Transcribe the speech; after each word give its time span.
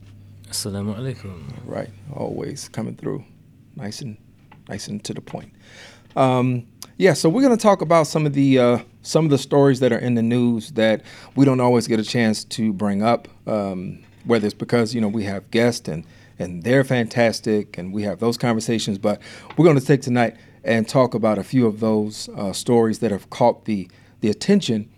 Assalamu 0.48 0.96
alaikum. 0.96 1.52
Right, 1.64 1.90
always 2.14 2.68
coming 2.68 2.96
through 2.96 3.24
nice 3.76 4.00
and 4.00 4.16
nice 4.68 4.88
and 4.88 5.02
to 5.04 5.14
the 5.14 5.20
point. 5.20 5.52
Um, 6.16 6.66
yeah, 6.96 7.12
so 7.12 7.28
we're 7.28 7.42
going 7.42 7.56
to 7.56 7.62
talk 7.62 7.80
about 7.80 8.06
some 8.06 8.24
of 8.24 8.34
the 8.34 8.58
uh, 8.58 8.78
some 9.02 9.24
of 9.24 9.30
the 9.30 9.38
stories 9.38 9.80
that 9.80 9.92
are 9.92 9.98
in 9.98 10.14
the 10.14 10.22
news 10.22 10.70
that 10.72 11.02
we 11.34 11.44
don't 11.44 11.60
always 11.60 11.88
get 11.88 11.98
a 11.98 12.05
chance 12.05 12.44
to 12.44 12.72
bring 12.72 13.02
up, 13.02 13.27
um, 13.48 13.98
whether 14.24 14.46
it's 14.46 14.55
because 14.55 14.94
you 14.94 15.00
know 15.00 15.08
we 15.08 15.24
have 15.24 15.50
guests 15.50 15.88
and 15.88 16.04
and 16.38 16.62
they're 16.62 16.84
fantastic 16.84 17.78
and 17.78 17.92
we 17.92 18.02
have 18.02 18.20
those 18.20 18.36
conversations. 18.36 18.98
But 18.98 19.20
we're 19.56 19.64
going 19.64 19.78
to 19.78 19.84
take 19.84 20.02
tonight 20.02 20.36
and 20.62 20.88
talk 20.88 21.14
about 21.14 21.36
a 21.36 21.44
few 21.44 21.66
of 21.66 21.80
those 21.80 22.28
uh, 22.36 22.52
stories 22.52 23.00
that 23.00 23.10
have 23.10 23.28
caught 23.28 23.64
the 23.64 23.88
the 24.20 24.30
attention 24.30 24.88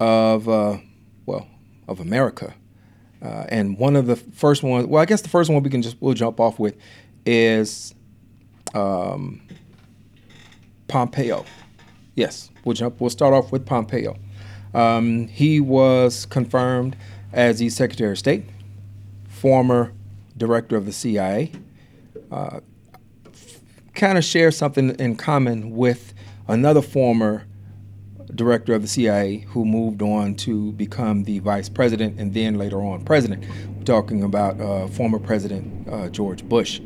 of 0.00 0.48
uh, 0.48 0.78
well 1.24 1.48
of 1.86 1.98
America. 1.98 2.54
Uh, 3.22 3.46
and 3.48 3.78
one 3.78 3.96
of 3.96 4.06
the 4.06 4.14
first 4.14 4.62
ones, 4.62 4.86
well, 4.86 5.02
I 5.02 5.06
guess 5.06 5.22
the 5.22 5.28
first 5.28 5.50
one 5.50 5.62
we 5.62 5.70
can 5.70 5.82
just 5.82 5.96
we'll 6.00 6.14
jump 6.14 6.40
off 6.40 6.58
with 6.58 6.76
is. 7.24 7.94
Um, 8.74 9.40
Pompeo. 10.88 11.44
Yes, 12.14 12.50
we'll 12.64 12.74
jump. 12.74 13.00
We'll 13.00 13.10
start 13.10 13.32
off 13.32 13.52
with 13.52 13.64
Pompeo. 13.64 14.16
Um, 14.74 15.28
he 15.28 15.60
was 15.60 16.26
confirmed 16.26 16.96
as 17.32 17.58
the 17.58 17.68
Secretary 17.68 18.12
of 18.12 18.18
State, 18.18 18.44
former 19.28 19.92
director 20.36 20.76
of 20.76 20.86
the 20.86 20.92
CIA. 20.92 21.52
Uh, 22.30 22.60
kind 23.94 24.18
of 24.18 24.24
shares 24.24 24.56
something 24.56 24.90
in 24.98 25.16
common 25.16 25.74
with 25.74 26.14
another 26.46 26.82
former 26.82 27.44
director 28.34 28.74
of 28.74 28.82
the 28.82 28.88
CIA 28.88 29.38
who 29.48 29.64
moved 29.64 30.02
on 30.02 30.34
to 30.34 30.72
become 30.72 31.24
the 31.24 31.38
vice 31.40 31.68
president 31.68 32.18
and 32.20 32.34
then 32.34 32.56
later 32.56 32.80
on 32.80 33.04
president. 33.04 33.44
We're 33.76 33.84
talking 33.84 34.22
about 34.22 34.60
uh, 34.60 34.86
former 34.88 35.18
President 35.18 35.88
uh, 35.88 36.08
George 36.10 36.44
Bush 36.44 36.80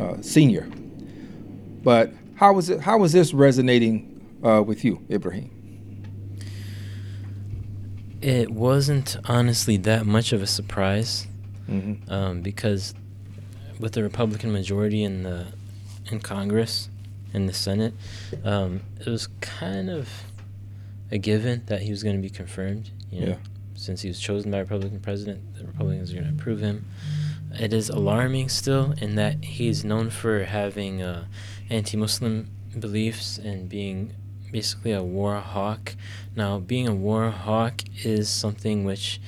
uh, 0.00 0.20
Sr. 0.20 0.68
But 1.82 2.12
how 2.36 2.52
was 2.52 2.70
it? 2.70 2.80
How 2.80 2.98
was 2.98 3.12
this 3.12 3.34
resonating 3.34 4.38
uh, 4.44 4.62
with 4.62 4.84
you, 4.84 5.04
Ibrahim? 5.10 5.50
It 8.20 8.50
wasn't 8.50 9.16
honestly 9.24 9.76
that 9.78 10.06
much 10.06 10.32
of 10.32 10.42
a 10.42 10.46
surprise, 10.46 11.26
mm-hmm. 11.68 12.10
um, 12.12 12.42
because 12.42 12.94
with 13.80 13.92
the 13.92 14.02
Republican 14.02 14.52
majority 14.52 15.02
in 15.02 15.22
the 15.22 15.46
in 16.10 16.20
Congress, 16.20 16.90
in 17.32 17.46
the 17.46 17.54
Senate, 17.54 17.94
um, 18.44 18.82
it 19.00 19.06
was 19.06 19.28
kind 19.40 19.90
of 19.90 20.08
a 21.10 21.18
given 21.18 21.62
that 21.66 21.82
he 21.82 21.90
was 21.90 22.02
going 22.02 22.16
to 22.16 22.22
be 22.22 22.30
confirmed. 22.30 22.90
You 23.10 23.20
know, 23.20 23.26
yeah. 23.28 23.36
since 23.74 24.02
he 24.02 24.08
was 24.08 24.20
chosen 24.20 24.50
by 24.50 24.58
a 24.58 24.62
Republican 24.62 25.00
president, 25.00 25.54
the 25.54 25.64
Republicans 25.64 26.12
are 26.12 26.16
going 26.16 26.26
to 26.26 26.34
approve 26.34 26.60
him. 26.60 26.84
It 27.58 27.72
is 27.72 27.88
alarming 27.88 28.50
still 28.50 28.92
in 28.98 29.14
that 29.14 29.42
he's 29.42 29.86
known 29.86 30.10
for 30.10 30.44
having. 30.44 31.00
Uh, 31.00 31.24
anti-Muslim 31.70 32.50
beliefs 32.78 33.38
and 33.38 33.68
being 33.68 34.14
basically 34.52 34.92
a 34.92 35.02
war 35.02 35.36
hawk. 35.36 35.94
Now, 36.34 36.58
being 36.58 36.88
a 36.88 36.94
war 36.94 37.30
hawk 37.30 37.82
is 38.04 38.28
something 38.28 38.84
which 38.84 39.20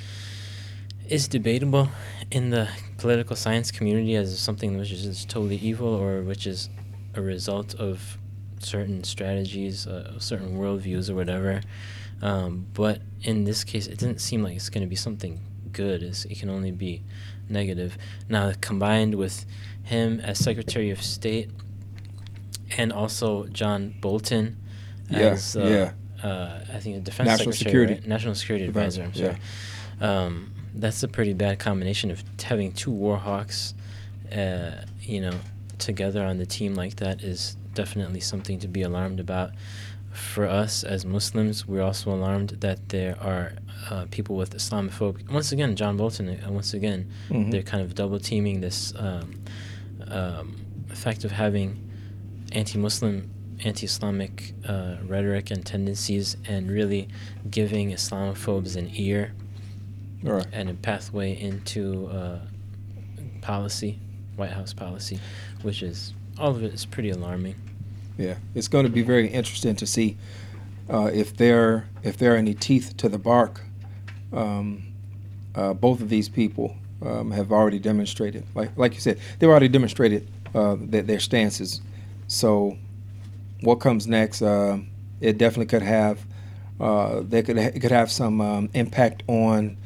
is 1.08 1.26
debatable 1.28 1.88
in 2.30 2.50
the 2.50 2.68
political 2.98 3.36
science 3.36 3.70
community 3.70 4.14
as 4.14 4.38
something 4.38 4.76
which 4.78 4.92
is 4.92 5.24
totally 5.24 5.56
evil 5.56 5.88
or 5.88 6.22
which 6.22 6.46
is 6.46 6.68
a 7.14 7.20
result 7.20 7.74
of 7.74 8.18
certain 8.58 9.04
strategies, 9.04 9.86
uh, 9.86 10.18
certain 10.18 10.58
worldviews, 10.58 11.08
or 11.08 11.14
whatever. 11.14 11.62
Um, 12.20 12.66
but 12.74 13.00
in 13.22 13.44
this 13.44 13.64
case, 13.64 13.86
it 13.86 13.98
doesn't 13.98 14.20
seem 14.20 14.42
like 14.42 14.56
it's 14.56 14.68
going 14.68 14.82
to 14.82 14.88
be 14.88 14.96
something 14.96 15.40
good. 15.72 16.02
It's, 16.02 16.24
it 16.24 16.38
can 16.38 16.50
only 16.50 16.72
be 16.72 17.02
negative. 17.48 17.96
Now, 18.28 18.52
combined 18.60 19.14
with 19.14 19.46
him 19.84 20.20
as 20.20 20.38
Secretary 20.38 20.90
of 20.90 21.02
State 21.02 21.50
and 22.76 22.92
also 22.92 23.46
John 23.46 23.94
Bolton 24.00 24.56
as 25.10 25.56
yeah, 25.56 25.62
uh, 25.62 25.68
yeah. 25.68 25.92
Uh, 26.22 26.60
I 26.74 26.78
think 26.80 26.96
the 26.96 27.00
defense 27.02 27.28
national 27.28 27.52
secretary, 27.52 27.56
security 27.56 27.94
right? 27.94 28.06
national 28.06 28.34
security 28.34 28.64
advisor. 28.66 29.02
I'm 29.02 29.14
sorry. 29.14 29.36
Yeah. 30.00 30.24
Um, 30.24 30.52
that's 30.74 31.02
a 31.02 31.08
pretty 31.08 31.32
bad 31.32 31.58
combination 31.58 32.10
of 32.10 32.22
having 32.42 32.72
two 32.72 32.90
warhawks, 32.92 33.74
uh, 34.32 34.84
you 35.00 35.20
know, 35.20 35.34
together 35.78 36.24
on 36.24 36.38
the 36.38 36.46
team 36.46 36.74
like 36.74 36.96
that 36.96 37.22
is 37.22 37.56
definitely 37.74 38.20
something 38.20 38.58
to 38.60 38.68
be 38.68 38.82
alarmed 38.82 39.20
about. 39.20 39.52
For 40.12 40.46
us 40.46 40.82
as 40.82 41.04
Muslims, 41.04 41.66
we're 41.66 41.82
also 41.82 42.10
alarmed 42.10 42.50
that 42.60 42.88
there 42.88 43.16
are 43.20 43.52
uh, 43.90 44.06
people 44.10 44.36
with 44.36 44.56
Islamophobia. 44.56 45.30
Once 45.30 45.52
again, 45.52 45.76
John 45.76 45.96
Bolton. 45.96 46.28
Uh, 46.28 46.50
once 46.50 46.74
again, 46.74 47.10
mm-hmm. 47.28 47.50
they're 47.50 47.62
kind 47.62 47.82
of 47.82 47.94
double 47.94 48.18
teaming 48.18 48.60
this 48.60 48.92
um, 48.96 49.40
um, 50.08 50.56
effect 50.90 51.24
of 51.24 51.30
having 51.30 51.87
anti-Muslim, 52.52 53.30
anti-Islamic 53.64 54.54
uh, 54.66 54.96
rhetoric 55.06 55.50
and 55.50 55.64
tendencies, 55.64 56.36
and 56.46 56.70
really 56.70 57.08
giving 57.50 57.90
Islamophobes 57.90 58.76
an 58.76 58.90
ear 58.94 59.32
right. 60.22 60.46
and 60.52 60.70
a 60.70 60.74
pathway 60.74 61.38
into 61.38 62.06
uh, 62.08 62.38
policy, 63.40 63.98
White 64.36 64.52
House 64.52 64.72
policy, 64.72 65.18
which 65.62 65.82
is 65.82 66.14
all 66.38 66.50
of 66.50 66.62
it 66.62 66.72
is 66.72 66.86
pretty 66.86 67.10
alarming. 67.10 67.54
Yeah, 68.16 68.36
it's 68.54 68.68
going 68.68 68.84
to 68.84 68.90
be 68.90 69.02
very 69.02 69.28
interesting 69.28 69.76
to 69.76 69.86
see 69.86 70.16
uh, 70.90 71.10
if 71.12 71.36
there 71.36 71.88
if 72.02 72.16
there 72.16 72.34
are 72.34 72.36
any 72.36 72.54
teeth 72.54 72.96
to 72.98 73.08
the 73.08 73.18
bark. 73.18 73.62
Um, 74.32 74.84
uh, 75.54 75.72
both 75.72 76.00
of 76.00 76.08
these 76.08 76.28
people 76.28 76.76
um, 77.02 77.30
have 77.30 77.50
already 77.50 77.78
demonstrated, 77.78 78.44
like 78.54 78.76
like 78.76 78.94
you 78.94 79.00
said, 79.00 79.18
they've 79.38 79.48
already 79.48 79.68
demonstrated 79.68 80.28
uh, 80.54 80.76
that 80.78 81.06
their 81.06 81.20
stances 81.20 81.80
so, 82.28 82.78
what 83.62 83.76
comes 83.76 84.06
next? 84.06 84.40
Uh, 84.40 84.78
it 85.20 85.36
definitely 85.36 85.66
could 85.66 85.82
have. 85.82 86.24
Uh, 86.80 87.22
they 87.22 87.42
could 87.42 87.58
it 87.58 87.80
could 87.80 87.90
have 87.90 88.10
some 88.10 88.40
um, 88.40 88.70
impact 88.72 89.24
on 89.26 89.76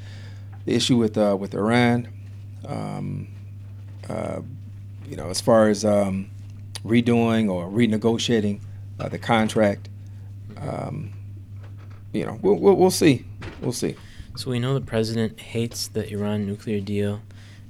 the 0.66 0.74
issue 0.74 0.98
with 0.98 1.16
uh, 1.16 1.36
with 1.38 1.54
Iran. 1.54 2.08
Um, 2.66 3.28
uh, 4.08 4.42
you 5.08 5.16
know, 5.16 5.28
as 5.28 5.40
far 5.40 5.68
as 5.68 5.84
um, 5.84 6.30
redoing 6.84 7.50
or 7.50 7.68
renegotiating 7.68 8.60
uh, 8.98 9.08
the 9.08 9.18
contract. 9.18 9.88
Um, 10.58 11.12
you 12.12 12.26
know, 12.26 12.38
we'll, 12.42 12.54
we'll, 12.54 12.74
we'll 12.74 12.90
see. 12.90 13.24
We'll 13.60 13.72
see. 13.72 13.96
So 14.36 14.50
we 14.50 14.58
know 14.58 14.74
the 14.74 14.80
president 14.80 15.40
hates 15.40 15.88
the 15.88 16.08
Iran 16.10 16.46
nuclear 16.46 16.80
deal, 16.80 17.20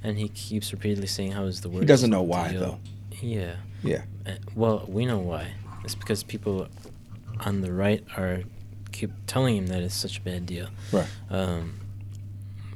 and 0.03 0.17
he 0.17 0.29
keeps 0.29 0.71
repeatedly 0.71 1.07
saying 1.07 1.31
how 1.31 1.45
it's 1.45 1.61
the 1.61 1.69
worst. 1.69 1.81
He 1.81 1.87
doesn't 1.87 2.09
know 2.09 2.21
why, 2.21 2.51
deal. 2.51 2.59
though. 2.59 2.79
Yeah. 3.21 3.55
Yeah. 3.83 4.03
Uh, 4.25 4.31
Well, 4.55 4.85
we 4.87 5.05
know 5.05 5.19
why. 5.19 5.53
It's 5.83 5.95
because 5.95 6.23
people 6.23 6.67
on 7.39 7.61
the 7.61 7.71
right 7.73 8.03
are 8.15 8.43
keep 8.91 9.11
telling 9.27 9.57
him 9.57 9.67
that 9.67 9.81
it's 9.81 9.95
such 9.95 10.19
a 10.19 10.21
bad 10.21 10.45
deal. 10.45 10.67
Right. 10.91 11.07
Um, 11.29 11.79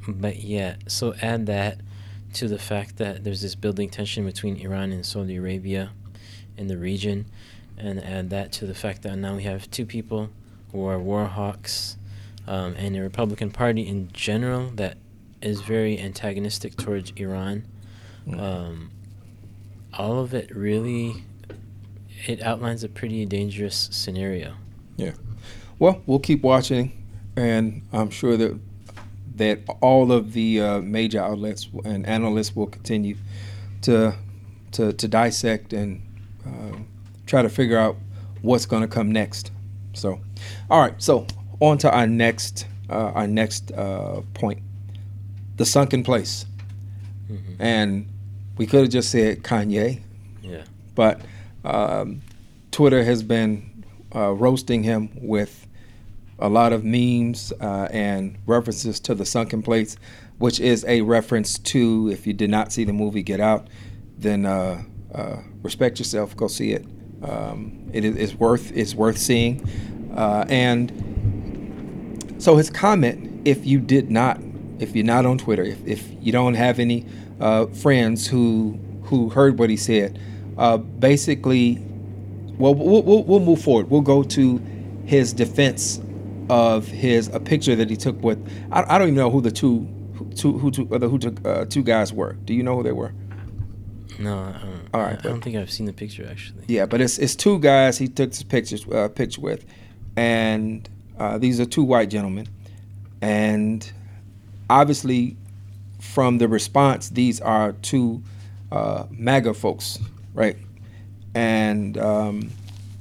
but 0.08 0.38
yeah, 0.38 0.76
so 0.88 1.14
add 1.22 1.46
that 1.46 1.80
to 2.34 2.48
the 2.48 2.60
fact 2.60 2.98
that 2.98 3.24
there's 3.24 3.42
this 3.42 3.56
building 3.56 3.90
tension 3.90 4.26
between 4.26 4.58
Iran 4.58 4.92
and 4.92 5.06
Saudi 5.06 5.38
Arabia 5.38 5.92
in 6.58 6.68
the 6.68 6.78
region, 6.78 7.26
and 7.78 8.04
add 8.04 8.30
that 8.32 8.52
to 8.54 8.66
the 8.66 8.74
fact 8.74 9.04
that 9.04 9.16
now 9.18 9.36
we 9.36 9.44
have 9.44 9.70
two 9.70 9.86
people 9.86 10.30
who 10.72 10.86
are 10.86 11.00
war 11.00 11.26
hawks, 11.26 11.98
um, 12.48 12.76
and 12.78 12.96
a 12.96 13.02
Republican 13.02 13.52
Party 13.52 13.88
in 13.88 14.10
general 14.12 14.72
that 14.72 14.98
is 15.42 15.62
very 15.62 16.00
antagonistic 16.00 16.76
towards 16.76 17.12
Iran. 17.16 17.64
Mm. 18.28 18.40
Um, 18.42 18.92
all 19.98 20.20
of 20.20 20.34
it 20.34 20.56
really, 20.56 21.24
it 22.26 22.42
outlines 22.42 22.84
a 22.84 22.90
pretty 22.90 23.26
dangerous 23.26 23.90
scenario. 23.92 24.54
Yeah. 24.96 25.12
Well, 25.80 26.02
we'll 26.06 26.20
keep 26.20 26.42
watching, 26.44 26.92
and 27.36 27.82
I'm 27.94 28.10
sure 28.10 28.38
that 28.38 28.60
that 29.36 29.60
all 29.82 30.12
of 30.12 30.34
the 30.34 30.60
uh, 30.60 30.82
major 30.82 31.22
outlets 31.22 31.70
and 31.86 32.08
analysts 32.08 32.56
will 32.56 32.66
continue 32.68 33.16
to 33.84 34.16
to, 34.72 34.94
to 34.94 35.08
dissect 35.08 35.74
and 35.74 36.02
uh, 36.46 36.78
try 37.28 37.42
to 37.44 37.50
figure 37.50 37.78
out 37.78 37.96
what's 38.42 38.66
going 38.66 38.82
to 38.82 38.88
come 38.88 39.12
next. 39.12 39.52
So, 39.94 40.20
all 40.70 40.82
right. 40.82 40.94
So 41.02 41.26
on 41.60 41.78
to 41.80 41.92
our 41.92 42.08
next 42.08 42.66
uh, 42.90 43.12
our 43.14 43.28
next 43.28 43.72
uh, 43.72 44.22
point, 44.34 44.62
the 45.58 45.66
sunken 45.66 46.04
place, 46.04 46.46
Mm-hmm. 47.30 47.62
and 47.62 48.08
we 48.58 48.66
could 48.66 48.82
have 48.82 48.90
just 48.90 49.10
said 49.12 49.44
Kanye, 49.44 50.02
Yeah. 50.42 50.64
but 50.96 51.22
um, 51.64 52.22
Twitter 52.72 53.04
has 53.04 53.24
been 53.24 53.84
uh, 54.16 54.32
roasting 54.34 54.84
him 54.84 55.10
with 55.16 55.68
a 56.40 56.50
lot 56.50 56.72
of 56.74 56.84
memes 56.84 57.52
uh, 57.60 57.88
and 57.92 58.38
references 58.46 59.00
to 59.02 59.16
the 59.16 59.26
sunken 59.26 59.62
place, 59.64 59.98
which 60.38 60.60
is 60.60 60.86
a 60.88 61.02
reference 61.02 61.58
to 61.60 62.10
if 62.12 62.28
you 62.28 62.34
did 62.34 62.50
not 62.50 62.72
see 62.72 62.84
the 62.84 62.94
movie 62.94 63.24
Get 63.24 63.40
Out, 63.40 63.68
then 64.18 64.46
uh, 64.46 64.82
uh, 65.14 65.38
respect 65.64 65.98
yourself, 66.00 66.36
go 66.38 66.48
see 66.48 66.72
it. 66.74 66.86
Um, 67.24 67.90
it 67.92 68.06
is 68.06 68.36
worth 68.36 68.72
it's 68.76 68.94
worth 68.94 69.18
seeing, 69.18 69.68
uh, 70.16 70.46
and 70.50 70.92
so 72.38 72.56
his 72.56 72.70
comment, 72.70 73.42
if 73.46 73.66
you 73.66 73.80
did 73.80 74.12
not, 74.12 74.40
if 74.80 74.96
you're 74.96 75.06
not 75.06 75.26
on 75.26 75.38
Twitter, 75.38 75.64
if, 75.64 75.86
if 75.86 76.08
you 76.22 76.32
don't 76.32 76.56
have 76.56 76.80
any 76.80 77.06
uh, 77.40 77.68
friends 77.68 78.28
who 78.28 78.80
who 79.04 79.30
heard 79.30 79.58
what 79.58 79.70
he 79.70 79.78
said, 79.78 80.20
uh, 80.58 80.78
basically, 80.78 81.82
well, 82.58 82.76
we'll, 82.76 83.04
we'll, 83.04 83.24
we'll 83.24 83.40
move 83.40 83.62
forward. 83.62 83.90
We'll 83.90 84.02
go 84.02 84.22
to 84.24 84.62
his 85.06 85.32
defense 85.32 86.02
of 86.50 86.88
his 86.88 87.28
a 87.30 87.40
picture 87.40 87.76
that 87.76 87.90
he 87.90 87.96
took 87.96 88.22
with. 88.22 88.38
I, 88.72 88.96
I 88.96 88.98
don't 88.98 89.10
even 89.10 89.16
know 89.16 89.30
who 89.30 89.42
the 89.42 89.52
two 89.52 89.88
two 90.36 90.58
who 90.58 90.72
two, 90.72 90.88
uh, 90.92 91.00
who 91.00 91.18
took, 91.20 91.46
uh, 91.46 91.66
two 91.66 91.84
guys 91.84 92.12
were. 92.14 92.34
Do 92.34 92.54
you 92.54 92.64
know 92.64 92.76
who 92.76 92.84
they 92.84 92.92
were? 92.92 93.14
No, 94.20 94.40
I 94.40 94.52
don't, 94.60 94.90
All 94.94 95.02
right, 95.02 95.16
I, 95.16 95.20
I 95.20 95.22
don't 95.22 95.42
think 95.42 95.56
I've 95.58 95.72
seen 95.72 95.86
the 95.86 95.94
picture 95.94 96.28
actually. 96.30 96.64
Yeah, 96.68 96.86
but 96.86 97.02
it's 97.02 97.18
it's 97.18 97.36
two 97.36 97.60
guys 97.60 97.98
he 97.98 98.08
took 98.08 98.32
this 98.32 98.44
pictures 98.44 98.88
uh, 98.88 99.10
picture 99.10 99.42
with, 99.42 99.66
and 100.16 100.90
uh, 101.20 101.38
these 101.38 101.60
are 101.60 101.66
two 101.66 101.84
white 101.84 102.10
gentlemen, 102.10 102.48
and 103.22 103.92
obviously, 104.70 105.36
from 106.00 106.38
the 106.38 106.48
response, 106.48 107.10
these 107.10 107.42
are 107.42 107.74
two 107.74 108.22
uh, 108.72 109.06
MAGA 109.12 109.54
folks, 109.54 110.00
right? 110.34 110.58
And 111.34 111.98
um, 111.98 112.52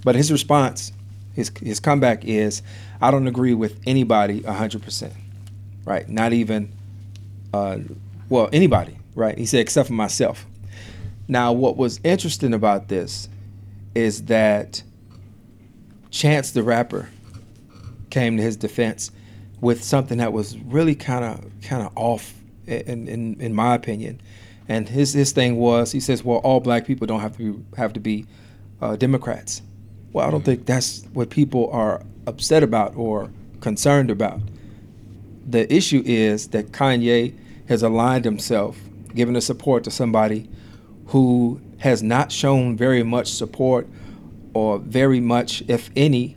but 0.04 0.14
his 0.14 0.30
response, 0.30 0.92
his 1.34 1.50
his 1.60 1.80
comeback 1.80 2.24
is, 2.24 2.62
I 3.00 3.10
don't 3.10 3.26
agree 3.26 3.54
with 3.54 3.80
anybody 3.86 4.42
hundred 4.42 4.82
percent, 4.82 5.12
right? 5.84 6.08
Not 6.08 6.32
even, 6.32 6.72
uh, 7.52 7.78
well, 8.28 8.48
anybody, 8.52 8.96
right? 9.14 9.36
He 9.36 9.46
said 9.46 9.60
except 9.60 9.88
for 9.88 9.94
myself. 9.94 10.46
Now, 11.28 11.52
what 11.52 11.76
was 11.76 12.00
interesting 12.04 12.54
about 12.54 12.88
this 12.88 13.28
is 13.94 14.24
that 14.24 14.82
Chance 16.10 16.52
the 16.52 16.62
rapper 16.62 17.10
came 18.10 18.36
to 18.36 18.42
his 18.42 18.56
defense 18.56 19.10
with 19.61 19.82
something 19.82 20.19
that 20.19 20.32
was 20.32 20.58
really 20.58 20.94
kind 20.94 21.25
of 21.25 21.50
kind 21.62 21.82
of 21.82 21.93
off 21.97 22.35
in, 22.67 23.08
in 23.08 23.41
in 23.41 23.55
my 23.55 23.75
opinion. 23.75 24.20
And 24.69 24.88
his 24.88 25.12
his 25.12 25.32
thing 25.32 25.56
was 25.56 25.93
he 25.93 26.00
says, 26.00 26.25
well, 26.25 26.38
all 26.38 26.61
black 26.61 26.87
people 26.87 27.06
don't 27.06 27.20
have 27.20 27.37
to 27.37 27.53
be, 27.53 27.76
have 27.76 27.93
to 27.93 28.00
be 28.00 28.26
uh, 28.81 28.97
Democrats. 28.97 29.62
Well, 30.12 30.26
I 30.26 30.31
don't 30.31 30.44
think 30.44 30.67
that's 30.67 31.05
what 31.12 31.31
people 31.31 31.70
are 31.70 32.03
upset 32.26 32.62
about 32.62 32.97
or 32.97 33.31
concerned 33.61 34.11
about. 34.11 34.41
The 35.47 35.73
issue 35.73 36.03
is 36.05 36.49
that 36.49 36.73
Kanye 36.73 37.35
has 37.69 37.82
aligned 37.82 38.25
himself, 38.25 38.79
given 39.14 39.35
the 39.35 39.41
support 39.41 39.85
to 39.85 39.91
somebody 39.91 40.49
who 41.06 41.61
has 41.79 42.03
not 42.03 42.32
shown 42.32 42.76
very 42.76 43.03
much 43.03 43.29
support 43.29 43.87
or 44.55 44.79
very 44.79 45.20
much, 45.20 45.62
if 45.69 45.91
any, 45.94 46.35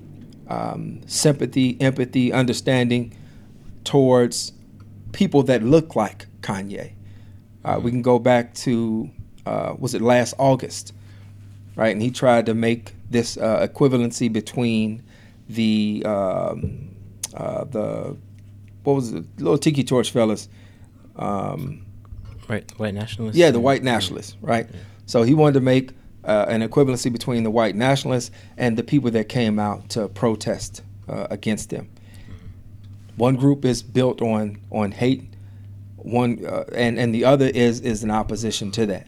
um, 0.50 1.02
sympathy, 1.08 1.78
empathy, 1.80 2.34
understanding 2.34 3.16
towards 3.84 4.52
people 5.14 5.44
that 5.44 5.64
look 5.64 5.96
like 5.96 6.28
Kanye. 6.42 6.92
Uh, 7.64 7.80
we 7.82 7.92
can 7.92 8.02
go 8.02 8.20
back 8.20 8.54
to, 8.56 9.10
uh, 9.46 9.76
was 9.78 9.94
it 9.94 10.02
last 10.02 10.34
August, 10.38 10.94
right? 11.76 11.90
And 11.94 12.02
he 12.02 12.12
tried 12.12 12.46
to 12.48 12.54
make 12.54 12.94
this 13.10 13.38
uh, 13.38 13.68
equivalency 13.68 14.32
between 14.32 15.04
the, 15.48 16.04
um, 16.06 16.90
uh, 17.34 17.64
the, 17.66 18.18
what 18.84 18.94
was 18.94 19.14
it, 19.14 19.26
little 19.38 19.58
Tiki 19.58 19.84
Torch 19.84 20.12
fellas. 20.12 20.50
Um, 21.16 21.86
Right, 22.48 22.70
white 22.80 22.96
nationalists. 22.96 23.38
yeah, 23.38 23.52
the 23.52 23.60
white 23.60 23.84
nationalists, 23.84 24.36
right? 24.42 24.68
Yeah. 24.68 24.80
So 25.06 25.22
he 25.22 25.36
wanted 25.36 25.54
to 25.54 25.60
make 25.62 25.92
uh, 26.30 26.46
an 26.48 26.62
equivalency 26.62 27.12
between 27.12 27.44
the 27.44 27.52
white 27.52 27.76
nationalists 27.76 28.30
and 28.58 28.78
the 28.78 28.84
people 28.84 29.10
that 29.12 29.28
came 29.30 29.58
out 29.58 29.90
to 29.90 30.08
protest 30.10 30.84
uh, 31.08 31.26
against 31.30 31.70
them. 31.72 31.90
One 33.18 33.36
group 33.36 33.66
is 33.66 33.82
built 33.84 34.22
on 34.22 34.60
on 34.72 34.92
hate, 34.92 35.24
one 35.98 36.46
uh, 36.46 36.64
and 36.74 36.98
and 37.00 37.14
the 37.14 37.26
other 37.26 37.48
is 37.48 37.82
is 37.82 38.04
an 38.04 38.12
opposition 38.12 38.72
to 38.72 38.86
that. 38.86 39.08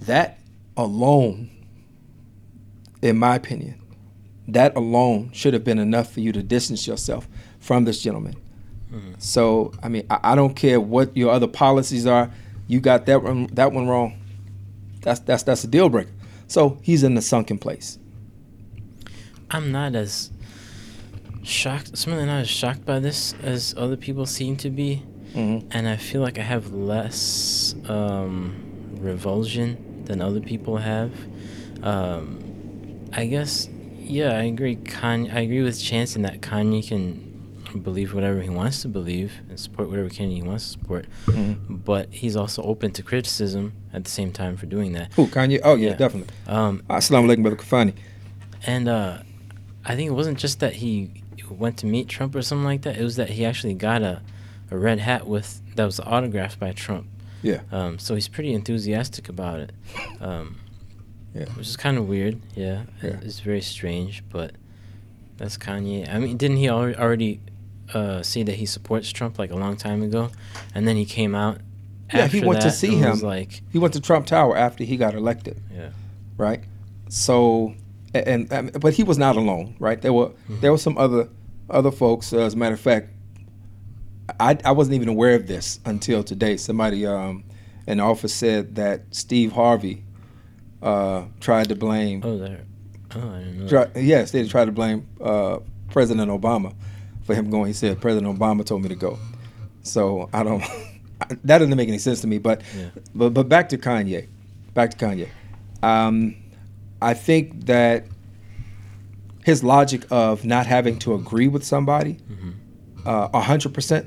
That 0.00 0.38
alone, 0.76 1.50
in 3.02 3.18
my 3.18 3.34
opinion, 3.34 3.80
that 4.48 4.76
alone 4.76 5.30
should 5.32 5.54
have 5.54 5.64
been 5.64 5.78
enough 5.78 6.12
for 6.12 6.20
you 6.20 6.32
to 6.32 6.42
distance 6.42 6.86
yourself 6.86 7.28
from 7.58 7.84
this 7.84 8.00
gentleman. 8.02 8.36
Mhm. 8.92 9.14
So 9.18 9.72
I 9.82 9.88
mean, 9.88 10.06
I, 10.08 10.32
I 10.32 10.34
don't 10.34 10.54
care 10.54 10.80
what 10.80 11.16
your 11.16 11.32
other 11.32 11.48
policies 11.48 12.06
are. 12.06 12.30
You 12.66 12.80
got 12.80 13.06
that 13.06 13.22
one 13.22 13.48
that 13.52 13.72
one 13.72 13.88
wrong. 13.88 14.14
That's 15.04 15.20
that's 15.20 15.42
that's 15.44 15.62
a 15.64 15.68
deal 15.68 15.88
breaker. 15.88 16.10
So 16.48 16.78
he's 16.82 17.02
in 17.04 17.14
the 17.14 17.22
sunken 17.22 17.58
place. 17.58 17.98
I'm 19.50 19.70
not 19.70 19.94
as 19.94 20.30
shocked. 21.42 21.96
Certainly 21.96 22.26
not 22.26 22.40
as 22.40 22.48
shocked 22.50 22.84
by 22.84 22.98
this 22.98 23.34
as 23.42 23.74
other 23.76 23.96
people 23.96 24.26
seem 24.26 24.56
to 24.58 24.70
be, 24.70 25.02
Mm-hmm. 25.34 25.68
and 25.72 25.88
I 25.88 25.96
feel 25.96 26.20
like 26.22 26.38
I 26.38 26.42
have 26.42 26.72
less 26.72 27.74
um, 27.88 28.54
revulsion 29.00 30.04
than 30.04 30.20
other 30.22 30.40
people 30.40 30.76
have. 30.76 31.12
Um, 31.82 32.38
I 33.12 33.26
guess, 33.26 33.68
yeah, 33.98 34.30
I 34.38 34.44
agree. 34.44 34.76
Kanye, 34.76 35.32
I 35.34 35.40
agree 35.40 35.62
with 35.62 35.80
Chance 35.82 36.16
in 36.16 36.22
that 36.22 36.40
Kanye 36.40 36.86
can 36.86 37.23
believe 37.82 38.14
whatever 38.14 38.40
he 38.40 38.48
wants 38.50 38.82
to 38.82 38.88
believe 38.88 39.32
and 39.48 39.58
support 39.58 39.88
whatever 39.90 40.08
Kanye 40.08 40.36
he 40.36 40.42
wants 40.42 40.64
to 40.64 40.70
support, 40.70 41.06
Mm-hmm. 41.26 41.76
but 41.76 42.08
he's 42.12 42.36
also 42.36 42.62
open 42.62 42.92
to 42.92 43.02
criticism 43.02 43.72
at 43.92 44.04
the 44.04 44.10
same 44.10 44.32
time 44.32 44.56
for 44.56 44.66
doing 44.66 44.92
that. 44.92 45.12
Who 45.14 45.26
Kanye? 45.26 45.60
Oh 45.64 45.74
yeah, 45.74 45.90
Yeah. 45.90 45.96
definitely. 45.96 46.34
Um, 46.46 46.82
Assalamu 46.88 47.26
alaikum, 47.34 47.42
brother 47.42 47.56
Kafani. 47.56 47.94
And 48.66 48.88
uh, 48.88 49.18
I 49.84 49.94
think 49.96 50.08
it 50.08 50.14
wasn't 50.14 50.38
just 50.38 50.60
that 50.60 50.74
he 50.74 51.10
went 51.50 51.76
to 51.78 51.86
meet 51.86 52.08
Trump 52.08 52.34
or 52.34 52.42
something 52.42 52.64
like 52.64 52.82
that. 52.82 52.96
It 52.96 53.02
was 53.02 53.16
that 53.16 53.30
he 53.30 53.44
actually 53.44 53.74
got 53.74 54.02
a, 54.02 54.22
a 54.70 54.78
red 54.78 54.98
hat 55.00 55.26
with 55.26 55.60
that 55.76 55.84
was 55.84 56.00
autographed 56.00 56.58
by 56.58 56.72
Trump. 56.72 57.06
Yeah. 57.42 57.60
Um, 57.70 57.98
so 57.98 58.14
he's 58.14 58.28
pretty 58.28 58.54
enthusiastic 58.54 59.28
about 59.28 59.60
it. 59.60 59.72
Um, 60.20 60.56
Yeah. 61.34 61.46
Which 61.56 61.66
is 61.68 61.76
kind 61.76 61.98
of 61.98 62.08
weird. 62.08 62.40
Yeah. 62.54 62.84
Yeah. 63.02 63.18
It's 63.22 63.40
very 63.40 63.60
strange, 63.60 64.22
but 64.30 64.52
that's 65.36 65.58
Kanye. 65.58 66.08
I 66.08 66.18
mean, 66.20 66.36
didn't 66.36 66.58
he 66.58 66.68
al- 66.68 66.94
already 66.94 67.40
uh, 67.92 68.22
say 68.22 68.42
that 68.42 68.54
he 68.56 68.66
supports 68.66 69.10
Trump 69.10 69.38
like 69.38 69.50
a 69.50 69.56
long 69.56 69.76
time 69.76 70.02
ago, 70.02 70.30
and 70.74 70.86
then 70.88 70.96
he 70.96 71.04
came 71.04 71.34
out 71.34 71.58
Yeah, 72.12 72.26
he 72.26 72.40
went 72.44 72.60
to 72.62 72.70
see 72.70 72.94
him. 72.96 73.20
Like, 73.20 73.62
He 73.72 73.78
went 73.78 73.94
to 73.94 74.00
Trump 74.00 74.26
Tower 74.26 74.56
after 74.56 74.84
he 74.84 74.96
got 74.96 75.14
elected, 75.14 75.60
yeah, 75.72 75.90
right? 76.36 76.60
So, 77.08 77.74
and, 78.14 78.50
and 78.52 78.80
but 78.80 78.94
he 78.94 79.02
was 79.02 79.18
not 79.18 79.36
alone, 79.36 79.76
right? 79.78 80.00
There 80.00 80.12
were 80.12 80.32
there 80.48 80.72
were 80.72 80.78
some 80.78 80.96
other 80.98 81.28
other 81.68 81.90
folks. 81.90 82.32
Uh, 82.32 82.38
as 82.38 82.54
a 82.54 82.56
matter 82.56 82.74
of 82.74 82.80
fact, 82.80 83.10
I 84.40 84.56
I 84.64 84.72
wasn't 84.72 84.94
even 84.94 85.08
aware 85.08 85.34
of 85.34 85.46
this 85.46 85.80
until 85.84 86.22
today. 86.24 86.56
Somebody 86.56 87.06
um, 87.06 87.44
in 87.86 87.98
the 87.98 88.04
office 88.04 88.34
said 88.34 88.76
that 88.76 89.02
Steve 89.10 89.52
Harvey 89.52 90.02
uh, 90.82 91.24
tried 91.40 91.68
to 91.68 91.74
blame. 91.74 92.22
oh, 92.24 92.38
there. 92.38 92.64
Oh, 93.16 93.30
I 93.30 93.38
didn't 93.38 93.60
know. 93.60 93.68
Try, 93.68 93.88
yes, 94.00 94.32
they 94.32 94.46
tried 94.48 94.64
to 94.66 94.72
blame 94.72 95.06
uh, 95.20 95.58
President 95.90 96.30
Obama 96.30 96.74
for 97.24 97.34
him 97.34 97.50
going. 97.50 97.66
He 97.66 97.72
said 97.72 98.00
President 98.00 98.38
Obama 98.38 98.64
told 98.64 98.82
me 98.82 98.88
to 98.88 98.94
go. 98.94 99.18
So 99.82 100.28
I 100.32 100.42
don't. 100.42 100.62
that 101.44 101.58
doesn't 101.58 101.76
make 101.76 101.88
any 101.88 101.98
sense 101.98 102.20
to 102.22 102.26
me. 102.26 102.38
But 102.38 102.62
Yeah. 102.76 102.90
but 103.14 103.30
but 103.34 103.48
back 103.48 103.68
to 103.70 103.78
Kanye. 103.78 104.28
Back 104.74 104.90
to 104.92 104.96
Kanye. 104.96 105.28
Um, 105.82 106.36
I 107.02 107.14
think 107.14 107.66
that 107.66 108.06
his 109.44 109.62
logic 109.62 110.06
of 110.10 110.44
not 110.44 110.66
having 110.66 110.98
to 111.00 111.14
agree 111.14 111.48
with 111.48 111.64
somebody 111.64 112.16
Mhm. 112.30 112.54
uh, 113.06 113.28
a 113.34 113.40
hundred 113.40 113.74
percent, 113.74 114.06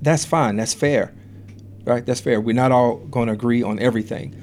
that's 0.00 0.24
fine. 0.24 0.56
That's 0.56 0.72
fair, 0.72 1.12
right? 1.84 2.04
That's 2.06 2.20
fair. 2.20 2.40
We're 2.40 2.54
not 2.54 2.72
all 2.72 2.96
going 3.10 3.26
to 3.26 3.34
agree 3.34 3.62
on 3.62 3.78
everything, 3.78 4.34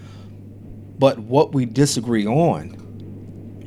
but 1.00 1.18
what 1.20 1.54
we 1.54 1.66
disagree 1.66 2.28
on, 2.28 2.75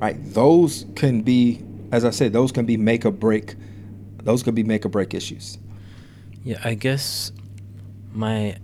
right? 0.01 0.17
Those 0.33 0.87
can 0.95 1.23
be, 1.23 1.61
as 1.91 2.05
I 2.05 2.11
said, 2.11 2.33
those 2.33 2.53
can 2.53 2.65
be 2.65 2.77
make 2.77 3.05
or 3.05 3.11
break. 3.11 3.57
Those 4.25 4.43
could 4.43 4.55
be 4.55 4.63
make 4.65 4.85
or 4.85 4.89
break 4.89 5.15
issues. 5.15 5.59
Yeah, 6.45 6.61
I 6.65 6.75
guess 6.75 7.33
my 8.13 8.57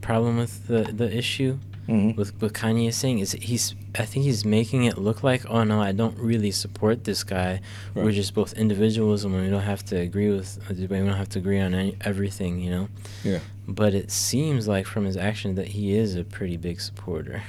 problem 0.00 0.36
with 0.38 0.66
the 0.66 0.82
the 0.84 1.14
issue 1.16 1.58
Mhm. 1.88 2.16
with 2.16 2.40
what 2.40 2.52
Kanye 2.52 2.88
is 2.88 2.96
saying 2.96 3.18
is 3.18 3.32
he's 3.32 3.74
I 3.96 4.04
think 4.04 4.24
he's 4.24 4.44
making 4.44 4.84
it 4.84 4.96
look 4.98 5.22
like 5.24 5.44
oh 5.50 5.64
no 5.64 5.80
I 5.82 5.92
don't 5.92 6.16
really 6.18 6.50
support 6.52 7.04
this 7.04 7.24
guy. 7.24 7.60
We're 7.94 8.12
just 8.12 8.34
both 8.34 8.52
individuals 8.54 9.24
and 9.24 9.34
we 9.34 9.48
don't 9.50 9.62
have 9.62 9.84
to 9.86 9.96
agree 9.96 10.30
with 10.30 10.58
we 10.70 10.86
don't 10.86 11.08
have 11.08 11.28
to 11.30 11.38
agree 11.40 11.58
on 11.60 11.74
any, 11.74 11.96
everything, 12.02 12.60
you 12.60 12.70
know. 12.70 12.88
Yeah. 13.24 13.40
But 13.66 13.94
it 13.94 14.10
seems 14.10 14.66
like 14.68 14.86
from 14.86 15.04
his 15.04 15.16
action 15.16 15.54
that 15.56 15.68
he 15.68 15.94
is 15.94 16.14
a 16.14 16.24
pretty 16.24 16.56
big 16.56 16.80
supporter. 16.80 17.42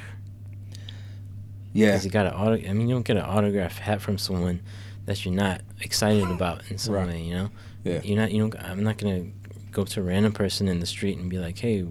Yeah. 1.73 1.87
Because 1.87 2.03
he 2.03 2.09
got 2.09 2.25
an 2.27 2.33
auto. 2.33 2.55
I 2.69 2.73
mean, 2.73 2.87
you 2.87 2.95
don't 2.95 3.05
get 3.05 3.17
an 3.17 3.23
autograph 3.23 3.77
hat 3.79 4.01
from 4.01 4.17
someone 4.17 4.59
that 5.05 5.23
you're 5.25 5.33
not 5.33 5.61
excited 5.81 6.29
about 6.29 6.69
in 6.71 6.77
some 6.77 6.93
Right. 6.95 7.07
way. 7.07 7.21
You 7.21 7.33
know. 7.33 7.49
Yeah. 7.83 8.01
You're 8.03 8.17
not. 8.17 8.31
You 8.31 8.39
don't. 8.47 8.55
I'm 8.63 8.83
not 8.83 8.97
gonna 8.97 9.25
go 9.71 9.83
to 9.83 9.99
a 9.99 10.03
random 10.03 10.31
person 10.31 10.67
in 10.67 10.79
the 10.79 10.85
street 10.85 11.17
and 11.17 11.29
be 11.29 11.37
like, 11.39 11.57
"Hey, 11.59 11.85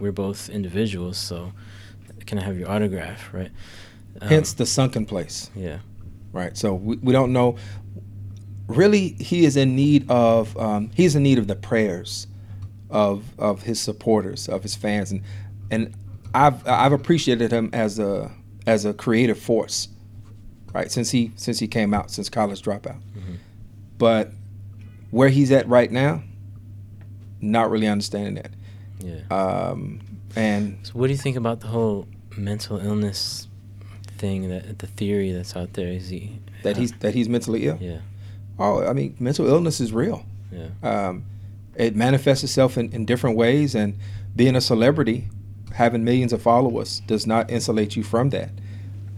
we're 0.00 0.12
both 0.12 0.48
individuals, 0.48 1.16
so 1.18 1.52
can 2.26 2.38
I 2.38 2.42
have 2.42 2.58
your 2.58 2.70
autograph?" 2.70 3.32
Right. 3.32 3.50
Um, 4.20 4.28
Hence 4.28 4.52
the 4.52 4.66
sunken 4.66 5.06
place. 5.06 5.50
Yeah. 5.56 5.78
right? 6.32 6.56
So 6.56 6.74
we, 6.74 6.96
we 6.96 7.12
don't 7.12 7.32
know. 7.32 7.56
Really, 8.68 9.08
he 9.18 9.44
is 9.44 9.56
in 9.56 9.74
need 9.76 10.08
of 10.10 10.56
um, 10.56 10.90
he's 10.94 11.14
in 11.16 11.22
need 11.22 11.38
of 11.38 11.46
the 11.46 11.56
prayers 11.56 12.26
of 12.90 13.24
of 13.38 13.62
his 13.64 13.80
supporters, 13.80 14.48
of 14.48 14.62
his 14.62 14.74
fans, 14.76 15.10
and 15.12 15.22
and 15.70 15.94
I've 16.34 16.66
I've 16.66 16.92
appreciated 16.92 17.50
him 17.50 17.68
as 17.72 17.98
a 17.98 18.30
as 18.66 18.84
a 18.84 18.94
creative 18.94 19.38
force, 19.38 19.88
right? 20.72 20.90
Since 20.90 21.10
he 21.10 21.32
since 21.36 21.58
he 21.58 21.68
came 21.68 21.92
out, 21.94 22.10
since 22.10 22.28
college 22.28 22.62
dropout, 22.62 23.00
Mhm. 23.16 23.36
but 23.98 24.32
where 25.10 25.28
he's 25.28 25.50
at 25.52 25.68
right 25.68 25.90
now, 25.92 26.22
not 27.40 27.70
really 27.70 27.86
understanding 27.88 28.34
that. 28.34 28.50
Yeah. 29.00 29.20
Um, 29.36 30.00
and 30.36 30.78
So 30.82 30.92
what 30.94 31.08
do 31.08 31.12
you 31.12 31.18
think 31.18 31.36
about 31.36 31.60
the 31.60 31.66
whole 31.68 32.06
mental 32.36 32.78
illness 32.78 33.48
thing 34.18 34.48
that 34.48 34.78
the 34.78 34.86
theory 34.86 35.32
that's 35.32 35.54
out 35.56 35.72
there? 35.74 35.88
Is 35.88 36.08
he 36.08 36.38
that 36.62 36.76
he's 36.76 36.92
that 37.00 37.14
he's 37.14 37.28
mentally 37.28 37.66
ill. 37.66 37.78
Yeah. 37.80 37.98
Oh, 38.58 38.84
I 38.86 38.92
mean, 38.92 39.16
mental 39.18 39.46
illness 39.48 39.80
is 39.80 39.92
real. 39.92 40.24
Yeah. 40.52 40.68
um, 40.82 41.24
it 41.74 41.96
manifests 41.96 42.44
itself 42.44 42.76
in, 42.76 42.92
in 42.92 43.06
different 43.06 43.36
ways 43.38 43.74
and 43.74 43.94
being 44.36 44.54
a 44.54 44.60
celebrity 44.60 45.28
having 45.72 46.04
millions 46.04 46.34
of 46.34 46.42
followers 46.42 47.00
does 47.06 47.26
not 47.26 47.50
insulate 47.50 47.96
you 47.96 48.02
from 48.02 48.28
that 48.28 48.50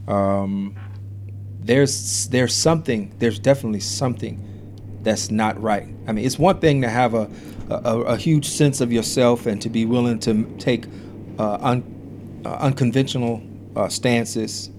um, 0.06 0.76
there's 1.64 2.28
there's 2.28 2.54
something 2.54 3.14
there's 3.18 3.38
definitely 3.38 3.80
something 3.80 4.40
that's 5.02 5.30
not 5.30 5.60
right 5.60 5.88
i 6.06 6.12
mean 6.12 6.24
it's 6.24 6.38
one 6.38 6.58
thing 6.58 6.82
to 6.82 6.88
have 6.88 7.14
a 7.14 7.30
a, 7.70 8.00
a 8.00 8.16
huge 8.16 8.46
sense 8.46 8.80
of 8.80 8.92
yourself 8.92 9.46
and 9.46 9.62
to 9.62 9.70
be 9.70 9.86
willing 9.86 10.18
to 10.18 10.44
take 10.58 10.86
uh, 11.38 11.58
un, 11.60 12.42
uh, 12.44 12.50
unconventional 12.60 13.42
uh, 13.76 13.88
stances 13.88 14.70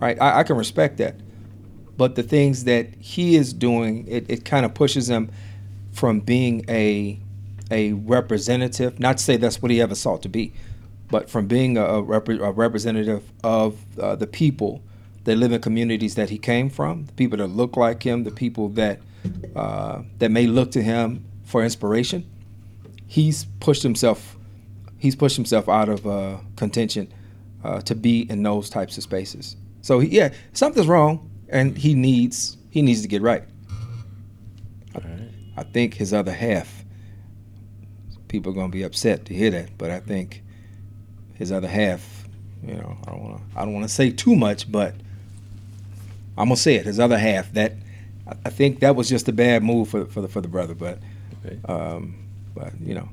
right 0.00 0.20
I, 0.20 0.40
I 0.40 0.42
can 0.42 0.56
respect 0.56 0.98
that 0.98 1.14
but 1.98 2.14
the 2.14 2.22
things 2.22 2.64
that 2.64 2.94
he 3.00 3.34
is 3.34 3.52
doing, 3.52 4.06
it, 4.06 4.30
it 4.30 4.44
kind 4.44 4.64
of 4.64 4.72
pushes 4.72 5.10
him 5.10 5.30
from 5.92 6.20
being 6.20 6.64
a 6.68 7.18
a 7.70 7.92
representative. 7.92 8.98
Not 8.98 9.18
to 9.18 9.24
say 9.24 9.36
that's 9.36 9.60
what 9.60 9.70
he 9.70 9.82
ever 9.82 9.96
sought 9.96 10.22
to 10.22 10.28
be, 10.28 10.54
but 11.10 11.28
from 11.28 11.48
being 11.48 11.76
a, 11.76 11.84
a, 11.84 12.02
repre- 12.02 12.40
a 12.40 12.52
representative 12.52 13.30
of 13.44 13.76
uh, 13.98 14.14
the 14.14 14.28
people 14.28 14.80
that 15.28 15.36
live 15.36 15.52
in 15.52 15.60
communities 15.60 16.14
that 16.14 16.30
he 16.30 16.38
came 16.38 16.70
from, 16.70 17.04
the 17.04 17.12
people 17.12 17.36
that 17.36 17.48
look 17.48 17.76
like 17.76 18.02
him, 18.02 18.24
the 18.24 18.30
people 18.30 18.70
that 18.70 18.98
uh, 19.54 20.00
that 20.18 20.30
may 20.30 20.46
look 20.46 20.70
to 20.72 20.82
him 20.82 21.22
for 21.44 21.62
inspiration. 21.62 22.28
He's 23.06 23.44
pushed 23.60 23.82
himself. 23.82 24.38
He's 24.96 25.14
pushed 25.14 25.36
himself 25.36 25.68
out 25.68 25.90
of 25.90 26.06
uh, 26.06 26.38
contention 26.56 27.12
uh, 27.62 27.82
to 27.82 27.94
be 27.94 28.22
in 28.30 28.42
those 28.42 28.70
types 28.70 28.96
of 28.96 29.02
spaces. 29.02 29.56
So 29.82 30.00
he, 30.00 30.08
yeah, 30.08 30.32
something's 30.54 30.86
wrong, 30.86 31.30
and 31.50 31.76
he 31.76 31.94
needs 31.94 32.56
he 32.70 32.80
needs 32.80 33.02
to 33.02 33.08
get 33.08 33.20
right. 33.20 33.44
Right. 34.94 35.30
I 35.58 35.62
think 35.62 35.92
his 35.94 36.14
other 36.14 36.32
half. 36.32 36.84
People 38.28 38.52
are 38.52 38.54
gonna 38.54 38.68
be 38.70 38.82
upset 38.82 39.26
to 39.26 39.34
hear 39.34 39.50
that, 39.50 39.76
but 39.76 39.90
I 39.90 40.00
think 40.00 40.42
his 41.34 41.52
other 41.52 41.68
half. 41.68 42.26
You 42.66 42.74
know, 42.74 42.96
I 43.06 43.10
don't 43.10 43.22
want 43.22 43.36
to. 43.36 43.58
I 43.58 43.64
don't 43.66 43.74
want 43.74 43.84
to 43.84 43.94
say 43.94 44.10
too 44.10 44.34
much, 44.34 44.72
but 44.72 44.94
I'm 46.38 46.46
gonna 46.48 46.56
say 46.56 46.76
it. 46.76 46.86
His 46.86 46.98
other 47.00 47.18
half. 47.18 47.52
That 47.52 47.74
I- 48.44 48.50
think 48.50 48.80
that 48.80 48.94
was 48.96 49.08
just 49.08 49.28
a 49.28 49.32
bad 49.32 49.62
move 49.62 49.88
for 49.88 50.04
for 50.06 50.20
the 50.20 50.28
for 50.28 50.40
the 50.40 50.48
brother, 50.48 50.74
but 50.74 50.98
Okay. 51.46 51.58
um, 51.66 52.14
but 52.54 52.72
you 52.84 52.94
know, 52.94 53.08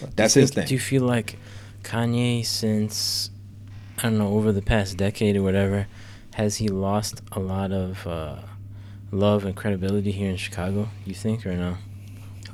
but 0.00 0.16
that's 0.16 0.36
you 0.36 0.42
his 0.42 0.50
thing. 0.50 0.66
Do 0.66 0.74
you 0.74 0.80
feel 0.80 1.02
like 1.02 1.38
Kanye, 1.82 2.44
since 2.44 3.30
I 3.98 4.02
don't 4.04 4.18
know, 4.18 4.28
over 4.34 4.52
the 4.52 4.62
past 4.62 4.96
decade 4.96 5.36
or 5.36 5.42
whatever, 5.42 5.86
has 6.34 6.56
he 6.56 6.68
lost 6.68 7.22
a 7.32 7.40
lot 7.40 7.72
of 7.72 8.06
uh, 8.06 8.36
love 9.10 9.44
and 9.44 9.54
credibility 9.56 10.10
here 10.12 10.30
in 10.30 10.36
Chicago? 10.36 10.88
You 11.06 11.14
think 11.14 11.46
or 11.46 11.54
no? 11.56 11.76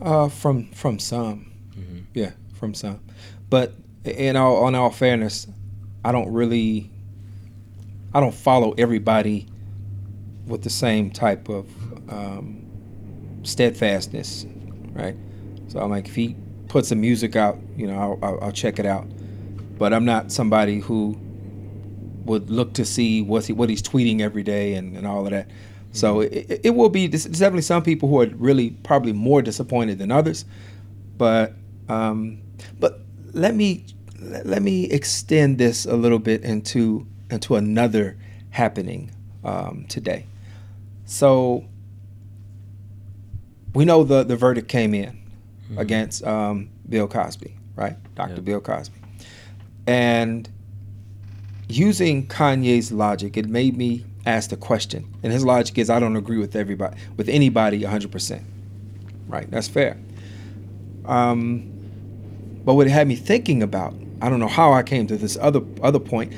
Uh, 0.00 0.28
from 0.28 0.68
from 0.72 0.98
some, 0.98 1.50
hmm 1.74 2.00
yeah, 2.14 2.30
from 2.54 2.74
some, 2.74 3.00
but 3.50 3.74
in 4.04 4.36
all 4.36 4.64
on 4.64 4.74
all 4.74 4.90
fairness, 4.90 5.46
I 6.04 6.12
don't 6.12 6.32
really, 6.32 6.90
I 8.14 8.20
don't 8.20 8.34
follow 8.34 8.74
everybody 8.78 9.46
with 10.48 10.62
the 10.62 10.70
same 10.70 11.10
type 11.10 11.48
of 11.48 11.66
um, 12.10 12.64
steadfastness, 13.42 14.46
right? 14.92 15.16
So 15.68 15.80
I'm 15.80 15.90
like, 15.90 16.08
if 16.08 16.14
he 16.14 16.36
puts 16.68 16.88
some 16.88 17.00
music 17.00 17.36
out, 17.36 17.58
you 17.76 17.86
know, 17.86 17.98
I'll, 17.98 18.18
I'll, 18.22 18.44
I'll 18.44 18.52
check 18.52 18.78
it 18.78 18.86
out, 18.86 19.06
but 19.78 19.92
I'm 19.92 20.04
not 20.04 20.32
somebody 20.32 20.80
who 20.80 21.18
would 22.24 22.50
look 22.50 22.74
to 22.74 22.84
see 22.84 23.22
what's 23.22 23.46
he, 23.46 23.52
what 23.52 23.70
he's 23.70 23.82
tweeting 23.82 24.20
every 24.20 24.42
day 24.42 24.74
and, 24.74 24.96
and 24.96 25.06
all 25.06 25.24
of 25.24 25.30
that. 25.30 25.48
So 25.92 26.20
it, 26.20 26.32
it, 26.32 26.60
it 26.64 26.70
will 26.70 26.90
be 26.90 27.06
there's 27.06 27.24
definitely 27.24 27.62
some 27.62 27.82
people 27.82 28.08
who 28.08 28.20
are 28.20 28.26
really 28.36 28.70
probably 28.70 29.12
more 29.12 29.42
disappointed 29.42 29.98
than 29.98 30.12
others, 30.12 30.44
but 31.16 31.54
um, 31.88 32.42
but 32.78 33.00
let 33.32 33.54
me 33.54 33.86
let 34.20 34.46
let 34.46 34.62
me 34.62 34.84
extend 34.84 35.58
this 35.58 35.86
a 35.86 35.96
little 35.96 36.18
bit 36.18 36.42
into 36.42 37.06
into 37.30 37.56
another 37.56 38.16
happening 38.50 39.10
um, 39.44 39.86
today. 39.88 40.26
So 41.08 41.64
we 43.74 43.86
know 43.86 44.04
the 44.04 44.24
the 44.24 44.36
verdict 44.36 44.68
came 44.68 44.92
in 44.94 45.18
Mhm. 45.72 45.78
against 45.78 46.22
um, 46.26 46.68
Bill 46.88 47.08
Cosby, 47.08 47.54
right? 47.76 47.96
Dr. 48.14 48.34
Yep. 48.34 48.44
Bill 48.44 48.60
Cosby, 48.60 48.94
and 49.86 50.48
using 51.68 52.26
Kanye's 52.26 52.92
logic, 52.92 53.36
it 53.38 53.48
made 53.48 53.76
me 53.76 54.04
ask 54.26 54.50
the 54.50 54.56
question. 54.56 55.04
And 55.22 55.32
his 55.32 55.44
logic 55.46 55.78
is, 55.78 55.88
I 55.90 55.98
don't 55.98 56.16
agree 56.16 56.36
with 56.38 56.54
everybody, 56.56 56.96
with 57.16 57.28
anybody, 57.30 57.82
100 57.84 58.10
percent. 58.12 58.42
Right? 59.28 59.50
That's 59.50 59.68
fair. 59.68 59.96
Um, 61.06 61.70
but 62.66 62.74
what 62.74 62.86
it 62.86 62.90
had 62.90 63.08
me 63.08 63.16
thinking 63.16 63.62
about, 63.62 63.94
I 64.20 64.28
don't 64.28 64.40
know 64.40 64.48
how 64.48 64.72
I 64.74 64.82
came 64.82 65.06
to 65.06 65.16
this 65.16 65.38
other 65.40 65.62
other 65.82 65.98
point, 66.00 66.34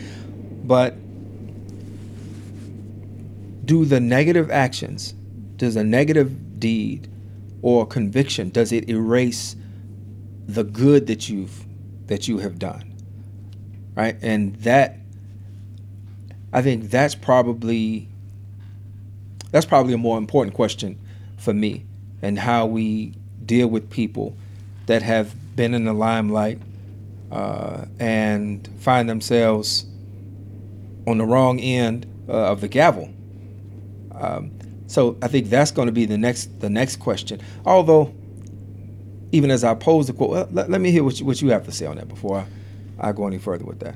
but 0.64 0.94
do 3.70 3.84
the 3.84 4.00
negative 4.00 4.50
actions, 4.50 5.12
does 5.56 5.76
a 5.76 5.84
negative 5.84 6.58
deed 6.58 7.08
or 7.62 7.86
conviction, 7.86 8.50
does 8.50 8.72
it 8.72 8.88
erase 8.88 9.56
the 10.46 10.64
good 10.64 11.06
that 11.06 11.28
you've 11.28 11.64
that 12.06 12.26
you 12.26 12.38
have 12.38 12.58
done? 12.58 12.90
right? 14.00 14.16
And 14.22 14.56
that, 14.56 14.98
I 16.52 16.62
think 16.62 16.90
that's 16.90 17.14
probably 17.14 18.08
that's 19.50 19.66
probably 19.66 19.92
a 19.92 19.98
more 19.98 20.16
important 20.16 20.54
question 20.54 20.98
for 21.36 21.52
me, 21.52 21.84
and 22.22 22.38
how 22.38 22.66
we 22.66 23.14
deal 23.44 23.68
with 23.68 23.90
people 23.90 24.36
that 24.86 25.02
have 25.02 25.34
been 25.56 25.74
in 25.74 25.84
the 25.84 25.92
limelight 25.92 26.60
uh, 27.30 27.84
and 27.98 28.68
find 28.78 29.08
themselves 29.08 29.86
on 31.06 31.18
the 31.18 31.24
wrong 31.24 31.58
end 31.60 32.06
uh, 32.28 32.32
of 32.32 32.60
the 32.60 32.68
gavel. 32.68 33.10
Um, 34.20 34.50
so 34.86 35.16
I 35.22 35.28
think 35.28 35.48
that's 35.48 35.70
going 35.70 35.86
to 35.86 35.92
be 35.92 36.04
the 36.04 36.18
next 36.18 36.60
the 36.60 36.70
next 36.70 36.96
question. 36.96 37.40
Although, 37.64 38.12
even 39.32 39.50
as 39.50 39.64
I 39.64 39.74
pose 39.74 40.08
the 40.08 40.12
quote, 40.12 40.30
well, 40.30 40.48
let, 40.50 40.68
let, 40.68 40.80
me 40.80 40.90
hear 40.90 41.04
what 41.04 41.20
you, 41.20 41.26
what 41.26 41.40
you 41.40 41.50
have 41.50 41.64
to 41.66 41.72
say 41.72 41.86
on 41.86 41.96
that 41.96 42.08
before 42.08 42.44
I, 42.98 43.10
I 43.10 43.12
go 43.12 43.26
any 43.26 43.38
further 43.38 43.64
with 43.64 43.80
that. 43.80 43.94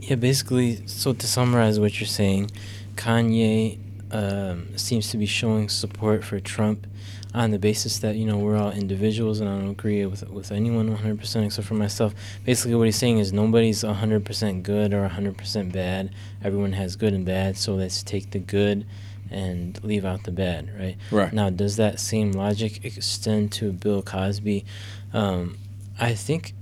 Yeah, 0.00 0.14
basically, 0.14 0.86
so 0.86 1.12
to 1.12 1.26
summarize 1.26 1.80
what 1.80 2.00
you're 2.00 2.06
saying, 2.06 2.50
Kanye 2.94 3.78
um, 4.12 4.78
seems 4.78 5.10
to 5.10 5.18
be 5.18 5.26
showing 5.26 5.68
support 5.68 6.24
for 6.24 6.38
Trump 6.40 6.86
on 7.34 7.50
the 7.50 7.58
basis 7.58 7.98
that 7.98 8.16
you 8.16 8.24
know 8.24 8.38
we're 8.38 8.56
all 8.56 8.70
individuals 8.70 9.40
and 9.40 9.50
I 9.50 9.58
don't 9.58 9.70
agree 9.70 10.06
with 10.06 10.28
with 10.30 10.50
anyone 10.50 10.96
100% 10.96 11.46
except 11.46 11.66
for 11.66 11.74
myself. 11.74 12.14
Basically, 12.44 12.74
what 12.74 12.84
he's 12.84 12.96
saying 12.96 13.18
is 13.18 13.32
nobody's 13.32 13.82
100% 13.82 14.62
good 14.62 14.94
or 14.94 15.08
100% 15.08 15.72
bad. 15.72 16.14
Everyone 16.42 16.72
has 16.72 16.96
good 16.96 17.12
and 17.12 17.24
bad, 17.24 17.56
so 17.56 17.74
let's 17.74 18.02
take 18.02 18.30
the 18.30 18.38
good 18.38 18.86
and 19.30 19.82
leave 19.84 20.04
out 20.04 20.24
the 20.24 20.32
bad, 20.32 20.70
right? 20.78 20.96
Right. 21.10 21.32
Now, 21.32 21.50
does 21.50 21.76
that 21.76 22.00
same 22.00 22.32
logic 22.32 22.84
extend 22.84 23.52
to 23.52 23.72
Bill 23.72 24.02
Cosby? 24.02 24.64
Um, 25.12 25.58
I 26.00 26.14
think 26.14 26.54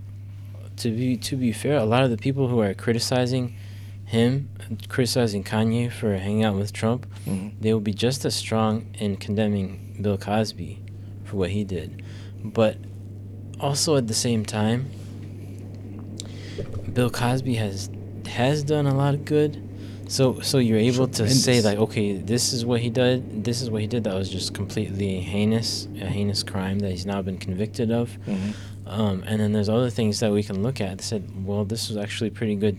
to 0.79 0.91
be 0.91 1.17
to 1.17 1.37
be 1.37 1.53
fair, 1.53 1.77
a 1.77 1.85
lot 1.85 2.05
of 2.05 2.11
the 2.11 2.17
people 2.17 2.49
who 2.49 2.61
are 2.61 2.75
criticizing 2.75 3.57
him 4.05 4.49
criticizing 4.89 5.43
Kanye 5.43 5.91
for 5.91 6.17
hanging 6.17 6.45
out 6.45 6.57
with 6.57 6.73
Trump, 6.73 7.07
mm-hmm. 7.25 7.61
they 7.61 7.73
will 7.73 7.81
be 7.81 7.93
just 7.93 8.25
as 8.25 8.35
strong 8.35 8.87
in 8.99 9.17
condemning 9.17 9.99
Bill 10.01 10.17
Cosby 10.17 10.83
for 11.25 11.37
what 11.37 11.51
he 11.51 11.65
did. 11.65 12.05
But 12.43 12.77
also 13.61 13.97
at 13.97 14.07
the 14.07 14.15
same 14.15 14.45
time, 14.45 14.91
Bill 16.93 17.11
Cosby 17.11 17.55
has 17.55 17.91
has 18.29 18.65
done 18.65 18.87
a 18.87 18.95
lot 18.95 19.15
of 19.15 19.25
good. 19.25 19.63
So 20.09 20.41
so 20.41 20.59
you're 20.59 20.79
able 20.79 21.09
Tremendous. 21.09 21.37
to 21.37 21.43
say 21.43 21.63
like, 21.63 21.79
okay, 21.79 22.17
this 22.17 22.53
is 22.53 22.65
what 22.65 22.81
he 22.81 22.91
did. 22.91 23.45
This 23.45 23.61
is 23.63 23.71
what 23.71 23.81
he 23.81 23.87
did. 23.87 24.05
That 24.05 24.15
was 24.15 24.31
just 24.31 24.55
completely 24.55 25.21
heinous, 25.21 25.89
a 26.01 26.07
heinous 26.07 26.43
crime 26.43 26.79
that 26.81 26.91
he's 26.91 27.07
now 27.07 27.23
been 27.23 27.39
convicted 27.39 27.91
of. 27.91 28.11
Mm-hmm. 28.27 28.51
Um, 28.89 29.25
and 29.27 29.41
then 29.41 29.53
there's 29.53 29.69
other 29.69 29.91
things 29.91 30.21
that 30.21 30.31
we 30.31 30.45
can 30.45 30.63
look 30.63 30.81
at. 30.81 30.99
That 30.99 31.05
said, 31.05 31.45
well, 31.45 31.65
this 31.65 31.89
was 31.89 31.97
actually 31.97 32.31
pretty 32.31 32.55
good 32.55 32.79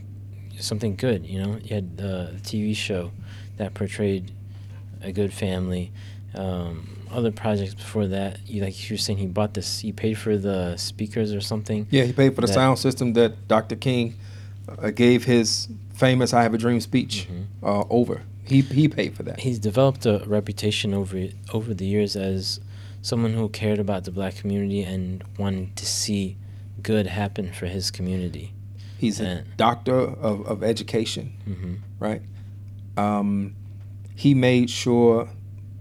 something 0.60 0.96
good. 0.96 1.26
You 1.26 1.42
know, 1.42 1.60
you 1.64 1.76
had 1.76 1.98
the 1.98 2.34
TV 2.42 2.76
show 2.76 3.12
that 3.58 3.74
portrayed 3.74 4.32
a 5.02 5.12
good 5.12 5.34
family. 5.34 5.92
Um, 6.34 7.06
other 7.12 7.32
projects 7.32 7.74
before 7.74 8.08
that, 8.08 8.40
you 8.48 8.62
like 8.62 8.90
you 8.90 8.96
were 8.96 9.00
saying, 9.00 9.20
he 9.20 9.28
bought 9.28 9.54
this. 9.54 9.80
He 9.80 9.92
paid 9.92 10.18
for 10.18 10.38
the 10.38 10.78
speakers 10.78 11.34
or 11.34 11.42
something. 11.42 11.88
Yeah, 11.90 12.04
he 12.04 12.14
paid 12.14 12.36
for 12.36 12.42
the 12.42 12.48
sound 12.48 12.80
system 12.80 13.14
that 13.14 13.48
Dr. 13.48 13.76
King 13.76 14.16
uh, 14.68 14.92
gave 14.92 15.24
his 15.26 15.68
famous 15.98 16.34
"I 16.34 16.44
Have 16.44 16.54
a 16.54 16.58
Dream" 16.58 16.80
speech 16.80 17.28
mm-hmm. 17.30 17.66
uh, 17.66 17.84
over. 17.90 18.22
He 18.46 18.62
he 18.62 18.88
paid 18.88 19.16
for 19.16 19.24
that. 19.24 19.40
He's 19.42 19.60
developed 19.60 20.06
a 20.06 20.24
reputation 20.26 20.94
over 20.94 21.28
over 21.54 21.74
the 21.74 21.86
years 21.86 22.16
as 22.16 22.60
someone 23.02 23.34
who 23.34 23.50
cared 23.50 23.80
about 23.80 24.04
the 24.06 24.12
black 24.12 24.36
community 24.36 24.84
and 24.84 25.24
wanted 25.38 25.76
to 25.76 25.86
see 25.86 26.38
good 26.82 27.08
happen 27.08 27.52
for 27.52 27.66
his 27.66 27.92
community. 27.92 28.54
He's 28.98 29.20
a 29.20 29.44
doctor 29.58 29.96
of, 29.98 30.46
of 30.48 30.64
education, 30.64 31.34
mm-hmm. 31.48 31.76
right? 32.00 32.22
Um, 32.98 33.56
he 34.16 34.34
made 34.34 34.70
sure 34.70 35.30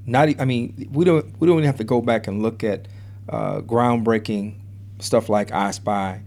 not. 0.05 0.29
I 0.41 0.45
mean, 0.45 0.89
we 0.93 1.05
don't 1.05 1.25
we 1.41 1.47
don't 1.47 1.57
even 1.57 1.67
have 1.67 1.79
to 1.79 1.85
go 1.85 2.01
back 2.01 2.27
and 2.27 2.43
look 2.43 2.63
at 2.63 2.89
uh, 3.29 3.61
groundbreaking 3.61 4.57
stuff 4.99 5.29
like 5.29 5.53
I 5.53 5.71
Spy 5.71 6.21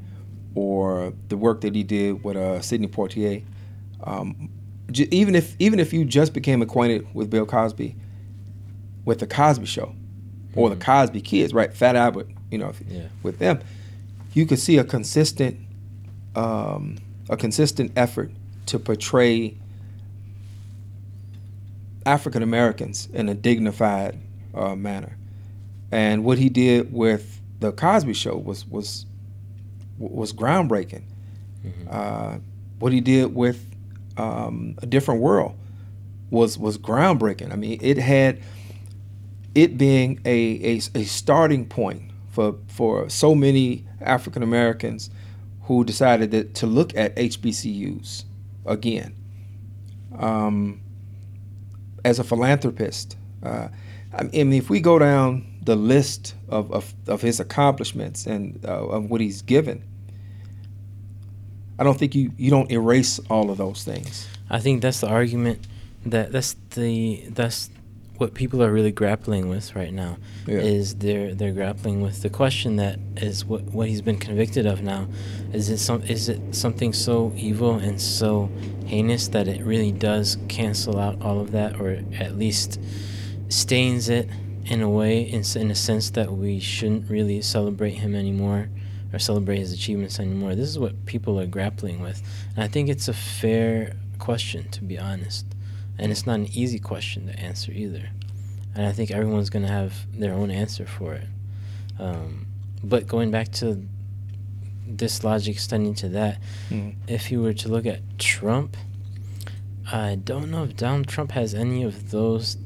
or 0.55 1.13
the 1.27 1.37
work 1.37 1.61
that 1.61 1.75
he 1.75 1.83
did 1.83 2.23
with 2.23 2.37
uh, 2.37 2.61
Sidney 2.61 2.87
Poitier. 2.87 3.43
Um, 4.03 4.49
j- 4.91 5.07
even 5.11 5.35
if 5.35 5.55
even 5.59 5.79
if 5.79 5.93
you 5.93 6.05
just 6.05 6.33
became 6.33 6.61
acquainted 6.61 7.07
with 7.13 7.29
Bill 7.29 7.45
Cosby, 7.45 7.95
with 9.05 9.19
the 9.19 9.27
Cosby 9.27 9.65
Show, 9.65 9.95
or 10.55 10.69
mm-hmm. 10.69 10.79
the 10.79 10.85
Cosby 10.85 11.21
Kids, 11.21 11.53
right? 11.53 11.73
Fat 11.73 11.95
Albert, 11.95 12.27
you 12.51 12.57
know, 12.57 12.73
yeah. 12.87 13.07
with 13.23 13.39
them, 13.39 13.59
you 14.33 14.45
could 14.45 14.59
see 14.59 14.77
a 14.77 14.83
consistent 14.83 15.59
um, 16.35 16.97
a 17.29 17.37
consistent 17.37 17.91
effort 17.95 18.31
to 18.67 18.79
portray 18.79 19.55
African 22.05 22.43
Americans 22.43 23.07
in 23.13 23.29
a 23.29 23.33
dignified 23.33 24.19
uh, 24.53 24.75
manner. 24.75 25.17
And 25.91 26.23
what 26.23 26.37
he 26.37 26.49
did 26.49 26.93
with 26.93 27.41
the 27.59 27.71
Cosby 27.71 28.13
Show 28.13 28.37
was 28.37 28.65
was 28.67 29.05
was 29.97 30.33
groundbreaking. 30.33 31.03
Mm-hmm. 31.65 31.87
Uh, 31.89 32.37
what 32.79 32.93
he 32.93 33.01
did 33.01 33.35
with 33.35 33.68
um, 34.19 34.75
a 34.81 34.85
different 34.85 35.21
world 35.21 35.55
was 36.29 36.57
was 36.57 36.77
groundbreaking. 36.77 37.51
I 37.51 37.55
mean, 37.55 37.79
it 37.81 37.97
had 37.97 38.41
it 39.55 39.77
being 39.77 40.19
a, 40.25 40.75
a, 40.75 40.81
a 40.95 41.03
starting 41.05 41.65
point 41.65 42.11
for 42.29 42.55
for 42.67 43.09
so 43.09 43.33
many 43.33 43.85
African 44.01 44.43
Americans 44.43 45.09
who 45.63 45.83
decided 45.83 46.31
that, 46.31 46.55
to 46.55 46.67
look 46.67 46.95
at 46.97 47.15
HBCUs 47.15 48.25
again. 48.65 49.15
Um, 50.17 50.81
as 52.03 52.17
a 52.17 52.23
philanthropist, 52.23 53.15
uh, 53.43 53.67
I 54.13 54.23
mean, 54.23 54.53
if 54.53 54.69
we 54.69 54.79
go 54.79 54.97
down 54.97 55.45
the 55.61 55.75
list 55.75 56.33
of, 56.47 56.71
of, 56.71 56.93
of 57.07 57.21
his 57.21 57.39
accomplishments 57.39 58.25
and 58.25 58.59
uh, 58.65 58.87
of 58.87 59.11
what 59.11 59.21
he's 59.21 59.43
given, 59.43 59.83
I 61.79 61.83
don't 61.83 61.97
think 61.97 62.13
you, 62.13 62.31
you 62.37 62.51
don't 62.51 62.69
erase 62.69 63.19
all 63.29 63.49
of 63.49 63.57
those 63.57 63.83
things. 63.85 64.27
I 64.49 64.59
think 64.59 64.81
that's 64.81 64.99
the 64.99 65.07
argument 65.07 65.65
that 66.05 66.31
that's 66.31 66.55
the 66.71 67.23
that's 67.29 67.69
what 68.17 68.33
people 68.33 68.61
are 68.61 68.71
really 68.71 68.91
grappling 68.91 69.47
with 69.47 69.73
right 69.75 69.93
now 69.93 70.17
yeah. 70.45 70.57
is 70.57 70.95
they're 70.95 71.33
they're 71.33 71.53
grappling 71.53 72.01
with 72.01 72.21
the 72.21 72.29
question 72.29 72.75
that 72.75 72.99
is 73.15 73.45
what 73.45 73.63
what 73.63 73.87
he's 73.87 74.01
been 74.01 74.17
convicted 74.17 74.65
of 74.65 74.81
now 74.81 75.07
is 75.53 75.69
it 75.69 75.77
some 75.77 76.01
is 76.03 76.27
it 76.27 76.41
something 76.53 76.91
so 76.91 77.31
evil 77.37 77.75
and 77.75 78.01
so 78.01 78.49
heinous 78.85 79.29
that 79.29 79.47
it 79.47 79.63
really 79.63 79.93
does 79.93 80.37
cancel 80.49 80.99
out 80.99 81.21
all 81.21 81.39
of 81.39 81.51
that 81.51 81.79
or 81.79 82.03
at 82.19 82.37
least 82.37 82.79
stains 83.47 84.09
it 84.09 84.29
in 84.65 84.81
a 84.81 84.89
way 84.89 85.21
in, 85.21 85.43
in 85.55 85.71
a 85.71 85.75
sense 85.75 86.09
that 86.09 86.31
we 86.31 86.59
shouldn't 86.59 87.09
really 87.09 87.41
celebrate 87.41 87.93
him 87.93 88.15
anymore 88.15 88.69
or 89.11 89.19
celebrate 89.19 89.57
his 89.57 89.73
achievements 89.73 90.19
anymore 90.19 90.55
this 90.55 90.69
is 90.69 90.79
what 90.79 91.05
people 91.05 91.39
are 91.39 91.47
grappling 91.47 91.99
with 91.99 92.21
and 92.55 92.63
i 92.63 92.67
think 92.67 92.89
it's 92.89 93.07
a 93.07 93.13
fair 93.13 93.95
question 94.17 94.69
to 94.69 94.83
be 94.83 94.97
honest 94.97 95.45
and 95.99 96.13
it's 96.13 96.25
not 96.25 96.35
an 96.35 96.47
easy 96.53 96.79
question 96.79 97.27
to 97.27 97.37
answer 97.37 97.71
either. 97.73 98.09
And 98.73 98.87
I 98.87 98.93
think 98.93 99.11
everyone's 99.11 99.49
going 99.49 99.65
to 99.65 99.71
have 99.71 99.93
their 100.17 100.33
own 100.33 100.49
answer 100.49 100.85
for 100.85 101.13
it. 101.13 101.27
Um, 101.99 102.47
but 102.81 103.05
going 103.05 103.29
back 103.29 103.51
to 103.53 103.85
this 104.87 105.23
logic 105.25 105.55
extending 105.55 105.93
to 105.95 106.09
that, 106.09 106.39
mm. 106.69 106.95
if 107.07 107.31
you 107.31 107.41
were 107.41 107.53
to 107.53 107.67
look 107.67 107.85
at 107.85 108.17
Trump, 108.17 108.77
I 109.91 110.15
don't 110.23 110.49
know 110.49 110.63
if 110.63 110.77
Donald 110.77 111.07
Trump 111.07 111.31
has 111.33 111.53
any 111.53 111.83
of 111.83 112.11
those 112.11 112.57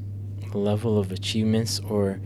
level 0.52 0.98
of 0.98 1.10
achievements 1.10 1.80
or 1.80 2.20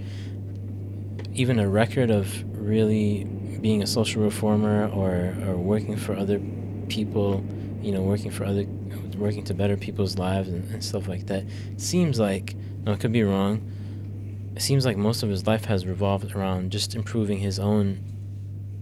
even 1.33 1.59
a 1.59 1.69
record 1.69 2.11
of 2.11 2.45
really 2.55 3.25
being 3.61 3.83
a 3.83 3.87
social 3.87 4.23
reformer 4.23 4.89
or, 4.89 5.35
or 5.47 5.57
working 5.57 5.97
for 5.97 6.17
other 6.17 6.41
people, 6.89 7.45
you 7.83 7.93
know, 7.93 8.03
working 8.03 8.31
for 8.31 8.45
other 8.45 8.67
working 9.17 9.45
to 9.45 9.55
better 9.55 9.77
people's 9.77 10.17
lives 10.17 10.49
and, 10.49 10.71
and 10.71 10.83
stuff 10.83 11.09
like 11.09 11.27
that. 11.27 11.45
It 11.73 11.81
seems 11.81 12.19
like, 12.21 12.55
no, 12.85 12.93
I 12.93 12.97
could 12.97 13.13
be 13.13 13.23
wrong. 13.23 13.61
It 14.55 14.63
seems 14.63 14.85
like 14.85 14.97
most 14.97 15.23
of 15.23 15.29
his 15.29 15.47
life 15.47 15.65
has 15.67 15.87
revolved 15.87 16.35
around 16.35 16.71
just 16.71 16.95
improving 16.95 17.39
his 17.39 17.59
own 17.59 18.01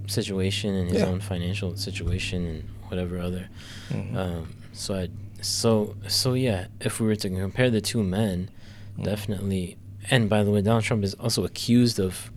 situation 0.06 0.74
and 0.74 0.90
his 0.90 1.00
yeah. 1.00 1.08
own 1.08 1.20
financial 1.20 1.76
situation 1.76 2.46
and 2.46 2.68
whatever 2.88 3.18
other. 3.18 3.48
Mm-hmm. 3.90 4.16
Um, 4.16 4.54
so 4.72 4.94
I, 4.94 5.08
so 5.40 5.96
so 6.06 6.34
yeah, 6.34 6.66
if 6.80 7.00
we 7.00 7.06
were 7.06 7.16
to 7.16 7.28
compare 7.28 7.70
the 7.70 7.80
two 7.80 8.02
men, 8.02 8.50
mm-hmm. 8.92 9.02
definitely. 9.02 9.76
And 10.10 10.28
by 10.28 10.44
the 10.44 10.50
way, 10.50 10.62
Donald 10.62 10.84
Trump 10.84 11.02
is 11.02 11.14
also 11.14 11.44
accused 11.44 11.98
of 11.98 12.30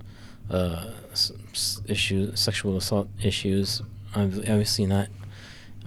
uh, 0.50 0.92
issues, 1.88 2.40
sexual 2.40 2.78
assault 2.78 3.08
issues. 3.22 3.82
Obviously, 4.16 4.86
not 4.86 5.08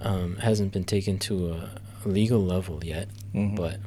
um, 0.01 0.37
hasn't 0.37 0.71
been 0.71 0.83
taken 0.83 1.19
to 1.19 1.51
a, 1.51 1.69
legal 2.05 2.43
level 2.43 2.83
yet, 2.83 3.07
mm-hmm. 3.33 3.55
but 3.55 3.77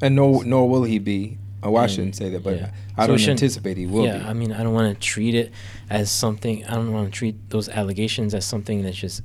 and 0.00 0.14
nor 0.14 0.44
nor 0.44 0.68
will 0.68 0.84
he 0.84 0.98
be. 0.98 1.38
Oh, 1.62 1.76
I 1.76 1.86
shouldn't 1.86 2.14
say 2.14 2.28
that, 2.28 2.42
but 2.42 2.56
yeah. 2.56 2.70
I 2.96 3.06
don't 3.06 3.26
anticipate 3.26 3.78
he 3.78 3.86
will. 3.86 4.04
Yeah, 4.04 4.18
be. 4.18 4.24
I 4.26 4.32
mean, 4.34 4.52
I 4.52 4.62
don't 4.62 4.74
want 4.74 4.94
to 4.94 5.00
treat 5.00 5.34
it 5.34 5.50
as 5.88 6.10
something. 6.10 6.64
I 6.66 6.74
don't 6.74 6.92
want 6.92 7.06
to 7.06 7.18
treat 7.18 7.48
those 7.48 7.70
allegations 7.70 8.34
as 8.34 8.44
something 8.44 8.82
that's 8.82 8.98
just 8.98 9.22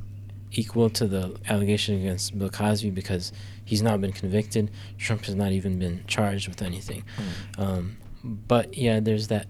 equal 0.52 0.90
to 0.90 1.06
the 1.06 1.36
allegation 1.50 2.00
against 2.00 2.38
Bill 2.38 2.50
Cosby 2.50 2.92
because 2.92 3.34
he's 3.66 3.82
not 3.82 4.00
been 4.02 4.14
convicted. 4.14 4.72
Trump 4.98 5.26
has 5.26 5.36
not 5.36 5.52
even 5.52 5.80
been 5.80 6.04
charged 6.08 6.48
with 6.48 6.62
anything. 6.62 7.04
Mm. 7.58 7.62
Um, 7.62 7.98
but 8.24 8.78
yeah, 8.78 9.00
there's 9.00 9.28
that 9.28 9.48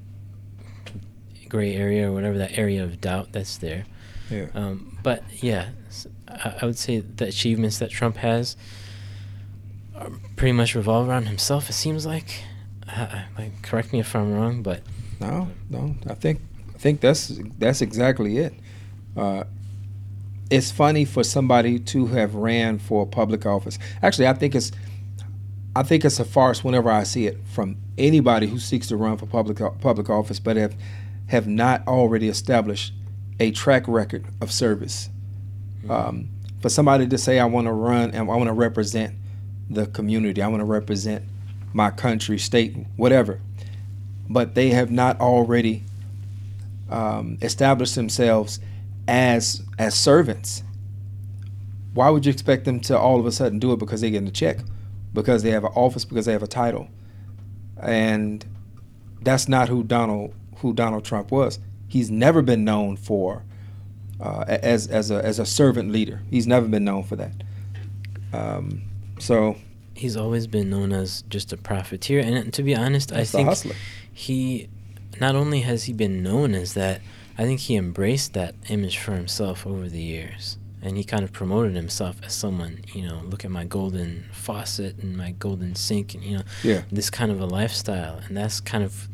gray 1.50 1.76
area 1.76 2.10
or 2.10 2.14
whatever 2.14 2.38
that 2.38 2.58
area 2.58 2.84
of 2.84 3.02
doubt 3.02 3.32
that's 3.32 3.58
there. 3.58 3.86
Yeah. 4.30 4.48
Um, 4.54 4.98
but 5.04 5.24
yeah, 5.42 5.70
I, 6.28 6.56
I, 6.62 6.66
would 6.66 6.78
say 6.78 7.00
the 7.00 7.26
achievements 7.26 7.80
that 7.80 7.90
Trump 7.90 8.18
has 8.18 8.56
pretty 10.36 10.54
much 10.54 10.76
revolve 10.76 11.10
around 11.10 11.26
himself. 11.26 11.70
It 11.70 11.74
seems 11.74 12.06
like. 12.06 12.44
Uh, 12.88 13.22
like, 13.38 13.62
correct 13.62 13.94
me 13.94 14.00
if 14.00 14.16
I'm 14.16 14.34
wrong, 14.34 14.64
but 14.64 14.82
no, 15.20 15.50
no, 15.70 15.96
I 16.10 16.16
think 16.16 16.42
I 16.74 16.78
think 16.80 17.02
that's 17.02 17.40
that's 17.58 17.82
exactly 17.82 18.38
it. 18.38 18.54
Uh, 19.16 19.44
it's 20.50 20.72
funny 20.72 21.06
for 21.06 21.24
somebody 21.24 21.78
to 21.80 22.08
have 22.08 22.34
ran 22.34 22.80
for 22.80 23.06
public 23.06 23.46
office. 23.46 23.78
Actually, 24.02 24.28
I 24.28 24.34
think 24.34 24.56
it's 24.56 24.72
I 25.76 25.84
think 25.84 26.04
it's 26.04 26.20
a 26.20 26.26
farce 26.26 26.64
whenever 26.64 26.90
I 26.90 27.04
see 27.04 27.28
it 27.28 27.38
from 27.54 27.78
anybody 27.98 28.48
who 28.48 28.58
seeks 28.58 28.88
to 28.88 28.98
run 28.98 29.18
for 29.18 29.26
public 29.28 29.60
public 29.82 30.10
office, 30.10 30.40
but 30.40 30.58
have 30.58 30.76
have 31.30 31.48
not 31.48 31.88
already 31.88 32.28
established 32.28 32.94
a 33.40 33.52
track 33.52 33.88
record 33.88 34.26
of 34.42 34.52
service. 34.52 35.10
Mm-hmm. 35.82 35.92
Um, 35.92 36.30
for 36.60 36.70
somebody 36.70 37.08
to 37.08 37.18
say, 37.18 37.40
"I 37.40 37.46
want 37.46 37.68
to 37.68 37.72
run 37.72 38.12
and 38.12 38.30
I 38.30 38.36
want 38.36 38.48
to 38.48 38.54
represent 38.54 39.16
the 39.70 39.86
community, 39.86 40.42
I 40.42 40.48
want 40.48 40.62
to 40.62 40.66
represent 40.66 41.24
my 41.72 41.92
country, 41.92 42.38
state, 42.38 42.76
whatever," 42.98 43.40
but 44.28 44.56
they 44.56 44.72
have 44.72 44.92
not 44.92 45.20
already 45.22 45.84
um, 46.90 47.38
established 47.42 47.96
themselves 47.96 48.60
as 49.08 49.62
as 49.78 49.96
servants. 49.96 50.64
Why 51.94 52.10
would 52.10 52.26
you 52.26 52.32
expect 52.32 52.66
them 52.66 52.80
to 52.82 52.98
all 52.98 53.20
of 53.20 53.26
a 53.26 53.32
sudden 53.32 53.60
do 53.60 53.72
it 53.72 53.80
because 53.80 54.02
they 54.02 54.10
get 54.10 54.24
a 54.24 54.32
check, 54.32 54.58
because 55.14 55.44
they 55.44 55.52
have 55.52 55.64
an 55.64 55.72
office, 55.76 56.06
because 56.06 56.26
they 56.26 56.34
have 56.34 56.44
a 56.44 56.48
title, 56.48 56.88
and 57.82 58.44
that's 59.22 59.48
not 59.48 59.70
who 59.70 59.84
Donald 59.84 60.34
who 60.60 60.74
Donald 60.74 61.06
Trump 61.06 61.32
was. 61.32 61.60
He's 61.88 62.12
never 62.12 62.42
been 62.42 62.64
known 62.64 62.98
for 62.98 63.44
uh, 64.20 64.46
as 64.48 64.88
as 64.88 65.12
a 65.12 65.24
as 65.26 65.40
a 65.40 65.46
servant 65.46 65.92
leader. 65.92 66.22
He's 66.30 66.48
never 66.48 66.68
been 66.68 66.84
known 66.86 67.04
for 67.04 67.16
that. 67.16 67.34
Um, 68.32 68.84
so 69.20 69.56
he's 69.96 70.16
always 70.16 70.48
been 70.48 70.70
known 70.70 70.92
as 70.92 71.24
just 71.30 71.52
a 71.52 71.58
profiteer, 71.58 72.20
and 72.20 72.54
to 72.54 72.64
be 72.64 72.76
honest, 72.76 73.12
I 73.12 73.24
think 73.24 73.56
he 74.14 74.70
not 75.20 75.36
only 75.36 75.62
has 75.62 75.86
he 75.86 75.94
been 75.94 76.24
known 76.24 76.54
as 76.56 76.74
that, 76.74 77.02
I 77.38 77.44
think 77.44 77.62
he 77.62 77.76
embraced 77.76 78.34
that 78.34 78.56
image 78.70 78.98
for 78.98 79.14
himself 79.14 79.66
over 79.66 79.90
the 79.90 80.02
years. 80.02 80.58
And 80.82 80.96
he 80.96 81.04
kind 81.04 81.24
of 81.24 81.34
promoted 81.34 81.76
himself 81.76 82.18
as 82.24 82.34
someone, 82.34 82.80
you 82.94 83.06
know, 83.06 83.22
look 83.26 83.44
at 83.44 83.52
my 83.52 83.66
golden 83.66 84.26
faucet 84.32 84.98
and 85.00 85.18
my 85.18 85.32
golden 85.32 85.76
sink 85.76 86.14
and, 86.14 86.24
you 86.24 86.38
know, 86.38 86.44
yeah. 86.64 86.84
this 86.90 87.10
kind 87.10 87.32
of 87.32 87.42
a 87.42 87.46
lifestyle. 87.46 88.22
And 88.26 88.38
that's 88.38 88.62
kind 88.62 88.86
of 88.86 89.10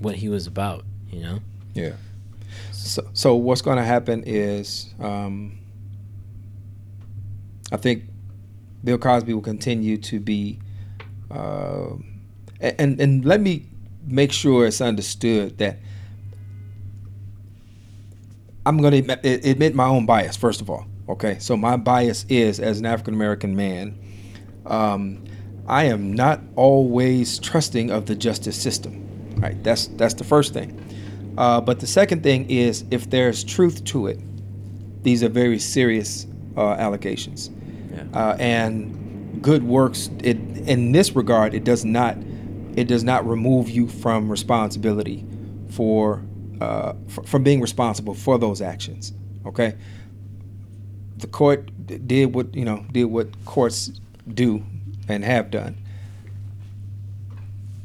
what 0.00 0.16
he 0.16 0.28
was 0.28 0.46
about, 0.46 0.84
you 1.10 1.20
know? 1.20 1.40
Yeah. 1.74 1.92
So, 2.72 3.08
so 3.12 3.34
what's 3.34 3.62
going 3.62 3.78
to 3.78 3.84
happen 3.84 4.22
is 4.24 4.94
um, 5.00 5.58
I 7.72 7.76
think 7.76 8.04
Bill 8.84 8.98
Cosby 8.98 9.34
will 9.34 9.42
continue 9.42 9.96
to 9.98 10.20
be, 10.20 10.60
uh, 11.30 11.94
and, 12.60 13.00
and 13.00 13.24
let 13.24 13.40
me 13.40 13.66
make 14.06 14.32
sure 14.32 14.66
it's 14.66 14.80
understood 14.80 15.58
that 15.58 15.78
I'm 18.64 18.78
going 18.78 19.04
to 19.04 19.48
admit 19.48 19.74
my 19.74 19.86
own 19.86 20.06
bias, 20.06 20.36
first 20.36 20.60
of 20.60 20.70
all. 20.70 20.86
Okay, 21.08 21.38
so 21.38 21.56
my 21.56 21.76
bias 21.76 22.26
is 22.28 22.58
as 22.58 22.80
an 22.80 22.86
African 22.86 23.14
American 23.14 23.54
man, 23.54 23.96
um, 24.64 25.22
I 25.68 25.84
am 25.84 26.12
not 26.12 26.40
always 26.56 27.38
trusting 27.38 27.90
of 27.90 28.06
the 28.06 28.16
justice 28.16 28.60
system. 28.60 29.05
Right, 29.36 29.62
that's 29.62 29.88
that's 29.88 30.14
the 30.14 30.24
first 30.24 30.52
thing. 30.52 30.82
Uh, 31.36 31.60
but 31.60 31.80
the 31.80 31.86
second 31.86 32.22
thing 32.22 32.48
is 32.50 32.84
if 32.90 33.10
there's 33.10 33.44
truth 33.44 33.84
to 33.84 34.06
it, 34.06 34.18
these 35.02 35.22
are 35.22 35.28
very 35.28 35.58
serious 35.58 36.26
uh, 36.56 36.72
allegations, 36.72 37.50
yeah. 37.92 38.04
uh, 38.14 38.36
and 38.38 39.42
good 39.42 39.62
works. 39.62 40.08
It 40.22 40.38
in 40.66 40.92
this 40.92 41.14
regard, 41.14 41.54
it 41.54 41.64
does 41.64 41.84
not 41.84 42.16
it 42.76 42.88
does 42.88 43.04
not 43.04 43.26
remove 43.26 43.68
you 43.68 43.88
from 43.88 44.30
responsibility 44.30 45.24
for 45.70 46.22
uh, 46.60 46.94
f- 47.08 47.26
from 47.26 47.42
being 47.42 47.60
responsible 47.60 48.14
for 48.14 48.38
those 48.38 48.62
actions. 48.62 49.12
Okay, 49.44 49.76
the 51.18 51.26
court 51.26 51.70
did 52.06 52.34
what 52.34 52.54
you 52.54 52.64
know 52.64 52.84
did 52.92 53.04
what 53.04 53.28
courts 53.44 53.88
do 54.32 54.64
and 55.08 55.24
have 55.24 55.50
done. 55.50 55.76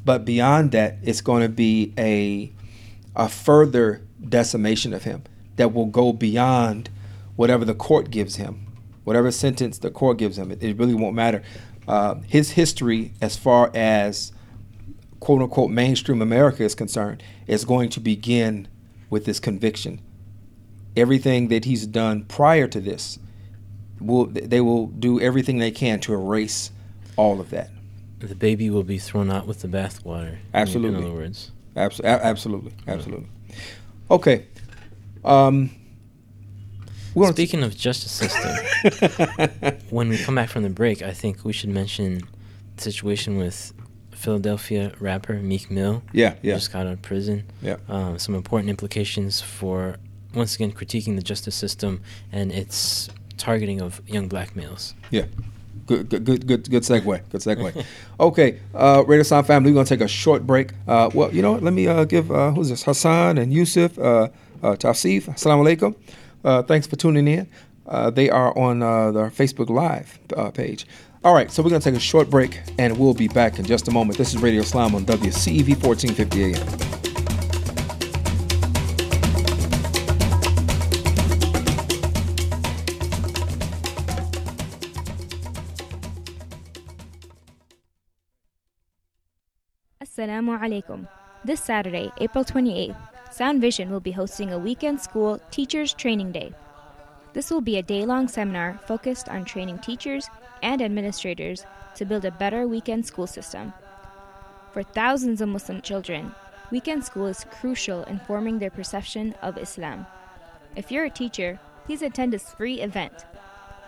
But 0.04 0.26
beyond 0.26 0.72
that, 0.72 0.98
it's 1.04 1.22
going 1.22 1.44
to 1.44 1.50
be 1.50 1.94
a 1.98 2.52
a 3.16 3.28
further 3.28 4.02
decimation 4.28 4.94
of 4.94 5.04
him 5.04 5.24
that 5.58 5.74
will 5.74 5.86
go 5.86 6.14
beyond 6.14 6.90
whatever 7.36 7.66
the 7.66 7.74
court 7.74 8.10
gives 8.10 8.38
him, 8.38 8.66
whatever 9.04 9.32
sentence 9.32 9.78
the 9.78 9.92
court 9.92 10.18
gives 10.18 10.38
him. 10.38 10.50
It, 10.52 10.64
it 10.64 10.78
really 10.78 10.94
won't 10.94 11.16
matter. 11.16 11.44
Uh, 11.88 12.16
his 12.28 12.52
history, 12.52 13.14
as 13.22 13.36
far 13.36 13.70
as 13.74 14.32
quote 15.20 15.42
unquote 15.42 15.72
mainstream 15.72 16.22
America 16.22 16.64
is 16.64 16.76
concerned, 16.76 17.22
is 17.48 17.66
going 17.66 17.90
to 17.90 18.00
begin 18.00 18.68
with 19.10 19.26
this 19.26 19.40
conviction. 19.40 20.02
Everything 20.96 21.50
that 21.50 21.66
he's 21.66 21.86
done 21.86 22.24
prior 22.26 22.68
to 22.68 22.80
this, 22.80 23.20
will 24.00 24.26
they 24.26 24.62
will 24.62 24.88
do 24.88 25.20
everything 25.20 25.58
they 25.58 25.72
can 25.72 26.00
to 26.02 26.14
erase 26.14 26.72
all 27.18 27.40
of 27.40 27.50
that. 27.52 27.70
The 28.28 28.36
baby 28.36 28.70
will 28.70 28.84
be 28.84 28.98
thrown 28.98 29.32
out 29.32 29.48
with 29.48 29.62
the 29.62 29.68
bathwater. 29.68 30.38
Absolutely. 30.54 31.00
In 31.00 31.06
other 31.06 31.14
words. 31.14 31.52
Abs- 31.76 32.02
absolutely. 32.02 32.74
Absolutely. 32.88 33.28
Okay. 34.10 34.46
Um, 35.24 35.72
Speaking 37.32 37.62
of 37.62 37.76
justice 37.76 38.12
system, 38.12 38.56
when 39.90 40.08
we 40.08 40.18
come 40.18 40.36
back 40.36 40.48
from 40.50 40.64
the 40.64 40.70
break, 40.70 41.02
I 41.02 41.12
think 41.12 41.44
we 41.44 41.52
should 41.52 41.70
mention 41.70 42.22
the 42.78 42.82
situation 42.82 43.38
with 43.38 43.74
Philadelphia 44.12 44.94
rapper 45.00 45.34
Meek 45.34 45.70
Mill. 45.70 46.04
Yeah, 46.14 46.36
yeah. 46.42 46.54
Just 46.54 46.72
got 46.72 46.88
out 46.88 46.94
of 46.94 47.02
prison. 47.02 47.44
Yeah. 47.62 47.78
Um, 47.90 48.18
some 48.18 48.34
important 48.34 48.70
implications 48.70 49.42
for 49.42 49.98
once 50.34 50.56
again 50.56 50.72
critiquing 50.72 51.18
the 51.18 51.22
justice 51.22 51.56
system 51.56 52.02
and 52.32 52.52
its 52.52 53.10
targeting 53.38 53.82
of 53.82 54.02
young 54.08 54.30
black 54.30 54.56
males. 54.56 54.94
Yeah. 55.10 55.26
Good, 55.86 56.10
good, 56.10 56.26
good, 56.26 56.48
good, 56.48 56.70
good 56.70 56.84
segue. 56.84 57.30
Good 57.30 57.41
segue. 57.41 57.86
okay, 58.20 58.60
uh, 58.74 59.04
Radio 59.08 59.22
Islam 59.22 59.44
family, 59.44 59.72
we're 59.72 59.76
gonna 59.76 59.86
take 59.86 60.02
a 60.02 60.08
short 60.08 60.46
break. 60.46 60.72
Uh, 60.88 61.10
well, 61.13 61.34
you 61.34 61.41
know 61.41 61.54
what? 61.54 61.63
Let 61.63 61.74
me 61.74 61.88
uh, 61.88 62.06
give 62.06 62.32
uh, 62.32 62.52
who's 62.52 62.70
this? 62.70 62.84
Hassan 62.84 63.38
and 63.38 63.54
Yusuf, 63.54 63.98
uh, 64.00 64.30
uh, 64.63 64.76
Tafsif. 64.76 65.24
Assalamu 65.26 65.76
alaikum. 65.76 65.96
Uh, 66.44 66.63
thanks 66.63 66.88
for 66.88 66.96
tuning 66.96 67.28
in. 67.28 67.48
Uh, 67.88 68.10
they 68.10 68.30
are 68.30 68.58
on 68.58 68.82
uh, 68.82 69.12
their 69.12 69.30
Facebook 69.30 69.70
Live 69.70 70.20
uh, 70.36 70.52
page. 70.52 70.86
All 71.24 71.34
right, 71.34 71.52
so 71.52 71.62
we're 71.62 71.70
going 71.70 71.82
to 71.82 71.91
take 71.91 71.98
a 71.98 72.02
short 72.02 72.30
break 72.30 72.62
and 72.80 72.98
we'll 72.98 73.13
be 73.13 73.28
back 73.28 73.60
in 73.60 73.65
just 73.65 73.88
a 73.88 73.91
moment. 73.91 74.17
This 74.17 74.34
is 74.34 74.41
Radio 74.41 74.62
Islam 74.62 74.96
on 74.96 75.06
WCEV 75.06 75.84
1450 75.84 76.56
AM. 76.56 77.11
Assalamu 90.22 90.60
alaikum. 90.60 91.08
This 91.44 91.60
Saturday, 91.64 92.12
April 92.20 92.46
28th, 92.46 92.96
Sound 93.32 93.60
Vision 93.60 93.90
will 93.90 94.00
be 94.00 94.12
hosting 94.12 94.54
a 94.54 94.60
weekend 94.60 95.02
school 95.02 95.42
Teachers 95.50 95.96
Training 95.96 96.32
Day. 96.32 96.54
This 97.34 97.50
will 97.50 97.60
be 97.62 97.78
a 97.78 97.82
day 97.82 98.06
long 98.06 98.28
seminar 98.28 98.80
focused 98.86 99.30
on 99.30 99.46
training 99.46 99.80
teachers 99.80 100.30
and 100.62 100.80
administrators 100.80 101.66
to 101.96 102.06
build 102.06 102.24
a 102.24 102.30
better 102.30 102.68
weekend 102.68 103.04
school 103.08 103.26
system. 103.26 103.74
For 104.72 104.84
thousands 104.84 105.42
of 105.42 105.50
Muslim 105.50 105.82
children, 105.82 106.36
weekend 106.70 107.04
school 107.04 107.26
is 107.26 107.48
crucial 107.50 108.04
in 108.04 108.20
forming 108.20 108.60
their 108.60 108.70
perception 108.70 109.34
of 109.42 109.58
Islam. 109.58 110.06
If 110.76 110.92
you're 110.92 111.06
a 111.06 111.10
teacher, 111.10 111.60
please 111.86 112.04
attend 112.04 112.32
this 112.32 112.54
free 112.54 112.80
event. 112.80 113.26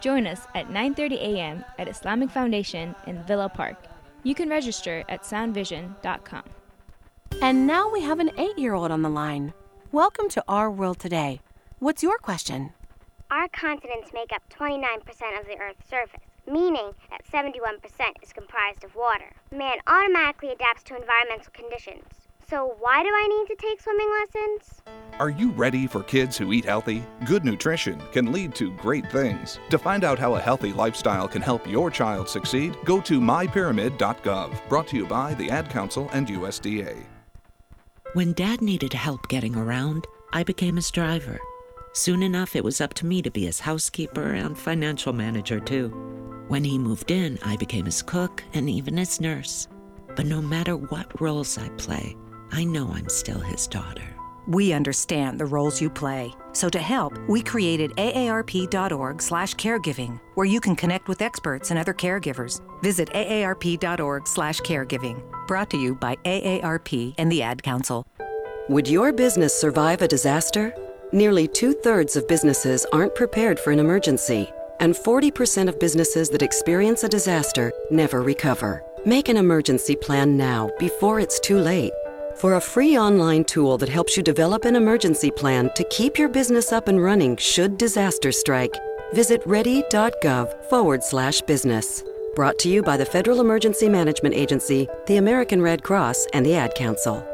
Join 0.02 0.26
us 0.26 0.48
at 0.56 0.69
9:30 0.69 1.13
a.m. 1.13 1.63
at 1.78 1.88
Islamic 1.88 2.32
Foundation 2.32 2.96
in 3.06 3.22
Villa 3.22 3.50
Park. 3.50 3.78
You 4.23 4.36
can 4.36 4.49
register 4.49 5.03
at 5.09 5.23
soundvision.com. 5.23 6.43
And 7.41 7.67
now 7.67 7.91
we 7.91 8.01
have 8.01 8.19
an 8.19 8.29
8-year-old 8.29 8.91
on 8.91 9.01
the 9.01 9.09
line. 9.09 9.53
Welcome 9.91 10.29
to 10.29 10.43
Our 10.47 10.71
World 10.71 10.99
Today. 10.99 11.41
What's 11.79 12.01
your 12.01 12.17
question? 12.17 12.71
Our 13.29 13.47
continents 13.49 14.12
make 14.13 14.31
up 14.31 14.43
29% 14.49 15.39
of 15.39 15.45
the 15.45 15.57
Earth's 15.59 15.89
surface 15.89 16.21
meaning 16.49 16.91
that 17.09 17.25
71% 17.25 17.79
is 18.21 18.33
comprised 18.33 18.83
of 18.83 18.95
water. 18.95 19.31
Man 19.51 19.77
automatically 19.88 20.49
adapts 20.49 20.83
to 20.83 20.95
environmental 20.95 21.51
conditions. 21.53 22.22
So, 22.53 22.75
why 22.81 23.01
do 23.01 23.09
I 23.11 23.27
need 23.29 23.47
to 23.47 23.55
take 23.59 23.81
swimming 23.81 24.11
lessons? 24.11 24.83
Are 25.19 25.31
you 25.31 25.49
ready 25.53 25.87
for 25.87 26.03
kids 26.03 26.37
who 26.37 26.53
eat 26.53 26.65
healthy? 26.65 27.03
Good 27.25 27.43
nutrition 27.43 27.99
can 28.11 28.31
lead 28.31 28.53
to 28.53 28.69
great 28.73 29.11
things. 29.11 29.57
To 29.71 29.79
find 29.79 30.03
out 30.03 30.19
how 30.19 30.35
a 30.35 30.39
healthy 30.39 30.71
lifestyle 30.71 31.27
can 31.27 31.41
help 31.41 31.65
your 31.65 31.89
child 31.89 32.29
succeed, 32.29 32.77
go 32.85 33.01
to 33.01 33.19
mypyramid.gov. 33.19 34.69
Brought 34.69 34.87
to 34.89 34.97
you 34.97 35.07
by 35.07 35.33
the 35.33 35.49
Ad 35.49 35.71
Council 35.71 36.07
and 36.13 36.27
USDA. 36.27 36.95
When 38.13 38.33
Dad 38.33 38.61
needed 38.61 38.93
help 38.93 39.27
getting 39.29 39.55
around, 39.55 40.05
I 40.31 40.43
became 40.43 40.75
his 40.75 40.91
driver. 40.91 41.39
Soon 41.93 42.21
enough, 42.21 42.55
it 42.55 42.63
was 42.63 42.81
up 42.81 42.93
to 42.95 43.07
me 43.07 43.23
to 43.23 43.31
be 43.31 43.45
his 43.45 43.61
housekeeper 43.61 44.33
and 44.33 44.55
financial 44.55 45.11
manager, 45.11 45.59
too. 45.59 45.87
When 46.49 46.63
he 46.63 46.77
moved 46.77 47.09
in, 47.09 47.39
I 47.43 47.57
became 47.57 47.85
his 47.85 48.03
cook 48.03 48.43
and 48.53 48.69
even 48.69 48.97
his 48.97 49.19
nurse. 49.19 49.67
But 50.15 50.27
no 50.27 50.39
matter 50.39 50.77
what 50.77 51.19
roles 51.19 51.57
I 51.57 51.69
play, 51.69 52.15
I 52.53 52.65
know 52.65 52.91
I'm 52.93 53.09
still 53.09 53.39
his 53.39 53.65
daughter. 53.65 54.03
We 54.45 54.73
understand 54.73 55.39
the 55.39 55.45
roles 55.47 55.81
you 55.81 55.89
play. 55.89 56.35
So 56.51 56.69
to 56.69 56.77
help, 56.77 57.17
we 57.27 57.41
created 57.41 57.89
aarp.org 57.95 59.23
slash 59.23 59.55
caregiving, 59.55 60.19
where 60.35 60.45
you 60.45 60.61
can 60.61 60.75
connect 60.75 61.07
with 61.07 61.23
experts 61.23 61.71
and 61.71 61.79
other 61.79 61.95
caregivers. 61.95 62.61
Visit 62.83 63.09
aarp.org 63.09 64.27
slash 64.27 64.59
caregiving. 64.59 65.23
Brought 65.47 65.71
to 65.71 65.77
you 65.77 65.95
by 65.95 66.15
AARP 66.17 67.15
and 67.17 67.31
the 67.31 67.41
Ad 67.41 67.63
Council. 67.63 68.05
Would 68.69 68.87
your 68.87 69.11
business 69.11 69.59
survive 69.59 70.03
a 70.03 70.07
disaster? 70.07 70.75
Nearly 71.11 71.47
two 71.47 71.73
thirds 71.73 72.15
of 72.15 72.27
businesses 72.27 72.85
aren't 72.93 73.15
prepared 73.15 73.59
for 73.59 73.71
an 73.71 73.79
emergency, 73.79 74.47
and 74.79 74.93
40% 74.93 75.69
of 75.69 75.79
businesses 75.79 76.29
that 76.29 76.43
experience 76.43 77.03
a 77.03 77.09
disaster 77.09 77.73
never 77.89 78.21
recover. 78.21 78.83
Make 79.07 79.27
an 79.27 79.37
emergency 79.37 79.95
plan 79.95 80.37
now 80.37 80.69
before 80.77 81.19
it's 81.19 81.39
too 81.39 81.57
late. 81.57 81.93
For 82.36 82.56
a 82.56 82.62
free 82.62 82.98
online 82.98 83.46
tool 83.46 83.78
that 83.78 83.89
helps 83.89 84.17
you 84.17 84.24
develop 84.24 84.65
an 84.65 84.76
emergency 84.76 85.32
plan 85.32 85.72
to 85.76 85.84
keep 85.86 86.17
your 86.17 86.30
business 86.30 86.72
up 86.72 86.88
and 86.88 87.02
running 87.02 87.38
should 87.38 87.78
disaster 87.78 88.32
strike, 88.32 88.74
visit 89.13 89.41
ready.gov 89.46 90.63
forward 90.65 91.04
slash 91.04 91.41
business. 91.41 92.04
Brought 92.36 92.58
to 92.60 92.69
you 92.69 92.82
by 92.82 92.98
the 92.98 93.06
Federal 93.06 93.39
Emergency 93.39 93.88
Management 93.88 94.34
Agency, 94.34 94.88
the 95.06 95.17
American 95.17 95.62
Red 95.62 95.84
Cross, 95.84 96.26
and 96.34 96.46
the 96.46 96.56
Ad 96.56 96.74
Council. 96.74 97.26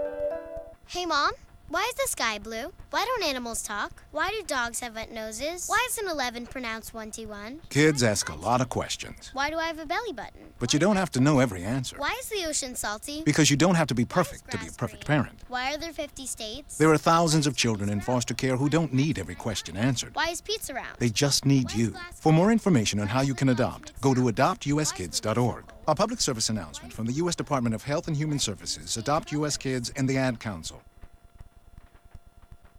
Hey, 0.87 1.05
Mom, 1.05 1.31
why 1.69 1.83
is 1.87 1.93
the 1.95 2.07
sky 2.07 2.39
blue? 2.39 2.73
Why 2.89 3.05
don't 3.05 3.23
animals 3.23 3.61
talk? 3.61 4.03
Why 4.11 4.29
do 4.31 4.41
dogs 4.45 4.79
have 4.79 4.95
wet 4.95 5.11
noses? 5.11 5.67
Why 5.67 5.85
is 5.89 5.97
an 5.99 6.07
11 6.07 6.47
pronounced 6.47 6.93
1T1? 6.93 7.69
Kids 7.69 8.01
ask 8.01 8.29
a 8.29 8.35
lot 8.35 8.61
of 8.61 8.69
questions, 8.69 9.29
Why 9.33 9.49
do 9.49 9.57
I 9.57 9.67
have 9.67 9.79
a 9.79 9.85
belly 9.85 10.11
button? 10.13 10.53
but 10.59 10.73
you 10.73 10.79
don't 10.79 10.97
have 10.97 11.11
to 11.11 11.19
know 11.19 11.39
every 11.39 11.63
answer. 11.63 11.95
Why 11.97 12.15
is 12.19 12.27
the 12.29 12.45
ocean 12.47 12.75
salty? 12.75 13.21
Because 13.23 13.49
you 13.49 13.55
don't 13.55 13.75
have 13.75 13.87
to 13.87 13.95
be 13.95 14.03
perfect 14.03 14.51
to 14.51 14.57
be 14.57 14.67
a 14.67 14.71
perfect 14.71 15.05
parent. 15.05 15.39
Why 15.47 15.73
are 15.73 15.77
there 15.77 15.93
50 15.93 16.25
states? 16.25 16.77
There 16.77 16.91
are 16.91 16.97
thousands 16.97 17.47
of 17.47 17.55
children 17.55 17.89
in 17.89 18.01
foster 18.01 18.33
care 18.33 18.57
who 18.57 18.67
don't 18.69 18.93
need 18.93 19.19
every 19.19 19.35
question 19.35 19.77
answered. 19.77 20.15
Why 20.15 20.29
is 20.29 20.41
pizza 20.41 20.73
round? 20.73 20.97
They 20.97 21.09
just 21.09 21.45
need 21.45 21.71
you. 21.71 21.95
For 22.15 22.33
more 22.33 22.51
information 22.51 22.99
on 22.99 23.07
how 23.07 23.21
you 23.21 23.33
can 23.35 23.49
adopt, 23.49 23.99
go 24.01 24.13
to 24.13 24.21
adoptuskids.org. 24.21 25.63
A 25.87 25.95
public 25.95 26.19
service 26.21 26.49
announcement 26.49 26.93
from 26.93 27.05
the 27.05 27.13
U.S. 27.13 27.35
Department 27.35 27.73
of 27.73 27.83
Health 27.83 28.07
and 28.07 28.15
Human 28.15 28.37
Services, 28.37 28.97
Adopt 28.97 29.31
U.S. 29.31 29.57
Kids, 29.57 29.91
and 29.95 30.07
the 30.07 30.17
Ad 30.17 30.39
Council. 30.39 30.81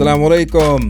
Assalamu 0.00 0.30
alaikum. 0.30 0.80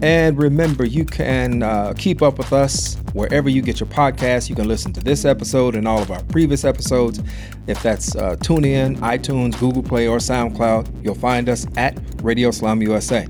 And 0.02 0.36
remember, 0.36 0.84
you 0.84 1.06
can 1.06 1.62
uh, 1.62 1.94
keep 1.96 2.20
up 2.20 2.36
with 2.36 2.52
us 2.52 2.98
wherever 3.14 3.48
you 3.48 3.62
get 3.62 3.80
your 3.80 3.88
podcasts. 3.88 4.50
You 4.50 4.54
can 4.54 4.68
listen 4.68 4.92
to 4.92 5.00
this 5.00 5.24
episode 5.24 5.76
and 5.76 5.88
all 5.88 6.02
of 6.02 6.10
our 6.10 6.22
previous 6.24 6.66
episodes. 6.66 7.22
If 7.66 7.82
that's 7.82 8.14
uh, 8.16 8.36
TuneIn, 8.36 8.98
iTunes, 8.98 9.58
Google 9.58 9.82
Play, 9.82 10.08
or 10.08 10.18
SoundCloud, 10.18 11.02
you'll 11.02 11.14
find 11.14 11.48
us 11.48 11.66
at 11.78 11.98
Radio 12.22 12.50
Islam 12.50 12.82
USA. 12.82 13.26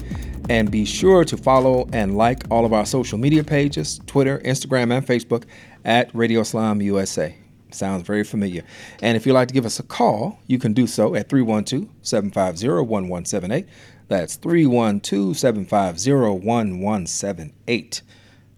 And 0.48 0.70
be 0.70 0.84
sure 0.84 1.24
to 1.24 1.36
follow 1.36 1.88
and 1.92 2.16
like 2.16 2.44
all 2.50 2.66
of 2.66 2.72
our 2.72 2.84
social 2.84 3.18
media 3.18 3.42
pages 3.42 4.00
Twitter, 4.06 4.40
Instagram, 4.40 4.92
and 4.92 5.06
Facebook 5.06 5.44
at 5.84 6.14
Radio 6.14 6.40
Islam 6.40 6.82
USA. 6.82 7.34
Sounds 7.70 8.06
very 8.06 8.24
familiar. 8.24 8.62
And 9.02 9.16
if 9.16 9.26
you'd 9.26 9.32
like 9.32 9.48
to 9.48 9.54
give 9.54 9.66
us 9.66 9.80
a 9.80 9.82
call, 9.82 10.38
you 10.46 10.58
can 10.58 10.74
do 10.74 10.86
so 10.86 11.14
at 11.14 11.28
312 11.28 11.88
750 12.02 12.68
1178. 12.68 13.66
That's 14.08 14.36
312 14.36 15.36
750 15.36 16.12
1178. 16.12 18.02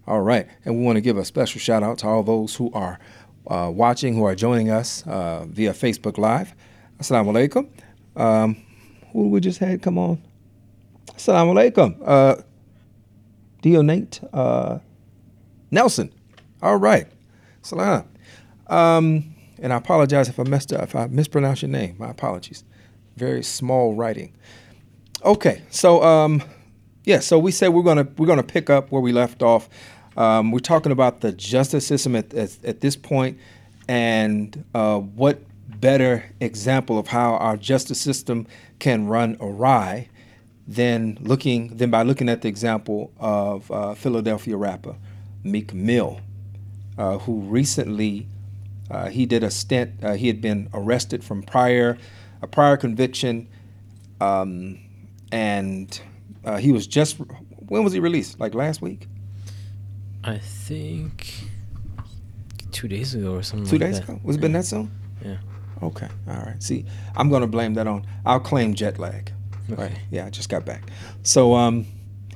All 0.07 0.21
right. 0.21 0.47
And 0.65 0.77
we 0.77 0.83
want 0.83 0.97
to 0.97 1.01
give 1.01 1.17
a 1.17 1.25
special 1.25 1.59
shout 1.59 1.83
out 1.83 1.99
to 1.99 2.07
all 2.07 2.23
those 2.23 2.55
who 2.55 2.71
are 2.73 2.99
uh, 3.47 3.71
watching, 3.73 4.13
who 4.15 4.23
are 4.25 4.35
joining 4.35 4.69
us 4.69 5.05
uh, 5.07 5.45
via 5.47 5.73
Facebook 5.73 6.17
Live. 6.17 6.53
Assalamu 6.99 7.31
alaikum. 7.31 7.69
Um, 8.21 8.57
who 9.13 9.29
we 9.29 9.39
just 9.39 9.59
had 9.59 9.81
come 9.81 9.97
on? 9.97 10.21
Assalamu 11.17 11.71
alaikum. 11.71 11.97
Uh, 12.05 12.35
Dionate 13.63 14.27
uh, 14.33 14.77
Nelson. 15.71 16.13
All 16.61 16.77
right. 16.77 17.07
Salam. 17.63 18.07
Um, 18.67 19.33
and 19.59 19.73
I 19.73 19.77
apologize 19.77 20.29
if 20.29 20.39
I 20.39 20.43
messed 20.43 20.71
up, 20.71 20.83
if 20.83 20.95
I 20.95 21.07
mispronounced 21.07 21.63
your 21.63 21.71
name. 21.71 21.95
My 21.97 22.11
apologies. 22.11 22.63
Very 23.15 23.43
small 23.43 23.95
writing. 23.95 24.35
Okay, 25.25 25.63
so 25.71 26.03
um, 26.03 26.43
yeah, 27.03 27.19
so 27.19 27.39
we 27.39 27.51
said 27.51 27.69
we're 27.69 27.81
gonna 27.81 28.07
we're 28.17 28.27
gonna 28.27 28.43
pick 28.43 28.69
up 28.69 28.91
where 28.91 29.01
we 29.01 29.11
left 29.11 29.41
off. 29.41 29.67
Um, 30.15 30.51
we're 30.51 30.59
talking 30.59 30.91
about 30.91 31.21
the 31.21 31.31
justice 31.31 31.87
system 31.87 32.15
at 32.15 32.31
at, 32.35 32.63
at 32.63 32.81
this 32.81 32.95
point, 32.95 33.39
and 33.87 34.63
uh, 34.75 34.99
what 34.99 35.41
better 35.81 36.31
example 36.39 36.99
of 36.99 37.07
how 37.07 37.33
our 37.37 37.57
justice 37.57 37.99
system 37.99 38.45
can 38.77 39.07
run 39.07 39.35
awry 39.39 40.09
than 40.67 41.17
looking 41.21 41.77
than 41.77 41.89
by 41.89 42.03
looking 42.03 42.27
at 42.27 42.41
the 42.41 42.49
example 42.49 43.11
of 43.19 43.71
uh, 43.71 43.93
Philadelphia 43.93 44.57
rapper 44.57 44.95
Meek 45.43 45.73
Mill, 45.73 46.19
uh, 46.97 47.19
who 47.19 47.39
recently 47.41 48.27
uh, 48.91 49.07
he 49.09 49.25
did 49.25 49.43
a 49.43 49.51
stint. 49.51 50.03
Uh, 50.03 50.13
he 50.13 50.27
had 50.27 50.41
been 50.41 50.69
arrested 50.73 51.23
from 51.23 51.41
prior 51.41 51.97
a 52.41 52.47
prior 52.47 52.77
conviction, 52.77 53.47
um, 54.19 54.79
and 55.31 56.01
uh, 56.43 56.57
he 56.57 56.71
was 56.71 56.85
just 56.85 57.17
when 57.67 57.83
was 57.83 57.93
he 57.93 57.99
released? 57.99 58.39
Like 58.39 58.53
last 58.53 58.81
week? 58.81 59.07
I 60.23 60.37
think 60.39 61.33
two 62.71 62.87
days 62.87 63.15
ago 63.15 63.35
or 63.35 63.43
something. 63.43 63.67
Two 63.67 63.77
like 63.77 63.91
days 63.91 63.99
that. 64.01 64.09
ago? 64.09 64.19
Was 64.23 64.35
it 64.35 64.39
been 64.39 64.51
that 64.53 64.65
soon? 64.65 64.91
Yeah. 65.23 65.37
Okay. 65.81 66.07
All 66.27 66.35
right. 66.35 66.61
See, 66.61 66.85
I'm 67.15 67.29
going 67.29 67.41
to 67.41 67.47
blame 67.47 67.75
that 67.75 67.87
on. 67.87 68.05
I'll 68.25 68.39
claim 68.39 68.73
jet 68.73 68.99
lag. 68.99 69.31
Right. 69.69 69.91
Yeah, 70.11 70.25
I 70.25 70.29
just 70.29 70.49
got 70.49 70.65
back. 70.65 70.83
So, 71.23 71.55
um, 71.55 71.85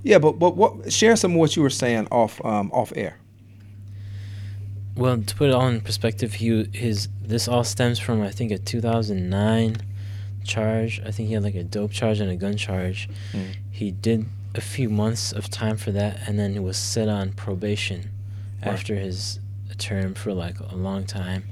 yeah, 0.03 0.17
but 0.19 0.39
but 0.39 0.55
what? 0.57 0.91
Share 0.91 1.15
some 1.15 1.31
of 1.31 1.37
what 1.37 1.55
you 1.55 1.61
were 1.61 1.69
saying 1.69 2.07
off 2.11 2.43
um, 2.45 2.71
off 2.73 2.91
air. 2.95 3.17
Well, 4.95 5.21
to 5.21 5.35
put 5.35 5.49
it 5.49 5.53
all 5.55 5.67
in 5.67 5.81
perspective, 5.81 6.33
he 6.35 6.65
his 6.73 7.07
this 7.21 7.47
all 7.47 7.63
stems 7.63 7.99
from 7.99 8.21
I 8.21 8.29
think 8.29 8.51
a 8.51 8.57
2009 8.57 9.77
charge. 10.43 11.01
I 11.05 11.11
think 11.11 11.27
he 11.29 11.33
had 11.33 11.43
like 11.43 11.55
a 11.55 11.63
dope 11.63 11.91
charge 11.91 12.19
and 12.19 12.29
a 12.29 12.35
gun 12.35 12.57
charge. 12.57 13.07
Mm. 13.31 13.55
He 13.71 13.91
did 13.91 14.25
a 14.53 14.61
few 14.61 14.89
months 14.89 15.31
of 15.31 15.49
time 15.49 15.77
for 15.77 15.91
that, 15.91 16.27
and 16.27 16.37
then 16.37 16.53
he 16.53 16.59
was 16.59 16.77
set 16.77 17.07
on 17.07 17.31
probation 17.31 18.09
Right. 18.63 18.73
after 18.73 18.95
his 18.95 19.39
term 19.77 20.13
for 20.13 20.33
like 20.33 20.59
a 20.59 20.75
long 20.75 21.05
time, 21.05 21.45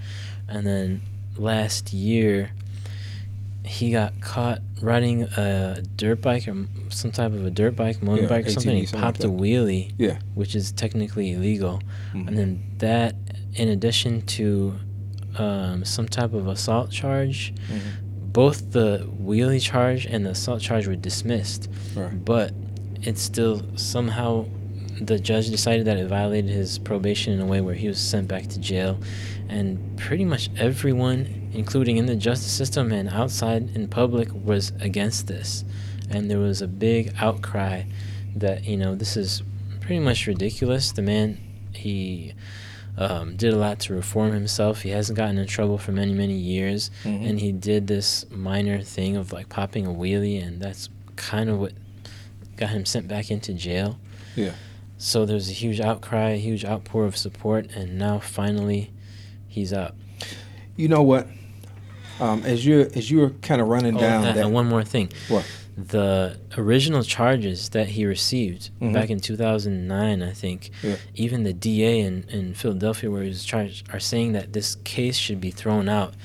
and 0.48 0.68
then 0.68 1.02
last 1.38 1.94
year 1.94 2.52
he 3.70 3.92
got 3.92 4.20
caught 4.20 4.60
riding 4.82 5.24
a 5.24 5.82
dirt 5.96 6.22
bike 6.22 6.48
or 6.48 6.66
some 6.90 7.12
type 7.12 7.32
of 7.34 7.46
a 7.46 7.52
dirt 7.52 7.76
bike, 7.76 7.98
motorbike 7.98 8.48
or 8.48 8.50
something. 8.50 8.76
He 8.78 8.88
popped 8.88 9.20
like 9.24 9.30
a 9.30 9.32
wheelie, 9.32 9.92
Yeah. 9.98 10.18
which 10.34 10.56
is 10.56 10.72
technically 10.72 11.34
illegal. 11.34 11.80
Mhm. 12.14 12.28
And 12.28 12.38
then 12.38 12.64
that, 12.80 13.16
in 13.54 13.68
addition 13.70 14.22
to 14.38 14.74
um, 15.38 15.86
some 15.86 16.08
type 16.08 16.34
of 16.34 16.48
assault 16.48 16.90
charge, 16.90 17.54
Mhm. 17.72 18.34
both 18.34 18.72
the 18.72 19.08
wheelie 19.24 19.62
charge 19.62 20.08
and 20.08 20.26
the 20.26 20.32
assault 20.32 20.60
charge 20.62 20.88
were 20.88 20.96
dismissed. 20.96 21.70
Right. 21.96 22.26
But 22.26 22.54
it's 23.04 23.22
still 23.22 23.62
somehow 23.76 24.46
the 25.00 25.20
judge 25.20 25.50
decided 25.52 25.86
that 25.86 25.98
it 25.98 26.08
violated 26.08 26.50
his 26.50 26.80
probation 26.80 27.32
in 27.34 27.40
a 27.40 27.46
way 27.46 27.62
where 27.62 27.76
he 27.76 27.88
was 27.88 28.00
sent 28.00 28.28
back 28.28 28.48
to 28.48 28.60
jail. 28.60 28.98
And 29.50 29.98
pretty 29.98 30.26
much 30.26 30.50
everyone, 30.58 31.50
including 31.54 31.98
in 31.98 32.06
the 32.06 32.16
justice 32.16 32.52
system 32.52 32.92
and 32.92 33.10
outside 33.10 33.76
in 33.76 33.88
public, 33.88 34.30
was 34.32 34.72
against 34.80 35.28
this. 35.28 35.66
And 36.10 36.30
there 36.30 36.38
was 36.40 36.62
a 36.62 36.68
big 36.68 37.14
outcry 37.20 37.84
that, 38.36 38.66
you 38.66 38.78
know, 38.78 38.96
this 38.96 39.18
is 39.18 39.42
pretty 39.82 40.00
much 40.00 40.28
ridiculous. 40.28 40.92
The 40.92 41.02
man, 41.02 41.40
he 41.74 42.34
um, 42.98 43.36
did 43.38 43.54
a 43.54 43.58
lot 43.58 43.80
to 43.82 43.94
reform 43.94 44.34
himself. 44.34 44.82
He 44.82 44.90
hasn't 44.90 45.18
gotten 45.18 45.38
in 45.38 45.48
trouble 45.48 45.78
for 45.78 45.92
many, 45.92 46.14
many 46.14 46.36
years. 46.36 46.92
Mhm. 47.04 47.30
And 47.30 47.40
he 47.40 47.52
did 47.52 47.88
this 47.88 48.26
minor 48.30 48.82
thing 48.82 49.16
of 49.16 49.32
like 49.34 49.50
popping 49.50 49.86
a 49.88 49.90
wheelie, 49.90 50.44
and 50.46 50.62
that's 50.62 50.90
kind 51.16 51.50
of 51.50 51.60
what 51.60 51.74
got 52.56 52.70
him 52.70 52.86
sent 52.86 53.08
back 53.08 53.32
into 53.32 53.54
jail. 53.54 54.00
Yeah. 54.36 54.52
So 54.98 55.26
there 55.26 55.36
was 55.36 55.50
a 55.50 55.54
huge 55.54 55.80
outcry, 55.80 56.32
a 56.32 56.38
huge 56.38 56.66
outpour 56.66 57.06
of 57.06 57.16
support, 57.16 57.72
and 57.74 57.98
now 57.98 58.20
finally 58.20 58.92
he's 59.50 59.74
up. 59.74 59.96
You 60.78 60.88
know 60.88 61.02
what? 61.04 61.28
Um, 62.22 62.44
as 62.44 62.66
you're 62.66 62.88
as 62.96 63.10
you're 63.12 63.30
kind 63.42 63.62
of 63.62 63.68
running 63.68 63.98
Oh, 63.98 64.00
down 64.00 64.22
that 64.24 64.38
and 64.38 64.54
one 64.54 64.68
more 64.68 64.84
thing. 64.84 65.10
What? 65.28 65.46
The 65.78 66.38
original 66.58 67.04
charges 67.04 67.70
that 67.70 67.88
he 67.90 68.06
received 68.06 68.70
Mhm. 68.82 68.92
back 68.94 69.10
in 69.10 69.20
2009, 69.22 70.22
I 70.22 70.32
think, 70.34 70.72
Yeah. 70.84 70.98
even 71.16 71.44
the 71.44 71.54
DA 71.54 72.02
in, 72.02 72.26
in 72.30 72.54
Philadelphia, 72.54 73.10
where 73.10 73.24
he 73.24 73.30
was 73.30 73.46
charged, 73.46 73.88
are 73.94 74.00
saying 74.00 74.34
that 74.34 74.52
this 74.52 74.76
case 74.84 75.16
should 75.16 75.40
be 75.40 75.52
thrown 75.52 75.88
out 75.88 76.16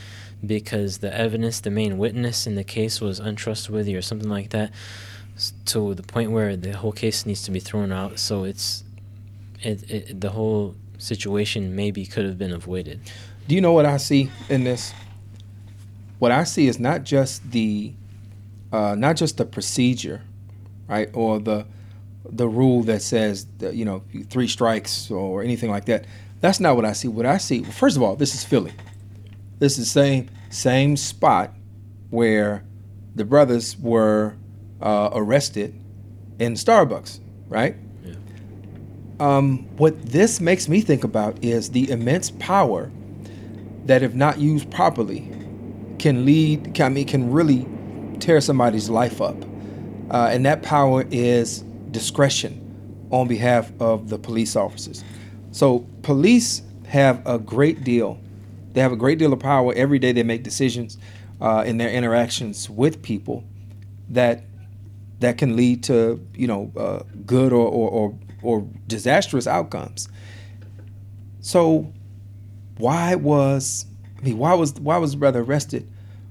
because 0.45 0.99
the 0.99 1.17
evidence, 1.17 1.61
the 1.61 1.71
main 1.71 1.97
witness 1.99 2.47
in 2.49 2.57
the 2.57 2.65
case 2.65 3.01
was 3.01 3.21
untrustworthy 3.21 3.95
or 3.95 4.03
something 4.03 4.29
like 4.29 4.51
that, 4.51 4.73
to 5.67 5.95
the 5.95 6.03
point 6.03 6.33
where 6.33 6.57
the 6.57 6.73
whole 6.73 6.93
case 6.93 7.25
needs 7.25 7.43
to 7.45 7.53
be 7.53 7.61
thrown 7.61 7.93
out. 7.93 8.19
So 8.19 8.43
it's, 8.45 8.83
it, 9.63 9.89
it 9.91 10.21
the 10.21 10.31
whole 10.31 10.75
situation 11.05 11.77
maybe 11.77 12.07
could 12.07 12.25
have 12.25 12.39
been 12.39 12.53
avoided. 12.53 13.01
Do 13.47 13.55
you 13.55 13.61
know 13.61 13.73
what 13.73 13.87
I 13.87 13.99
see 13.99 14.31
in 14.49 14.65
this? 14.65 14.93
What 16.19 16.33
I 16.33 16.45
see 16.45 16.67
is 16.67 16.79
not 16.79 17.05
just 17.05 17.51
the 17.51 17.93
uh, 18.73 18.95
not 18.97 19.17
just 19.17 19.37
the 19.37 19.45
procedure, 19.45 20.23
right, 20.89 21.11
or 21.13 21.39
the 21.39 21.67
the 22.25 22.49
rule 22.49 22.83
that 22.85 23.03
says 23.03 23.47
that, 23.59 23.75
you 23.75 23.85
know 23.85 24.03
three 24.31 24.49
strikes 24.49 25.11
or 25.11 25.43
anything 25.43 25.71
like 25.71 25.85
that. 25.87 26.07
That's 26.41 26.61
not 26.61 26.77
what 26.77 26.85
I 26.85 26.93
see. 26.93 27.09
What 27.09 27.27
I 27.27 27.39
see, 27.39 27.63
first 27.63 27.97
of 27.97 28.03
all, 28.03 28.17
this 28.17 28.35
is 28.35 28.45
Philly. 28.45 28.73
This 29.59 29.79
is 29.79 29.87
the 29.87 29.91
same 29.91 30.31
same 30.51 30.97
spot 30.97 31.53
where 32.11 32.65
the 33.15 33.25
brothers 33.25 33.77
were 33.79 34.37
uh, 34.81 35.11
arrested 35.13 35.75
in 36.39 36.55
Starbucks, 36.55 37.21
right? 37.49 37.77
Um, 39.21 39.59
what 39.77 40.01
this 40.03 40.41
makes 40.41 40.69
me 40.69 40.81
think 40.81 41.05
about 41.05 41.43
is 41.43 41.71
the 41.71 41.91
immense 41.91 42.31
power 42.33 42.91
that, 43.87 44.03
if 44.03 44.15
not 44.15 44.39
used 44.39 44.71
properly, 44.71 45.31
can 45.99 46.25
lead. 46.25 46.81
I 46.81 46.89
mean, 46.89 47.07
can 47.07 47.31
really 47.31 47.67
tear 48.19 48.41
somebody's 48.41 48.91
life 48.91 49.21
up, 49.21 49.37
uh, 50.11 50.31
and 50.33 50.45
that 50.47 50.63
power 50.63 51.05
is 51.11 51.61
discretion 51.91 52.61
on 53.11 53.29
behalf 53.29 53.71
of 53.81 54.09
the 54.09 54.19
police 54.19 54.57
officers. 54.57 55.05
So, 55.53 55.87
police 56.03 56.63
have 56.87 57.25
a 57.27 57.39
great 57.39 57.85
deal. 57.85 58.19
They 58.73 58.81
have 58.81 58.93
a 58.93 58.97
great 58.97 59.19
deal 59.19 59.33
of 59.33 59.39
power 59.39 59.73
every 59.75 60.01
day. 60.01 60.11
They 60.11 60.25
make 60.25 60.43
decisions 60.43 60.99
uh, 61.41 61.63
in 61.65 61.79
their 61.79 61.91
interactions 61.91 62.69
with 62.69 63.03
people 63.03 63.45
that 64.09 64.45
that 65.21 65.39
can 65.39 65.57
lead 65.57 65.85
to 65.85 66.21
you 66.35 66.47
know 66.47 66.73
uh, 66.77 67.03
good 67.25 67.53
or, 67.53 67.67
or 67.67 67.91
or 67.91 68.19
or 68.45 68.67
disastrous 68.87 69.47
outcomes. 69.47 70.09
So 71.41 71.93
why 72.79 73.15
was 73.15 73.87
I 74.19 74.23
mean 74.23 74.39
why 74.39 74.55
was 74.55 74.75
why 74.75 74.99
was 74.99 75.13
the 75.13 75.17
brother 75.19 75.41
arrested 75.41 75.91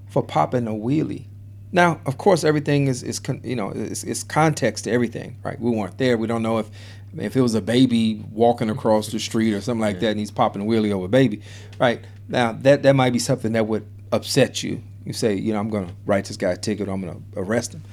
for 0.10 0.24
popping 0.24 0.68
a 0.68 0.72
wheelie? 0.72 1.28
Now, 1.72 2.00
of 2.06 2.18
course, 2.18 2.44
everything 2.44 2.88
is 2.88 3.04
is 3.04 3.22
you 3.44 3.56
know 3.56 3.72
is, 3.72 4.04
is 4.04 4.24
context 4.24 4.86
to 4.86 4.92
everything, 4.92 5.38
right? 5.44 5.60
We 5.60 5.72
weren't 5.72 5.98
there. 5.98 6.18
We 6.18 6.28
don't 6.28 6.44
know 6.44 6.60
if 6.60 6.70
if 7.18 7.36
it 7.36 7.42
was 7.42 7.56
a 7.56 7.62
baby 7.62 8.24
walking 8.32 8.70
across 8.70 9.08
the 9.08 9.20
street 9.20 9.54
or 9.54 9.62
something 9.62 9.82
like 9.82 10.00
that, 10.00 10.12
and 10.12 10.20
he's 10.20 10.32
popping 10.32 10.62
a 10.62 10.66
wheelie 10.66 10.92
over 10.92 11.06
a 11.06 11.10
baby, 11.10 11.42
right? 11.80 12.04
Now 12.28 12.54
that 12.62 12.84
that 12.84 12.96
might 12.96 13.14
be 13.14 13.20
something 13.20 13.54
that 13.54 13.68
would 13.68 13.86
upset 14.12 14.64
you. 14.64 14.82
You 15.06 15.14
say, 15.14 15.36
you 15.36 15.52
know, 15.52 15.60
I'm 15.60 15.70
going 15.70 15.88
to 15.88 15.94
write 16.06 16.26
this 16.26 16.38
guy 16.38 16.52
a 16.52 16.58
ticket. 16.58 16.88
I'm 16.88 17.02
going 17.02 17.24
to 17.34 17.40
arrest 17.40 17.74
him. 17.74 17.84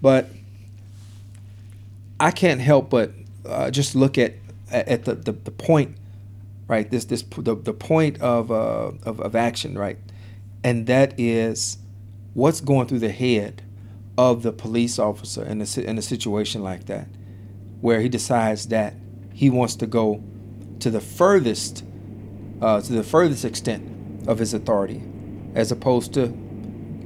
But 0.00 0.30
I 2.20 2.30
can't 2.30 2.60
help 2.60 2.90
but 2.90 3.12
uh, 3.46 3.70
just 3.70 3.94
look 3.94 4.18
at 4.18 4.34
at 4.70 5.04
the, 5.04 5.14
the, 5.14 5.32
the 5.32 5.50
point, 5.50 5.96
right? 6.66 6.90
This 6.90 7.04
this 7.06 7.22
the, 7.22 7.54
the 7.54 7.72
point 7.72 8.20
of, 8.20 8.50
uh, 8.50 8.92
of 9.04 9.20
of 9.20 9.34
action, 9.34 9.78
right? 9.78 9.98
And 10.64 10.86
that 10.86 11.18
is 11.18 11.78
what's 12.34 12.60
going 12.60 12.88
through 12.88 12.98
the 12.98 13.12
head 13.12 13.62
of 14.16 14.42
the 14.42 14.52
police 14.52 14.98
officer 14.98 15.44
in 15.44 15.62
a 15.62 15.80
in 15.80 15.98
a 15.98 16.02
situation 16.02 16.62
like 16.62 16.86
that, 16.86 17.08
where 17.80 18.00
he 18.00 18.08
decides 18.08 18.68
that 18.68 18.94
he 19.32 19.48
wants 19.48 19.76
to 19.76 19.86
go 19.86 20.22
to 20.80 20.90
the 20.90 21.00
furthest 21.00 21.84
uh, 22.60 22.80
to 22.80 22.92
the 22.92 23.04
furthest 23.04 23.44
extent 23.44 24.28
of 24.28 24.38
his 24.38 24.52
authority, 24.52 25.02
as 25.54 25.70
opposed 25.72 26.12
to 26.14 26.28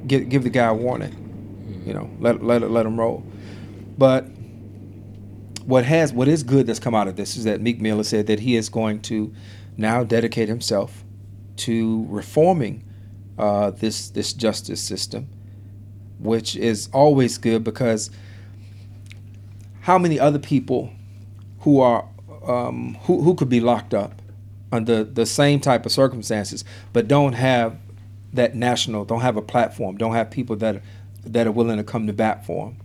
give 0.07 0.27
give 0.29 0.43
the 0.43 0.49
guy 0.49 0.65
a 0.65 0.73
warning, 0.73 1.83
you 1.85 1.93
know, 1.93 2.09
let 2.19 2.43
let 2.43 2.69
let 2.69 2.85
him 2.85 2.99
roll. 2.99 3.23
But 3.97 4.27
what 5.65 5.85
has 5.85 6.13
what 6.13 6.27
is 6.27 6.43
good 6.43 6.67
that's 6.67 6.79
come 6.79 6.95
out 6.95 7.07
of 7.07 7.15
this 7.15 7.35
is 7.35 7.43
that 7.43 7.61
Meek 7.61 7.79
Mill 7.79 7.97
has 7.97 8.09
said 8.09 8.27
that 8.27 8.39
he 8.39 8.55
is 8.55 8.69
going 8.69 9.01
to 9.03 9.33
now 9.77 10.03
dedicate 10.03 10.47
himself 10.47 11.03
to 11.57 12.05
reforming 12.09 12.83
uh, 13.37 13.71
this 13.71 14.09
this 14.09 14.33
justice 14.33 14.81
system, 14.81 15.27
which 16.19 16.55
is 16.55 16.89
always 16.93 17.37
good 17.37 17.63
because 17.63 18.09
how 19.81 19.97
many 19.97 20.19
other 20.19 20.39
people 20.39 20.91
who 21.59 21.79
are 21.79 22.07
um, 22.45 22.97
who 23.03 23.21
who 23.21 23.35
could 23.35 23.49
be 23.49 23.59
locked 23.59 23.93
up 23.93 24.21
under 24.71 25.03
the 25.03 25.25
same 25.25 25.59
type 25.59 25.85
of 25.85 25.91
circumstances, 25.91 26.65
but 26.93 27.07
don't 27.07 27.33
have 27.33 27.77
that 28.33 28.55
national, 28.55 29.05
don't 29.05 29.21
have 29.21 29.37
a 29.37 29.41
platform, 29.41 29.97
don't 29.97 30.13
have 30.13 30.29
people 30.31 30.55
that 30.57 30.81
that 31.25 31.47
are 31.47 31.51
willing 31.51 31.77
to 31.77 31.83
come 31.83 32.07
to 32.07 32.13
bat 32.13 32.45
for 32.45 32.67
them. 32.67 32.77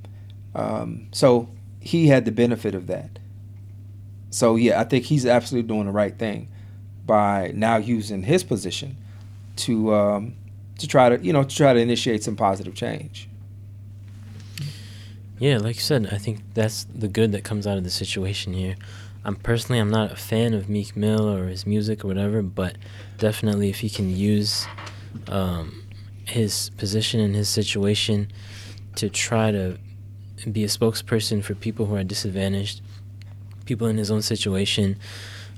Um, 0.54 1.08
so 1.12 1.48
he 1.88 2.08
had 2.08 2.26
the 2.26 2.32
benefit 2.32 2.74
of 2.74 2.86
that. 2.86 3.18
So 4.28 4.56
yeah, 4.56 4.78
I 4.78 4.84
think 4.84 5.06
he's 5.06 5.24
absolutely 5.24 5.68
doing 5.68 5.86
the 5.86 5.92
right 5.92 6.16
thing 6.16 6.48
by 7.06 7.52
now 7.54 7.78
using 7.78 8.22
his 8.22 8.44
position 8.44 8.98
to 9.56 9.94
um, 9.94 10.36
to 10.78 10.86
try 10.86 11.08
to 11.08 11.24
you 11.24 11.32
know 11.32 11.44
to 11.44 11.56
try 11.56 11.72
to 11.72 11.80
initiate 11.80 12.22
some 12.22 12.36
positive 12.36 12.74
change. 12.74 13.28
Yeah, 15.38 15.58
like 15.58 15.76
you 15.76 15.80
said, 15.80 16.08
I 16.12 16.18
think 16.18 16.40
that's 16.52 16.84
the 16.84 17.08
good 17.08 17.32
that 17.32 17.42
comes 17.44 17.66
out 17.66 17.78
of 17.78 17.84
the 17.84 17.90
situation 17.90 18.52
here. 18.52 18.74
I'm 19.24 19.36
personally, 19.36 19.78
I'm 19.78 19.90
not 19.90 20.12
a 20.12 20.16
fan 20.16 20.52
of 20.52 20.68
Meek 20.68 20.94
Mill 20.96 21.26
or 21.28 21.46
his 21.46 21.66
music 21.66 22.04
or 22.04 22.08
whatever, 22.08 22.42
but 22.42 22.76
definitely 23.18 23.70
if 23.70 23.80
he 23.80 23.88
can 23.88 24.14
use 24.14 24.66
um, 25.28 25.84
his 26.26 26.70
position 26.70 27.20
and 27.20 27.34
his 27.34 27.48
situation 27.48 28.30
to 28.96 29.08
try 29.08 29.52
to 29.52 29.78
be 30.46 30.64
a 30.64 30.68
spokesperson 30.68 31.42
for 31.42 31.54
people 31.54 31.86
who 31.86 31.96
are 31.96 32.04
disadvantaged, 32.04 32.80
people 33.64 33.86
in 33.86 33.96
his 33.96 34.10
own 34.10 34.22
situation 34.22 34.96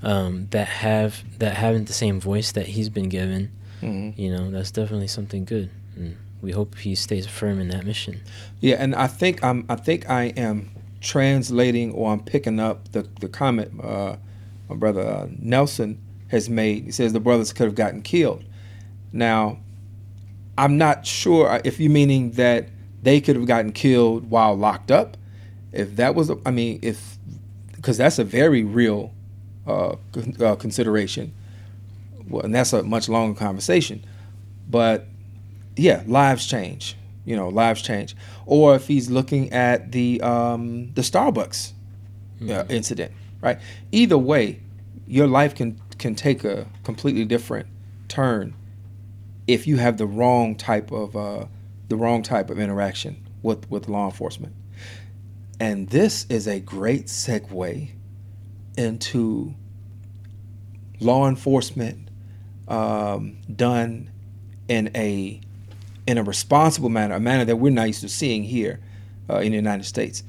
um, 0.02 0.46
that 0.50 0.66
have 0.68 1.22
that 1.38 1.54
haven't 1.54 1.86
the 1.86 1.92
same 1.92 2.20
voice 2.20 2.52
that 2.52 2.66
he's 2.68 2.88
been 2.88 3.08
given, 3.08 3.50
Mhm. 3.82 4.16
you 4.18 4.30
know, 4.30 4.50
that's 4.50 4.70
definitely 4.70 5.08
something 5.08 5.44
good. 5.44 5.68
And 5.96 6.16
we 6.40 6.52
hope 6.52 6.78
he 6.78 6.94
stays 6.94 7.26
firm 7.26 7.60
in 7.60 7.68
that 7.68 7.84
mission. 7.84 8.20
Yeah, 8.60 8.76
and 8.78 8.94
I 8.94 9.06
think 9.06 9.44
I'm 9.44 9.64
I 9.68 9.76
think 9.76 10.08
I 10.08 10.24
am 10.36 10.70
translating 11.00 11.92
or 11.92 12.12
I'm 12.12 12.20
picking 12.20 12.58
up 12.60 12.92
the 12.92 13.06
the 13.20 13.28
comment 13.28 13.72
uh, 13.82 14.16
my 14.68 14.76
brother 14.76 15.02
uh, 15.02 15.26
Nelson 15.38 15.98
has 16.28 16.48
made. 16.48 16.84
He 16.84 16.92
says 16.92 17.12
the 17.12 17.20
brothers 17.20 17.52
could 17.52 17.64
have 17.66 17.74
gotten 17.74 18.00
killed. 18.02 18.44
Now, 19.12 19.58
I'm 20.56 20.78
not 20.78 21.04
sure 21.06 21.60
if 21.64 21.80
you 21.80 21.90
meaning 21.90 22.30
that 22.32 22.68
they 23.02 23.20
could 23.20 23.36
have 23.36 23.46
gotten 23.46 23.72
killed 23.72 24.30
while 24.30 24.54
locked 24.56 24.90
up. 24.90 25.16
If 25.72 25.96
that 25.96 26.14
was, 26.14 26.30
I 26.44 26.50
mean, 26.50 26.78
if 26.82 27.18
because 27.76 27.96
that's 27.96 28.18
a 28.18 28.24
very 28.24 28.62
real 28.62 29.12
uh, 29.66 29.96
uh, 30.40 30.56
consideration. 30.56 31.32
Well, 32.28 32.42
and 32.42 32.54
that's 32.54 32.72
a 32.72 32.82
much 32.82 33.08
longer 33.08 33.38
conversation. 33.38 34.04
But 34.68 35.06
yeah, 35.76 36.02
lives 36.06 36.46
change. 36.46 36.96
You 37.24 37.36
know, 37.36 37.48
lives 37.48 37.82
change. 37.82 38.16
Or 38.46 38.74
if 38.74 38.86
he's 38.86 39.10
looking 39.10 39.52
at 39.52 39.92
the 39.92 40.20
um, 40.22 40.92
the 40.94 41.02
Starbucks 41.02 41.72
uh, 42.48 42.64
incident, 42.68 43.12
right? 43.40 43.58
Either 43.92 44.18
way, 44.18 44.60
your 45.06 45.26
life 45.26 45.54
can 45.54 45.80
can 45.98 46.14
take 46.14 46.44
a 46.44 46.66
completely 46.84 47.24
different 47.24 47.66
turn 48.08 48.54
if 49.46 49.66
you 49.66 49.76
have 49.76 49.96
the 49.96 50.06
wrong 50.06 50.54
type 50.54 50.92
of 50.92 51.16
uh, 51.16 51.46
the 51.90 51.96
wrong 51.96 52.22
type 52.22 52.48
of 52.48 52.58
interaction 52.58 53.26
with 53.42 53.68
with 53.70 53.88
law 53.88 54.06
enforcement. 54.06 54.54
And 55.58 55.90
this 55.90 56.24
is 56.30 56.46
a 56.46 56.58
great 56.58 57.06
segue 57.06 57.90
into 58.78 59.54
law 61.00 61.28
enforcement 61.28 62.08
um, 62.68 63.36
done 63.54 64.10
in 64.68 64.90
a 64.94 65.40
in 66.06 66.16
a 66.16 66.22
responsible 66.22 66.88
manner, 66.88 67.16
a 67.16 67.20
manner 67.20 67.44
that 67.44 67.56
we're 67.56 67.70
not 67.70 67.88
used 67.88 68.00
to 68.00 68.08
seeing 68.08 68.44
here 68.44 68.80
uh, 69.28 69.38
in 69.38 69.50
the 69.50 69.56
United 69.56 69.84
States, 69.84 70.22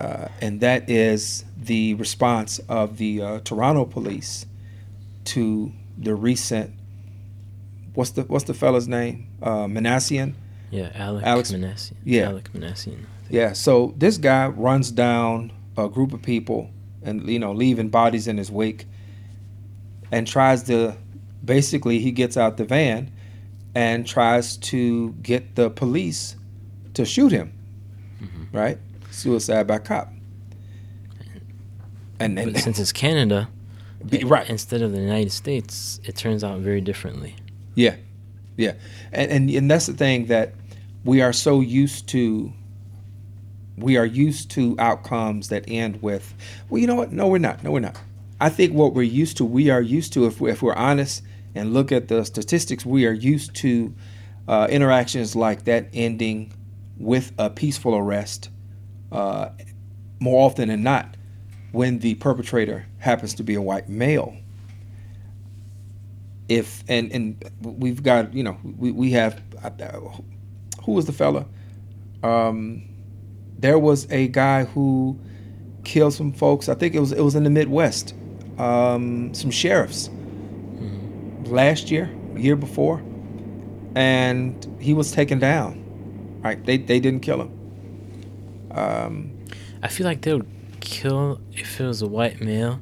uh, 0.00 0.28
and 0.40 0.60
that 0.60 0.88
is 0.88 1.44
the 1.56 1.94
response 1.94 2.60
of 2.68 2.96
the 2.96 3.20
uh, 3.20 3.40
Toronto 3.40 3.84
police 3.84 4.46
to 5.24 5.72
the 5.98 6.14
recent 6.14 6.72
what's 7.94 8.10
the 8.10 8.22
what's 8.22 8.44
the 8.44 8.54
fella's 8.54 8.86
name 8.86 9.26
uh, 9.42 9.66
Minassian. 9.66 10.34
Yeah, 10.70 10.90
Alec, 10.94 11.24
Alex- 11.24 11.52
Minassian. 11.52 11.94
yeah. 12.04 12.30
Alek 12.30 12.48
Minassian. 12.54 13.04
Yeah, 13.30 13.52
so 13.52 13.94
this 13.96 14.18
guy 14.18 14.46
runs 14.48 14.90
down 14.90 15.52
a 15.76 15.88
group 15.88 16.12
of 16.12 16.22
people 16.22 16.70
and 17.02 17.28
you 17.28 17.38
know 17.38 17.52
leaving 17.52 17.88
bodies 17.88 18.26
in 18.28 18.36
his 18.36 18.50
wake 18.50 18.86
and 20.12 20.26
tries 20.26 20.62
to 20.64 20.96
basically 21.44 21.98
he 21.98 22.10
gets 22.12 22.36
out 22.36 22.56
the 22.56 22.64
van 22.64 23.10
and 23.74 24.06
tries 24.06 24.56
to 24.56 25.12
get 25.22 25.54
the 25.56 25.70
police 25.70 26.36
to 26.94 27.04
shoot 27.04 27.30
him. 27.32 27.52
Mm-hmm. 28.22 28.56
Right? 28.56 28.78
Suicide 29.10 29.66
by 29.66 29.78
cop. 29.78 30.12
And 32.18 32.36
then 32.38 32.52
But 32.52 32.62
since 32.62 32.78
it's 32.78 32.92
Canada, 32.92 33.48
Be- 34.08 34.24
right. 34.24 34.48
instead 34.48 34.82
of 34.82 34.92
the 34.92 35.00
United 35.00 35.32
States, 35.32 36.00
it 36.04 36.16
turns 36.16 36.42
out 36.42 36.60
very 36.60 36.80
differently. 36.80 37.36
Yeah, 37.74 37.96
yeah, 38.56 38.74
and, 39.12 39.30
and 39.30 39.50
and 39.50 39.70
that's 39.70 39.86
the 39.86 39.94
thing 39.94 40.26
that 40.26 40.54
we 41.04 41.22
are 41.22 41.32
so 41.32 41.60
used 41.60 42.08
to. 42.08 42.52
We 43.78 43.98
are 43.98 44.06
used 44.06 44.50
to 44.52 44.74
outcomes 44.78 45.50
that 45.50 45.66
end 45.68 46.00
with, 46.00 46.34
well, 46.70 46.80
you 46.80 46.86
know 46.86 46.94
what? 46.94 47.12
No, 47.12 47.28
we're 47.28 47.36
not. 47.36 47.62
No, 47.62 47.72
we're 47.72 47.80
not. 47.80 48.00
I 48.40 48.48
think 48.48 48.72
what 48.72 48.94
we're 48.94 49.02
used 49.02 49.36
to, 49.36 49.44
we 49.44 49.68
are 49.68 49.82
used 49.82 50.14
to, 50.14 50.24
if, 50.24 50.40
we, 50.40 50.50
if 50.50 50.62
we're 50.62 50.74
honest 50.74 51.22
and 51.54 51.74
look 51.74 51.92
at 51.92 52.08
the 52.08 52.24
statistics, 52.24 52.86
we 52.86 53.04
are 53.04 53.12
used 53.12 53.54
to 53.56 53.94
uh, 54.48 54.66
interactions 54.70 55.36
like 55.36 55.64
that 55.64 55.88
ending 55.92 56.54
with 56.98 57.32
a 57.38 57.50
peaceful 57.50 57.94
arrest 57.94 58.50
uh, 59.12 59.50
more 60.20 60.46
often 60.46 60.68
than 60.68 60.82
not 60.82 61.14
when 61.72 61.98
the 61.98 62.14
perpetrator 62.14 62.86
happens 62.98 63.34
to 63.34 63.42
be 63.42 63.54
a 63.54 63.62
white 63.62 63.88
male 63.88 64.36
if 66.48 66.84
and 66.88 67.10
and 67.12 67.44
we've 67.62 68.02
got 68.02 68.32
you 68.32 68.42
know 68.42 68.56
we, 68.76 68.90
we 68.92 69.10
have 69.10 69.42
who 70.84 70.92
was 70.92 71.06
the 71.06 71.12
fella? 71.12 71.46
Um 72.22 72.82
there 73.58 73.78
was 73.78 74.10
a 74.10 74.28
guy 74.28 74.64
who 74.64 75.18
killed 75.84 76.12
some 76.12 76.32
folks. 76.32 76.68
I 76.68 76.74
think 76.74 76.94
it 76.94 77.00
was 77.00 77.12
it 77.12 77.22
was 77.22 77.34
in 77.34 77.44
the 77.44 77.50
midwest. 77.50 78.14
Um 78.58 79.34
some 79.34 79.50
sheriffs. 79.50 80.10
Last 81.44 81.90
year 81.90 82.10
year 82.36 82.56
before. 82.56 83.02
And 83.94 84.76
he 84.80 84.94
was 84.94 85.10
taken 85.10 85.38
down. 85.38 85.82
Right 86.42 86.64
they 86.64 86.76
they 86.76 87.00
didn't 87.00 87.20
kill 87.20 87.42
him. 87.42 88.70
Um 88.70 89.32
I 89.82 89.88
feel 89.88 90.06
like 90.06 90.22
they 90.22 90.32
would 90.32 90.48
kill 90.80 91.40
if 91.52 91.80
it 91.80 91.86
was 91.86 92.02
a 92.02 92.06
white 92.06 92.40
male. 92.40 92.80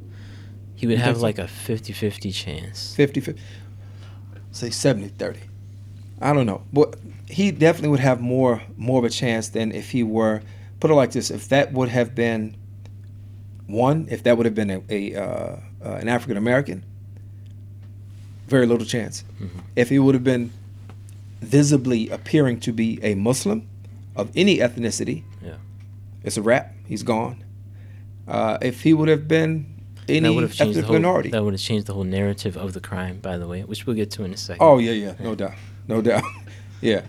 He 0.85 0.97
would 0.97 0.99
have 0.99 1.21
like 1.21 1.39
a 1.39 1.45
50-50 1.45 2.35
chance. 2.35 2.95
50, 2.95 3.21
50 3.21 3.41
say 4.53 4.71
70 4.71 5.09
30 5.09 5.41
i 6.21 6.33
don't 6.33 6.47
know. 6.47 6.63
But 6.73 6.95
he 7.29 7.51
definitely 7.51 7.89
would 7.89 8.01
have 8.01 8.21
more 8.21 8.63
more 8.77 8.99
of 9.01 9.05
a 9.05 9.11
chance 9.11 9.49
than 9.49 9.73
if 9.73 9.91
he 9.91 10.03
were 10.05 10.43
put 10.79 10.91
it 10.91 10.95
like 10.95 11.11
this 11.11 11.31
if 11.31 11.49
that 11.49 11.73
would 11.73 11.89
have 11.89 12.15
been 12.15 12.57
one 13.67 14.07
if 14.11 14.23
that 14.23 14.37
would 14.37 14.47
have 14.47 14.55
been 14.55 14.71
a, 14.71 14.83
a 14.89 15.15
uh, 15.17 15.57
uh, 15.85 16.01
an 16.03 16.09
african 16.09 16.37
american 16.37 16.85
very 18.47 18.67
little 18.67 18.85
chance. 18.87 19.25
If 19.75 19.89
he 19.89 19.99
would 19.99 20.15
have 20.15 20.23
been 20.23 20.53
visibly 21.41 22.11
appearing 22.11 22.61
to 22.61 22.73
be 22.73 22.99
a 23.03 23.15
muslim 23.15 23.67
of 24.15 24.31
any 24.37 24.59
ethnicity 24.59 25.25
Yeah. 25.43 25.55
it's 26.23 26.37
a 26.37 26.43
wrap. 26.43 26.75
He's 26.87 27.03
gone. 27.03 27.43
Uh, 28.29 28.59
if 28.63 28.83
he 28.83 28.93
would 28.95 29.09
have 29.09 29.27
been 29.27 29.74
that 30.07 30.33
would 30.33 30.43
have 30.43 30.55
changed 30.55 30.79
the 30.79 30.83
whole, 30.83 30.95
minority 30.95 31.31
That 31.31 31.45
would 31.45 31.55
have 31.55 31.61
changed 31.61 31.87
the 31.87 31.95
whole 31.95 32.05
narrative 32.05 32.57
of 32.57 32.73
the 32.73 32.81
crime, 32.81 33.19
by 33.19 33.39
the 33.39 33.47
way, 33.47 33.63
which 33.63 33.87
we'll 33.87 33.97
get 33.97 34.11
to 34.13 34.25
in 34.25 34.33
a 34.33 34.37
second. 34.37 34.63
Oh 34.63 34.79
yeah, 34.79 34.93
yeah, 34.93 35.15
no 35.21 35.35
doubt, 35.35 35.55
no 35.89 36.01
doubt, 36.01 36.25
yeah. 36.81 37.03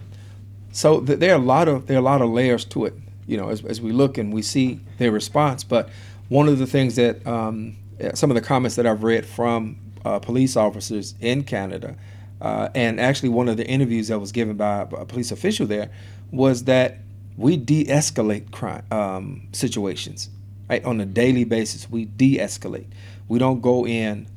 So 0.72 1.02
th- 1.02 1.20
there 1.20 1.32
are 1.34 1.40
a 1.40 1.44
lot 1.44 1.68
of 1.68 1.88
there 1.88 1.98
are 1.98 2.00
a 2.00 2.04
lot 2.04 2.22
of 2.22 2.30
layers 2.30 2.66
to 2.66 2.86
it, 2.86 2.94
you 3.28 3.38
know, 3.38 3.50
as, 3.50 3.64
as 3.66 3.82
we 3.82 3.92
look 3.92 4.18
and 4.18 4.34
we 4.34 4.42
see 4.42 4.80
their 4.98 5.12
response. 5.12 5.64
But 5.64 5.90
one 6.30 6.48
of 6.48 6.60
the 6.60 6.68
things 6.68 6.96
that 6.96 7.26
um, 7.26 7.78
uh, 8.04 8.14
some 8.14 8.30
of 8.32 8.36
the 8.36 8.42
comments 8.42 8.76
that 8.76 8.86
I've 8.86 9.04
read 9.04 9.26
from 9.26 9.78
uh, 10.04 10.20
police 10.20 10.56
officers 10.56 11.16
in 11.22 11.44
Canada, 11.44 11.96
uh, 12.42 12.70
and 12.76 13.00
actually 13.00 13.30
one 13.30 13.48
of 13.48 13.58
the 13.58 13.66
interviews 13.66 14.10
that 14.10 14.20
was 14.20 14.32
given 14.32 14.58
by 14.58 14.82
a 14.82 15.06
police 15.06 15.32
official 15.32 15.66
there, 15.66 15.90
was 16.32 16.66
that 16.66 16.98
we 17.38 17.58
de-escalate 17.58 18.52
crime 18.52 18.84
um, 18.92 19.48
situations, 19.52 20.30
right? 20.70 20.84
On 20.86 21.00
a 21.02 21.06
daily 21.06 21.44
basis, 21.44 21.90
we 21.90 22.06
de-escalate. 22.06 22.88
We 23.28 23.40
don't 23.40 23.62
go 23.62 23.86
in 23.86 24.28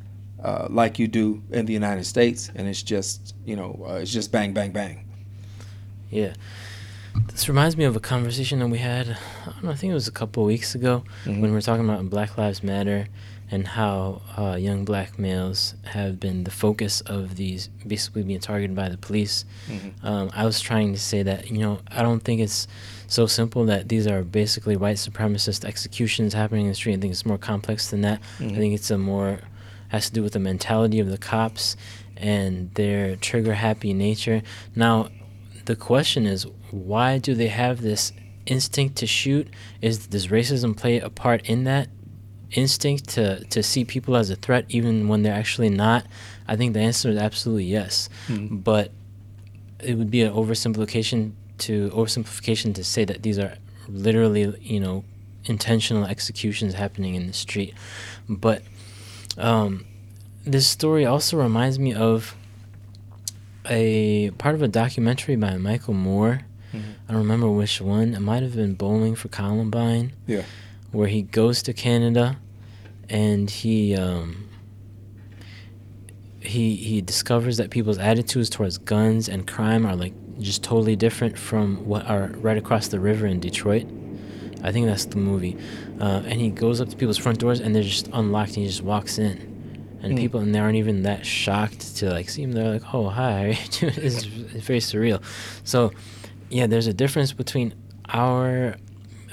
uh, 0.42 0.68
like 0.70 0.98
you 0.98 1.08
do 1.08 1.42
in 1.50 1.66
the 1.66 1.72
United 1.72 2.04
States, 2.04 2.50
and 2.54 2.68
it's 2.68 2.82
just 2.82 3.34
you 3.44 3.56
know 3.56 3.84
uh, 3.88 3.94
it's 3.94 4.12
just 4.12 4.30
bang 4.32 4.52
bang 4.52 4.72
bang. 4.72 5.04
Yeah. 6.10 6.34
This 7.32 7.48
reminds 7.48 7.76
me 7.76 7.84
of 7.84 7.96
a 7.96 8.00
conversation 8.00 8.60
that 8.60 8.68
we 8.68 8.78
had, 8.78 9.08
I 9.46 9.50
don't 9.50 9.64
know, 9.64 9.70
I 9.70 9.74
think 9.74 9.90
it 9.90 9.94
was 9.94 10.06
a 10.06 10.12
couple 10.12 10.42
of 10.44 10.46
weeks 10.46 10.74
ago 10.74 11.02
Mhm. 11.24 11.40
when 11.40 11.42
we 11.42 11.50
were 11.50 11.60
talking 11.60 11.84
about 11.84 12.08
Black 12.10 12.38
Lives 12.38 12.62
Matter 12.62 13.08
and 13.50 13.66
how 13.66 14.22
uh, 14.36 14.54
young 14.56 14.84
black 14.84 15.18
males 15.18 15.74
have 15.84 16.20
been 16.20 16.44
the 16.44 16.50
focus 16.50 17.00
of 17.02 17.34
these 17.36 17.70
basically 17.86 18.22
being 18.22 18.38
targeted 18.38 18.76
by 18.76 18.88
the 18.88 18.96
police. 18.98 19.44
Mhm. 19.68 19.92
Um, 20.04 20.30
I 20.32 20.44
was 20.44 20.60
trying 20.60 20.92
to 20.92 20.98
say 21.00 21.22
that, 21.24 21.50
you 21.50 21.58
know, 21.58 21.80
I 21.90 22.02
don't 22.02 22.22
think 22.22 22.40
it's 22.40 22.68
so 23.08 23.26
simple 23.26 23.64
that 23.66 23.88
these 23.88 24.06
are 24.06 24.22
basically 24.22 24.76
white 24.76 24.96
supremacist 24.96 25.64
executions 25.64 26.34
happening 26.34 26.64
in 26.66 26.70
the 26.70 26.74
street. 26.74 26.94
I 26.94 26.98
think 27.00 27.12
it's 27.12 27.26
more 27.26 27.38
complex 27.38 27.90
than 27.90 28.02
that. 28.02 28.20
Mhm. 28.38 28.52
I 28.52 28.56
think 28.56 28.74
it's 28.74 28.90
a 28.90 28.98
more, 28.98 29.40
has 29.88 30.08
to 30.08 30.12
do 30.14 30.22
with 30.22 30.34
the 30.34 30.38
mentality 30.38 31.00
of 31.00 31.08
the 31.10 31.18
cops 31.18 31.76
and 32.16 32.70
their 32.74 33.16
trigger 33.16 33.54
happy 33.54 33.92
nature. 33.94 34.42
Now, 34.76 35.08
the 35.64 35.76
question 35.76 36.26
is 36.26 36.46
why 36.70 37.18
do 37.18 37.34
they 37.34 37.48
have 37.48 37.80
this 37.82 38.12
instinct 38.46 38.96
to 38.96 39.06
shoot 39.06 39.48
is 39.82 40.06
does 40.06 40.28
racism 40.28 40.74
play 40.76 40.98
a 41.00 41.10
part 41.10 41.40
in 41.48 41.64
that 41.64 41.88
instinct 42.52 43.08
to 43.10 43.44
to 43.46 43.62
see 43.62 43.84
people 43.84 44.16
as 44.16 44.30
a 44.30 44.36
threat 44.36 44.64
even 44.70 45.06
when 45.08 45.22
they're 45.22 45.34
actually 45.34 45.68
not 45.68 46.06
i 46.46 46.56
think 46.56 46.72
the 46.72 46.80
answer 46.80 47.10
is 47.10 47.18
absolutely 47.18 47.64
yes 47.64 48.08
Mhm. 48.26 48.64
but 48.64 48.90
it 49.84 49.98
would 49.98 50.10
be 50.10 50.22
an 50.22 50.32
oversimplification 50.32 51.32
to 51.58 51.90
oversimplification 51.90 52.74
to 52.74 52.84
say 52.84 53.04
that 53.04 53.22
these 53.22 53.38
are 53.38 53.54
literally 53.88 54.54
you 54.60 54.80
know 54.80 55.04
intentional 55.44 56.04
executions 56.04 56.74
happening 56.74 57.14
in 57.14 57.26
the 57.26 57.32
street 57.32 57.72
but 58.28 58.62
um, 59.38 59.84
this 60.44 60.66
story 60.66 61.06
also 61.06 61.36
reminds 61.40 61.78
me 61.78 61.94
of 61.94 62.34
a 63.70 64.30
part 64.38 64.54
of 64.54 64.62
a 64.62 64.68
documentary 64.68 65.36
by 65.36 65.56
Michael 65.56 65.94
Moore. 65.94 66.40
Mhm. 66.72 66.80
I 67.08 67.12
don't 67.12 67.22
remember 67.22 67.48
which 67.50 67.80
one. 67.80 68.14
It 68.14 68.20
might 68.20 68.42
have 68.42 68.56
been 68.56 68.74
Bowling 68.74 69.14
for 69.14 69.28
Columbine. 69.28 70.12
Yeah. 70.26 70.42
Where 70.90 71.08
he 71.08 71.22
goes 71.22 71.62
to 71.64 71.72
Canada 71.74 72.38
and 73.10 73.48
he 73.50 73.94
um, 73.94 74.48
he 76.40 76.76
he 76.76 77.00
discovers 77.00 77.56
that 77.58 77.70
people's 77.70 77.98
attitudes 77.98 78.48
towards 78.48 78.78
guns 78.78 79.28
and 79.28 79.46
crime 79.46 79.84
are 79.84 79.96
like 79.96 80.14
just 80.40 80.62
totally 80.62 80.96
different 80.96 81.38
from 81.38 81.84
what 81.86 82.06
are 82.08 82.28
right 82.36 82.56
across 82.56 82.88
the 82.88 83.00
river 83.00 83.26
in 83.26 83.40
Detroit. 83.40 83.86
I 84.62 84.72
think 84.72 84.86
that's 84.86 85.04
the 85.04 85.16
movie. 85.16 85.56
Uh, 86.00 86.22
and 86.26 86.40
he 86.40 86.50
goes 86.50 86.80
up 86.80 86.88
to 86.88 86.96
people's 86.96 87.18
front 87.18 87.38
doors 87.38 87.60
and 87.60 87.74
they're 87.74 87.82
just 87.82 88.08
unlocked 88.12 88.50
and 88.50 88.58
he 88.58 88.66
just 88.66 88.82
walks 88.82 89.18
in. 89.18 89.56
And 90.02 90.12
Hmm. 90.12 90.18
people 90.18 90.40
and 90.40 90.54
they 90.54 90.58
aren't 90.60 90.76
even 90.76 91.02
that 91.02 91.26
shocked 91.26 91.96
to 91.96 92.10
like 92.10 92.28
see 92.28 92.42
him. 92.42 92.52
They're 92.52 92.70
like, 92.74 92.94
"Oh, 92.94 93.08
hi, 93.08 93.32
how 93.32 93.38
are 93.42 93.48
you 93.48 93.54
doing?" 93.70 93.94
it's, 93.96 94.24
it's 94.54 94.64
very 94.66 94.78
surreal. 94.78 95.20
So, 95.64 95.92
yeah, 96.50 96.66
there's 96.68 96.86
a 96.86 96.94
difference 96.94 97.32
between 97.32 97.74
our 98.08 98.76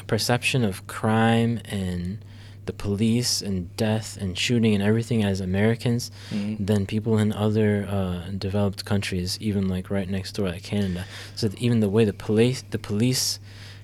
perception 0.08 0.64
of 0.64 0.86
crime 0.88 1.60
and 1.66 2.18
the 2.66 2.74
police 2.74 3.42
and 3.42 3.76
death 3.78 4.18
and 4.20 4.38
shooting 4.38 4.74
and 4.74 4.84
everything 4.84 5.24
as 5.24 5.40
Americans 5.42 6.12
Mhm. 6.32 6.66
than 6.66 6.86
people 6.86 7.18
in 7.18 7.32
other 7.32 7.86
uh, 7.90 8.30
developed 8.38 8.86
countries, 8.86 9.38
even 9.40 9.68
like 9.68 9.90
right 9.90 10.10
next 10.10 10.34
door, 10.34 10.50
like 10.50 10.64
Canada. 10.64 11.06
So 11.36 11.50
even 11.58 11.80
the 11.80 11.90
way 11.90 12.06
the 12.06 12.14
police 12.14 12.64
the 12.72 12.80
police 12.80 13.40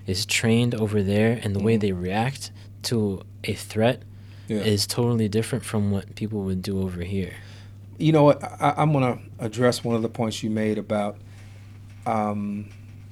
is 0.08 0.26
trained 0.26 0.74
over 0.76 1.04
there 1.04 1.40
and 1.44 1.56
the 1.56 1.60
way 1.64 1.76
Mhm. 1.78 1.82
they 1.82 1.92
react 1.92 2.52
to 2.84 3.22
a 3.44 3.54
threat 3.54 4.02
Yeah. 4.48 4.58
is 4.58 4.88
totally 4.88 5.30
different 5.30 5.64
from 5.64 5.92
what 5.92 6.16
people 6.16 6.42
would 6.44 6.62
do 6.62 6.82
over 6.82 7.04
here. 7.04 7.34
You 8.00 8.12
know 8.12 8.24
what? 8.24 8.44
I, 8.44 8.74
I'm 8.78 8.92
going 8.92 9.06
to 9.14 9.20
address 9.40 9.84
one 9.84 9.96
of 9.96 10.02
the 10.02 10.10
points 10.10 10.42
you 10.44 10.50
made 10.50 10.78
about 10.80 11.18
um, 12.08 12.66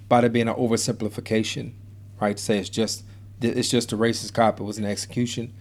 about 0.08 0.24
it 0.24 0.34
being 0.34 0.48
an 0.48 0.56
oversimplification, 0.56 1.74
right? 2.20 2.40
Say 2.40 2.58
it's 2.58 2.70
just 2.70 3.04
it's 3.42 3.70
just 3.70 3.92
a 3.92 3.98
racist 3.98 4.34
cop. 4.34 4.60
It 4.60 4.64
was 4.64 4.78
an 4.78 4.86
execution. 4.86 5.54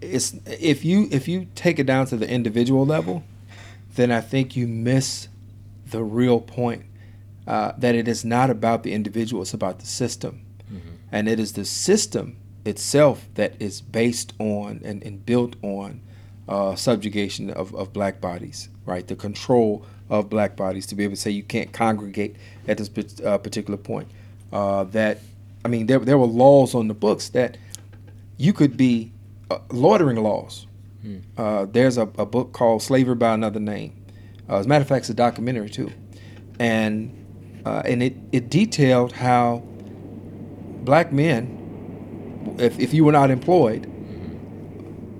It's 0.00 0.34
if 0.46 0.84
you 0.84 1.08
if 1.10 1.26
you 1.28 1.48
take 1.54 1.78
it 1.78 1.86
down 1.86 2.06
to 2.06 2.16
the 2.16 2.28
individual 2.28 2.84
level, 2.84 3.24
then 3.94 4.10
I 4.12 4.20
think 4.20 4.56
you 4.56 4.66
miss 4.66 5.28
the 5.86 6.02
real 6.02 6.40
point 6.40 6.84
uh, 7.46 7.72
that 7.78 7.94
it 7.94 8.08
is 8.08 8.24
not 8.24 8.50
about 8.50 8.82
the 8.82 8.92
individual. 8.92 9.42
It's 9.42 9.54
about 9.54 9.78
the 9.78 9.86
system, 9.86 10.44
and 11.12 11.28
it 11.28 11.40
is 11.40 11.52
the 11.52 11.64
system 11.64 12.36
itself 12.64 13.28
that 13.34 13.54
is 13.60 13.80
based 13.80 14.34
on 14.38 14.80
and, 14.84 15.02
and 15.02 15.24
built 15.24 15.56
on 15.62 16.00
uh, 16.48 16.74
subjugation 16.74 17.50
of, 17.50 17.74
of 17.74 17.92
black 17.92 18.20
bodies, 18.20 18.68
right? 18.84 19.06
The 19.06 19.16
control 19.16 19.84
of 20.08 20.28
black 20.28 20.56
bodies 20.56 20.86
to 20.86 20.94
be 20.94 21.04
able 21.04 21.14
to 21.14 21.20
say 21.20 21.30
you 21.30 21.42
can't 21.42 21.72
congregate 21.72 22.36
at 22.68 22.78
this 22.78 22.90
uh, 23.24 23.38
particular 23.38 23.76
point. 23.76 24.08
Uh, 24.52 24.84
that, 24.84 25.20
I 25.66 25.68
mean, 25.68 25.86
there, 25.86 25.98
there 25.98 26.16
were 26.16 26.26
laws 26.26 26.76
on 26.76 26.86
the 26.86 26.94
books 26.94 27.30
that 27.30 27.58
you 28.36 28.52
could 28.52 28.76
be 28.76 29.12
uh, 29.50 29.58
loitering 29.72 30.22
laws. 30.22 30.68
Uh, 31.36 31.66
there's 31.68 31.98
a, 31.98 32.02
a 32.02 32.24
book 32.24 32.52
called 32.52 32.82
Slavery 32.82 33.16
by 33.16 33.34
Another 33.34 33.58
Name. 33.58 34.00
Uh, 34.48 34.58
as 34.58 34.66
a 34.66 34.68
matter 34.68 34.82
of 34.82 34.88
fact, 34.88 35.02
it's 35.02 35.10
a 35.10 35.14
documentary 35.14 35.68
too. 35.68 35.90
And, 36.60 37.62
uh, 37.66 37.82
and 37.84 38.00
it, 38.00 38.14
it 38.30 38.48
detailed 38.48 39.10
how 39.10 39.64
black 40.84 41.12
men, 41.12 42.54
if, 42.60 42.78
if 42.78 42.94
you 42.94 43.04
were 43.04 43.10
not 43.10 43.32
employed, 43.32 43.90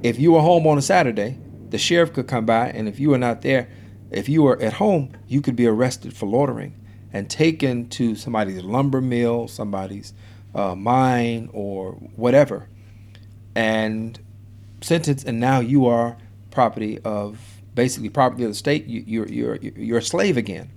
if 0.05 0.17
you 0.17 0.31
were 0.31 0.43
home 0.43 0.65
on 0.69 0.79
a 0.79 0.83
Saturday, 0.83 1.39
the 1.71 1.79
sheriff 1.79 2.13
could 2.13 2.29
come 2.29 2.47
by, 2.47 2.69
and 2.69 2.87
if 2.87 3.01
you 3.01 3.11
were 3.11 3.19
not 3.19 3.43
there, 3.43 3.69
if 4.13 4.29
you 4.29 4.45
were 4.45 4.63
at 4.63 4.75
home, 4.75 5.11
you 5.27 5.41
could 5.41 5.57
be 5.57 5.67
arrested 5.67 6.17
for 6.17 6.27
loitering 6.27 6.81
and 7.13 7.29
taken 7.29 7.89
to 7.89 8.15
somebody's 8.15 8.63
lumber 8.63 9.01
mill, 9.01 9.49
somebody's 9.49 10.13
uh, 10.57 10.75
mine, 10.75 11.49
or 11.53 11.93
whatever, 12.17 12.69
and 13.55 14.19
sentence, 14.81 15.25
And 15.25 15.39
now 15.39 15.61
you 15.61 15.87
are 15.87 16.17
property 16.51 16.99
of 17.05 17.39
basically 17.75 18.09
property 18.09 18.43
of 18.45 18.51
the 18.51 18.55
state. 18.55 18.87
You, 18.87 19.05
you're 19.07 19.29
you're 19.29 19.57
you're 19.57 19.99
a 19.99 20.03
slave 20.03 20.37
again. 20.37 20.71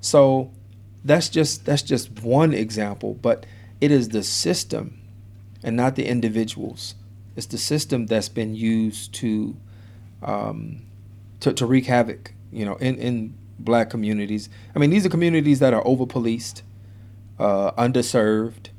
So 0.00 0.50
that's 1.04 1.28
just 1.28 1.64
that's 1.64 1.82
just 1.82 2.22
one 2.22 2.52
example, 2.54 3.14
but 3.14 3.46
it 3.80 3.90
is 3.90 4.10
the 4.10 4.22
system 4.22 4.98
and 5.62 5.76
not 5.76 5.96
the 5.96 6.06
individuals. 6.06 6.94
It's 7.36 7.46
the 7.46 7.58
system 7.58 8.06
that's 8.06 8.28
been 8.28 8.54
used 8.54 9.14
to 9.14 9.56
um, 10.22 10.82
to, 11.40 11.52
to 11.52 11.66
wreak 11.66 11.86
havoc, 11.86 12.32
you 12.52 12.64
know, 12.64 12.76
in, 12.76 12.96
in 12.96 13.34
black 13.58 13.90
communities. 13.90 14.48
I 14.74 14.78
mean, 14.78 14.90
these 14.90 15.06
are 15.06 15.08
communities 15.08 15.58
that 15.60 15.72
are 15.72 15.86
over 15.86 16.06
policed, 16.06 16.62
uh, 17.38 17.72
underserved, 17.72 18.69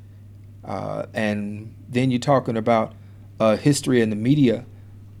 uh, 0.64 1.06
and 1.14 1.74
then 1.88 2.10
you're 2.10 2.20
talking 2.20 2.56
about 2.56 2.92
uh, 3.40 3.56
history 3.56 4.00
in 4.00 4.10
the 4.10 4.16
media 4.16 4.64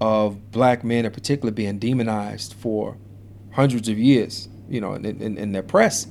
of 0.00 0.50
black 0.50 0.82
men 0.84 1.04
in 1.04 1.12
particular 1.12 1.50
being 1.52 1.78
demonized 1.78 2.54
for 2.54 2.96
hundreds 3.52 3.88
of 3.88 3.98
years, 3.98 4.48
you 4.68 4.80
know, 4.80 4.94
in, 4.94 5.04
in, 5.04 5.36
in 5.38 5.52
their 5.52 5.62
press. 5.62 6.06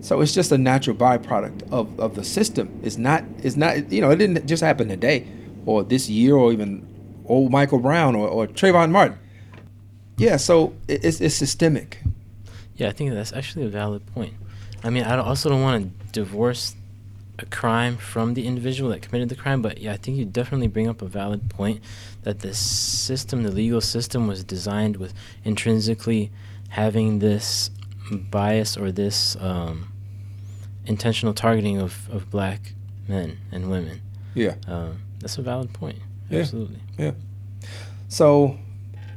So 0.00 0.20
it's 0.20 0.34
just 0.34 0.50
a 0.52 0.58
natural 0.58 0.96
byproduct 0.96 1.70
of, 1.70 1.98
of 2.00 2.14
the 2.14 2.24
system. 2.24 2.80
It's 2.82 2.96
not 2.98 3.22
it's 3.42 3.56
not 3.56 3.92
you 3.92 4.00
know 4.00 4.10
it 4.10 4.16
didn't 4.16 4.46
just 4.46 4.62
happen 4.62 4.88
today 4.88 5.26
or 5.64 5.84
this 5.84 6.08
year 6.08 6.34
or 6.34 6.52
even 6.52 6.86
old 7.26 7.52
Michael 7.52 7.78
Brown 7.78 8.16
or, 8.16 8.26
or 8.28 8.46
Trayvon 8.48 8.90
Martin. 8.90 9.16
Yeah, 10.16 10.36
so 10.38 10.74
it- 10.88 11.04
it's 11.04 11.20
it's 11.20 11.34
systemic. 11.36 12.02
Yeah, 12.76 12.88
I 12.88 12.92
think 12.92 13.12
that's 13.12 13.32
actually 13.32 13.66
a 13.66 13.68
valid 13.68 14.04
point. 14.14 14.34
I 14.82 14.90
mean, 14.90 15.04
I 15.04 15.16
also 15.18 15.48
don't 15.50 15.62
want 15.62 15.84
to 15.84 16.12
divorce 16.12 16.74
a 17.42 17.46
crime 17.46 17.96
from 17.96 18.34
the 18.34 18.46
individual 18.46 18.90
that 18.90 19.02
committed 19.02 19.28
the 19.28 19.34
crime, 19.34 19.62
but 19.62 19.78
yeah, 19.78 19.92
I 19.92 19.96
think 19.96 20.16
you 20.16 20.24
definitely 20.24 20.68
bring 20.68 20.88
up 20.88 21.02
a 21.02 21.06
valid 21.06 21.50
point 21.50 21.80
that 22.22 22.40
the 22.40 22.54
system, 22.54 23.42
the 23.42 23.50
legal 23.50 23.80
system, 23.80 24.26
was 24.26 24.44
designed 24.44 24.96
with 24.96 25.12
intrinsically 25.44 26.30
having 26.68 27.18
this 27.18 27.70
bias 28.10 28.76
or 28.76 28.92
this 28.92 29.36
um, 29.36 29.92
intentional 30.86 31.34
targeting 31.34 31.78
of, 31.78 32.08
of 32.10 32.30
black 32.30 32.74
men 33.08 33.38
and 33.50 33.70
women. 33.70 34.00
Yeah. 34.34 34.54
Um, 34.66 35.02
that's 35.20 35.38
a 35.38 35.42
valid 35.42 35.72
point. 35.72 35.98
Yeah. 36.30 36.40
Absolutely. 36.40 36.80
Yeah. 36.98 37.12
So 38.08 38.58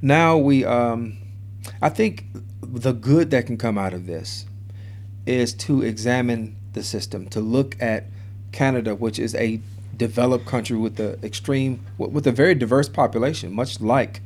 now 0.02 0.38
we, 0.38 0.66
um, 0.66 1.18
I 1.82 1.90
think 1.90 2.26
the 2.62 2.94
good 2.94 3.32
that 3.32 3.46
can 3.46 3.58
come 3.58 3.78
out 3.78 3.94
of 3.94 4.06
this 4.06 4.46
is 5.26 5.54
to 5.54 5.82
examine 5.82 6.56
the 6.74 6.84
system, 6.84 7.28
to 7.30 7.40
look 7.40 7.76
at 7.82 8.06
Canada, 8.56 8.96
which 8.96 9.20
is 9.20 9.36
a 9.36 9.60
developed 9.98 10.46
country 10.46 10.78
with 10.78 10.96
the 10.96 11.10
extreme, 11.24 11.74
with 11.98 12.26
a 12.28 12.32
very 12.32 12.56
diverse 12.56 12.90
population, 12.90 13.54
much 13.54 13.80
like 13.82 14.22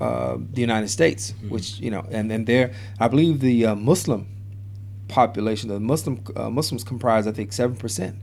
uh, 0.00 0.36
the 0.54 0.60
United 0.60 0.88
States, 0.88 1.32
which 1.48 1.78
you 1.84 1.90
know, 1.90 2.04
and 2.10 2.30
and 2.32 2.46
there, 2.46 2.72
I 2.98 3.06
believe 3.08 3.40
the 3.40 3.66
uh, 3.66 3.74
Muslim 3.76 4.26
population, 5.08 5.68
the 5.68 5.80
Muslim 5.80 6.14
uh, 6.36 6.50
Muslims 6.50 6.82
comprise, 6.84 7.26
I 7.26 7.32
think, 7.32 7.52
seven 7.52 7.76
percent 7.76 8.16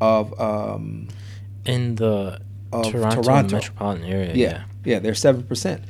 of 0.00 0.38
um, 0.40 1.08
In 1.64 1.96
the 1.96 2.40
of 2.72 2.90
Toronto, 2.92 3.22
Toronto. 3.22 3.56
metropolitan 3.56 4.04
area. 4.04 4.32
Yeah, 4.34 4.34
yeah. 4.34 4.64
yeah, 4.84 4.98
they're 5.00 5.14
seven 5.28 5.42
percent, 5.42 5.82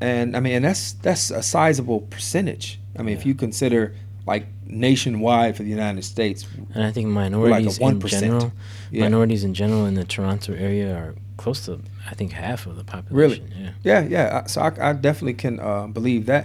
and 0.00 0.36
I 0.36 0.40
mean, 0.40 0.54
and 0.56 0.64
that's 0.64 0.92
that's 0.92 1.30
a 1.30 1.42
sizable 1.42 2.00
percentage. 2.02 2.78
I 2.98 3.02
mean, 3.02 3.16
if 3.16 3.24
you 3.26 3.34
consider 3.34 3.94
like 4.28 4.46
nationwide 4.66 5.56
for 5.56 5.62
the 5.62 5.70
United 5.70 6.04
States, 6.04 6.46
And 6.74 6.84
I 6.84 6.92
think 6.92 7.08
minorities 7.08 7.80
like 7.80 7.94
in 7.94 8.00
general, 8.00 8.52
Yeah. 8.90 9.04
minorities 9.06 9.42
in 9.42 9.54
general 9.54 9.86
in 9.86 9.94
the 9.94 10.04
Toronto 10.04 10.52
area 10.54 10.94
are 10.94 11.14
close 11.38 11.64
to, 11.66 11.80
I 12.10 12.14
think, 12.14 12.32
half 12.32 12.66
of 12.66 12.76
the 12.76 12.84
Really? 13.10 13.38
population. 13.40 13.74
Yeah. 13.84 14.02
Yeah, 14.02 14.08
yeah. 14.40 14.46
So 14.46 14.60
I, 14.60 14.90
I 14.90 14.92
definitely 14.92 15.34
can 15.44 15.58
uh, 15.58 15.86
believe 15.86 16.26
that, 16.26 16.44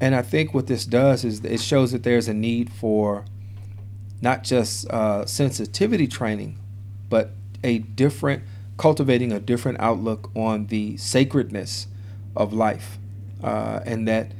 and 0.00 0.14
I 0.14 0.22
think 0.22 0.54
what 0.54 0.66
this 0.66 0.84
does 0.86 1.24
is 1.24 1.44
it 1.44 1.60
shows 1.60 1.92
that 1.92 2.02
there's 2.02 2.28
a 2.28 2.34
need 2.34 2.70
for 2.72 3.24
not 4.22 4.42
just 4.42 4.88
uh, 4.90 5.26
sensitivity 5.26 6.06
training, 6.06 6.56
but 7.10 7.32
a 7.62 7.78
different 7.78 8.42
cultivating 8.76 9.30
a 9.32 9.38
different 9.38 9.78
outlook 9.80 10.30
on 10.34 10.66
the 10.66 10.96
sacredness 10.96 11.86
of 12.34 12.52
life, 12.52 12.98
uh, 13.42 13.80
and 13.86 14.08
that 14.08 14.32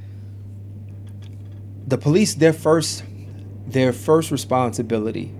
the 1.86 1.98
police 1.98 2.34
their 2.34 2.52
first 2.52 3.04
their 3.66 3.92
first 3.92 4.30
responsibility, 4.30 5.32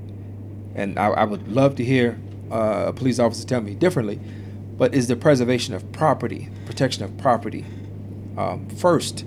and 0.75 0.99
I, 0.99 1.07
I 1.09 1.25
would 1.25 1.49
love 1.49 1.77
to 1.77 1.85
hear 1.85 2.19
uh, 2.51 2.85
a 2.89 2.93
police 2.93 3.19
officer 3.19 3.47
tell 3.47 3.61
me 3.61 3.75
differently, 3.75 4.19
but 4.79 4.95
is 4.95 5.09
the 5.09 5.17
preservation 5.17 5.75
of 5.75 5.91
property, 5.93 6.49
protection 6.67 7.05
of 7.05 7.17
property 7.19 7.65
um, 8.37 8.69
first 8.71 9.25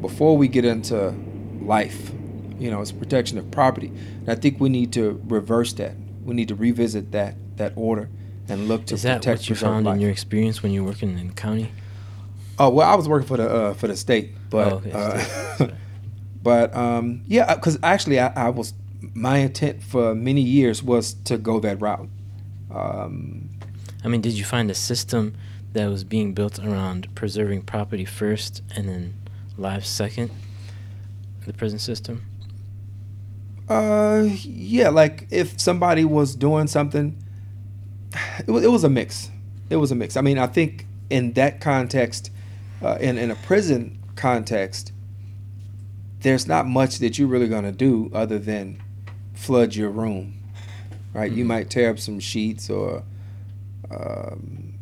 before 0.00 0.36
we 0.36 0.48
get 0.48 0.64
into 0.64 1.14
life. 1.62 2.10
You 2.58 2.70
know, 2.70 2.82
it's 2.82 2.92
protection 2.92 3.38
of 3.38 3.50
property. 3.50 3.86
And 3.88 4.28
I 4.28 4.34
think 4.34 4.60
we 4.60 4.68
need 4.68 4.92
to 4.92 5.20
reverse 5.28 5.72
that. 5.74 5.94
We 6.24 6.34
need 6.34 6.48
to 6.48 6.54
revisit 6.54 7.12
that 7.12 7.34
that 7.56 7.72
order 7.76 8.08
and 8.48 8.68
look 8.68 8.84
to 8.86 8.94
Is 8.94 9.02
that 9.02 9.22
protect 9.22 9.40
what 9.40 9.48
you 9.48 9.54
found 9.54 9.86
life. 9.86 9.94
in 9.94 10.00
your 10.00 10.10
experience 10.10 10.62
when 10.62 10.72
you 10.72 10.82
were 10.84 10.90
working 10.90 11.18
in 11.18 11.28
the 11.28 11.32
county? 11.34 11.70
Oh 12.58 12.68
well, 12.68 12.88
I 12.88 12.94
was 12.94 13.08
working 13.08 13.26
for 13.28 13.38
the 13.38 13.48
uh, 13.50 13.74
for 13.74 13.88
the 13.88 13.96
state, 13.96 14.34
but 14.50 14.72
Oh, 14.72 14.76
okay, 14.76 14.92
uh, 14.92 15.18
state, 15.56 15.70
but 16.42 16.74
um, 16.74 17.22
yeah, 17.26 17.54
because 17.54 17.78
actually 17.82 18.20
I, 18.20 18.28
I 18.46 18.48
was 18.50 18.74
my 19.14 19.38
intent 19.38 19.82
for 19.82 20.14
many 20.14 20.42
years 20.42 20.82
was 20.82 21.14
to 21.24 21.38
go 21.38 21.60
that 21.60 21.80
route. 21.80 22.08
Um, 22.70 23.48
I 24.04 24.08
mean, 24.08 24.20
did 24.20 24.32
you 24.32 24.44
find 24.44 24.70
a 24.70 24.74
system 24.74 25.34
that 25.72 25.86
was 25.88 26.04
being 26.04 26.32
built 26.34 26.58
around 26.58 27.14
preserving 27.14 27.62
property 27.62 28.04
first 28.04 28.62
and 28.74 28.88
then 28.88 29.14
lives 29.56 29.88
second? 29.88 30.30
The 31.46 31.52
prison 31.52 31.78
system? 31.78 32.26
uh, 33.70 34.28
yeah, 34.42 34.88
like 34.88 35.28
if 35.30 35.58
somebody 35.60 36.04
was 36.04 36.34
doing 36.34 36.66
something, 36.66 37.16
it 38.40 38.50
was 38.50 38.64
it 38.64 38.70
was 38.70 38.84
a 38.84 38.90
mix. 38.90 39.30
It 39.70 39.76
was 39.76 39.92
a 39.92 39.94
mix. 39.94 40.16
I 40.16 40.20
mean, 40.20 40.38
I 40.38 40.48
think 40.48 40.86
in 41.08 41.32
that 41.34 41.60
context, 41.60 42.32
uh, 42.82 42.98
in 43.00 43.16
in 43.16 43.30
a 43.30 43.36
prison 43.36 43.98
context, 44.16 44.92
there's 46.20 46.46
not 46.46 46.66
much 46.66 46.98
that 46.98 47.18
you're 47.18 47.28
really 47.28 47.48
gonna 47.48 47.72
do 47.72 48.10
other 48.12 48.38
than 48.38 48.82
flood 49.34 49.74
your 49.74 49.90
room, 49.90 50.34
right? 51.14 51.30
You 51.30 51.44
might 51.44 51.70
tear 51.70 51.90
up 51.90 51.98
some 51.98 52.20
sheets 52.20 52.68
or 52.68 53.02
um, 53.90 54.74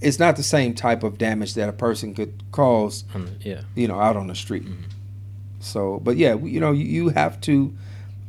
it's 0.00 0.18
not 0.18 0.36
the 0.36 0.42
same 0.42 0.74
type 0.74 1.02
of 1.02 1.18
damage 1.18 1.54
that 1.54 1.68
a 1.68 1.72
person 1.72 2.14
could 2.14 2.42
cause. 2.52 3.04
Um, 3.14 3.30
yeah. 3.40 3.62
You 3.74 3.88
know, 3.88 3.98
out 4.00 4.16
on 4.16 4.26
the 4.26 4.34
street. 4.34 4.64
Mm-hmm. 4.64 4.82
So, 5.60 6.00
but 6.00 6.16
yeah, 6.16 6.34
you 6.36 6.60
know, 6.60 6.72
you, 6.72 6.84
you 6.84 7.08
have 7.10 7.40
to 7.42 7.74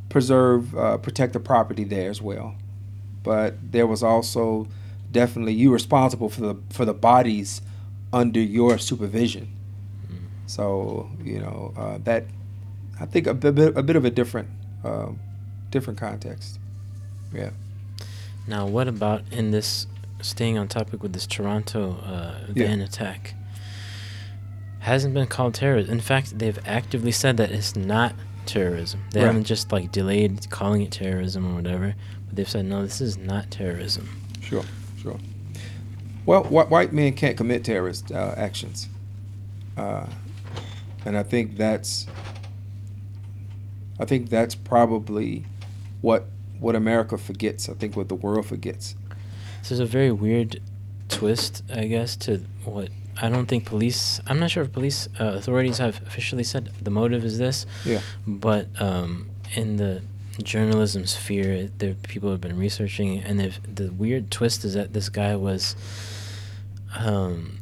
preserve, 0.10 0.76
uh, 0.76 0.98
protect 0.98 1.34
the 1.34 1.40
property 1.40 1.84
there 1.84 2.10
as 2.10 2.22
well. 2.22 2.56
But 3.24 3.72
there 3.72 3.86
was 3.86 4.02
also 4.02 4.68
definitely 5.12 5.54
you 5.54 5.72
responsible 5.72 6.30
for 6.30 6.42
the 6.42 6.56
for 6.70 6.86
the 6.86 6.94
bodies 6.94 7.62
under 8.14 8.40
your 8.40 8.78
supervision. 8.78 9.52
So 10.50 11.08
you 11.24 11.40
know 11.40 11.74
uh, 11.78 12.00
that 12.06 12.26
I 13.00 13.06
think 13.06 13.28
a 13.28 13.36
bit 13.36 13.78
a 13.78 13.84
bit 13.84 13.96
of 13.96 14.04
a 14.04 14.10
different 14.10 14.50
uh, 14.84 15.10
different 15.70 16.00
context. 16.00 16.60
Yeah. 17.32 17.52
Now, 18.48 18.66
what 18.66 18.88
about 18.88 19.22
in 19.32 19.52
this 19.52 19.86
staying 20.22 20.58
on 20.58 20.68
topic 20.68 21.04
with 21.04 21.14
this 21.14 21.28
Toronto 21.28 21.98
uh, 22.04 22.40
van 22.50 22.80
yeah. 22.80 22.86
attack? 22.86 23.36
Hasn't 24.80 25.14
been 25.14 25.28
called 25.28 25.54
terrorism. 25.54 25.94
In 25.94 26.00
fact, 26.00 26.40
they've 26.40 26.58
actively 26.66 27.12
said 27.12 27.38
that 27.38 27.52
it's 27.52 27.76
not 27.76 28.16
terrorism. 28.48 29.04
They 29.12 29.20
right. 29.20 29.28
haven't 29.28 29.44
just 29.44 29.72
like 29.72 29.92
delayed 29.92 30.50
calling 30.50 30.82
it 30.82 30.92
terrorism 30.92 31.52
or 31.52 31.56
whatever, 31.58 31.94
but 32.26 32.36
they've 32.36 32.50
said 32.50 32.66
no, 32.66 32.82
this 32.82 33.02
is 33.02 33.18
not 33.18 33.52
terrorism. 33.52 34.10
Sure, 34.42 34.64
sure. 35.00 35.20
Well, 36.26 36.44
wh- 36.44 36.72
white 36.72 36.92
men 36.92 37.14
can't 37.14 37.38
commit 37.38 37.64
terrorist 37.64 38.12
uh, 38.12 38.34
actions, 38.36 38.90
uh, 39.78 40.08
and 41.06 41.18
I 41.18 41.24
think 41.24 41.58
that's, 41.58 42.08
I 44.00 44.06
think 44.06 44.30
that's 44.30 44.56
probably 44.56 45.46
what 46.02 46.26
what 46.60 46.76
America 46.76 47.18
forgets. 47.18 47.70
I 47.70 47.74
think 47.74 47.96
what 47.96 48.10
the 48.10 48.16
world 48.16 48.46
forgets. 48.46 48.96
So 49.62 49.76
there's 49.76 49.80
a 49.80 49.86
very 49.86 50.12
weird 50.12 50.62
twist, 51.08 51.64
I 51.74 51.86
guess, 51.88 52.16
to 52.18 52.42
what 52.66 52.90
I 53.22 53.30
don't 53.30 53.48
think 53.48 53.66
police. 53.66 54.22
I'm 54.28 54.40
not 54.40 54.52
sure 54.52 54.64
if 54.64 54.72
police 54.72 55.08
uh, 55.20 55.26
authorities 55.26 55.78
have 55.78 56.02
officially 56.06 56.44
said 56.44 56.72
the 56.82 56.92
motive 56.92 57.26
is 57.26 57.38
this. 57.38 57.66
Yeah. 57.86 58.02
But 58.26 58.68
um, 58.82 59.30
in 59.56 59.78
the 59.78 60.02
journalism 60.44 61.06
sphere, 61.06 61.70
there 61.78 61.96
people 61.96 62.32
have 62.32 62.42
been 62.42 62.58
researching, 62.58 63.20
and 63.20 63.40
the 63.40 63.90
weird 63.92 64.32
twist 64.32 64.64
is 64.64 64.74
that 64.74 64.94
this 64.94 65.10
guy 65.10 65.36
was 65.36 65.76
um, 66.98 67.59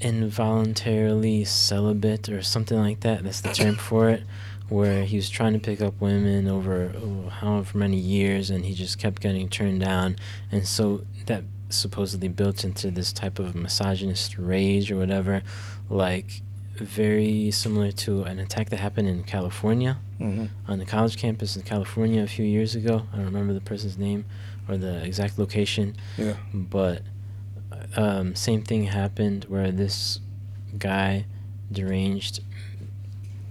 involuntarily 0.00 1.44
celibate 1.44 2.28
or 2.28 2.42
something 2.42 2.78
like 2.78 3.00
that. 3.00 3.24
That's 3.24 3.40
the 3.40 3.52
term 3.52 3.76
for 3.76 4.08
it. 4.10 4.22
Where 4.68 5.04
he 5.04 5.16
was 5.16 5.30
trying 5.30 5.54
to 5.54 5.58
pick 5.58 5.80
up 5.80 5.98
women 5.98 6.46
over 6.46 6.92
oh, 6.94 7.30
however 7.30 7.78
many 7.78 7.96
years, 7.96 8.50
and 8.50 8.66
he 8.66 8.74
just 8.74 8.98
kept 8.98 9.22
getting 9.22 9.48
turned 9.48 9.80
down, 9.80 10.16
and 10.52 10.68
so 10.68 11.06
that 11.24 11.44
supposedly 11.70 12.28
built 12.28 12.64
into 12.64 12.90
this 12.90 13.12
type 13.12 13.38
of 13.38 13.54
misogynist 13.54 14.36
rage 14.36 14.90
or 14.92 14.96
whatever, 14.96 15.42
like 15.88 16.42
very 16.74 17.50
similar 17.50 17.90
to 17.92 18.22
an 18.22 18.38
attack 18.38 18.70
that 18.70 18.78
happened 18.78 19.08
in 19.08 19.24
California 19.24 19.98
mm-hmm. 20.20 20.46
on 20.70 20.78
the 20.78 20.84
college 20.84 21.16
campus 21.16 21.56
in 21.56 21.62
California 21.62 22.22
a 22.22 22.26
few 22.26 22.44
years 22.44 22.74
ago. 22.74 23.06
I 23.12 23.16
don't 23.16 23.26
remember 23.26 23.54
the 23.54 23.60
person's 23.60 23.98
name 23.98 24.24
or 24.68 24.76
the 24.76 25.02
exact 25.04 25.38
location. 25.38 25.96
Yeah. 26.16 26.36
But 26.52 27.02
um, 27.96 28.34
same 28.34 28.62
thing 28.62 28.84
happened 28.84 29.46
where 29.48 29.70
this 29.70 30.20
guy 30.78 31.24
deranged 31.70 32.40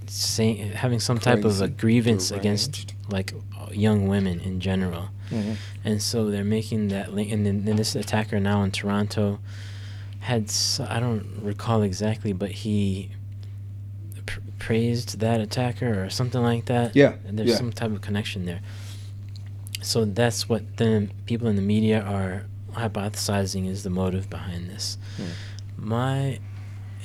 saying 0.08 0.72
having 0.72 1.00
some 1.00 1.18
Crazy. 1.18 1.36
type 1.36 1.46
of 1.46 1.62
a 1.62 1.68
grievance 1.68 2.30
deranged. 2.30 2.42
against 2.42 2.96
like 3.10 3.34
young 3.72 4.08
women 4.08 4.40
in 4.40 4.60
general 4.60 5.10
Mm-hmm. 5.30 5.54
And 5.84 6.02
so 6.02 6.30
they're 6.30 6.44
making 6.44 6.90
that 6.90 7.14
link. 7.14 7.32
And 7.32 7.46
then, 7.46 7.66
then 7.66 7.76
this 7.76 7.96
attacker 7.96 8.40
now 8.40 8.64
in 8.64 8.72
Toronto 8.72 9.40
had, 10.20 10.52
I 10.88 11.00
don't 11.00 11.40
recall 11.42 11.82
exactly, 11.82 12.34
but 12.34 12.52
he 12.52 13.12
pr- 14.26 14.40
praised 14.60 15.20
that 15.20 15.40
attacker 15.40 16.04
or 16.04 16.10
something 16.10 16.42
like 16.42 16.66
that. 16.66 16.96
Yeah. 16.96 17.16
And 17.26 17.38
there's 17.38 17.52
yeah. 17.52 17.58
some 17.58 17.72
type 17.72 17.92
of 17.92 18.02
connection 18.02 18.46
there. 18.46 18.62
So 19.82 20.06
that's 20.06 20.50
what 20.50 20.78
the 20.78 21.10
people 21.26 21.48
in 21.48 21.56
the 21.56 21.62
media 21.62 22.02
are 22.02 22.46
hypothesizing 22.78 23.68
is 23.68 23.84
the 23.84 23.90
motive 23.90 24.30
behind 24.30 24.70
this. 24.70 24.98
Mm. 25.18 25.26
My 25.78 26.40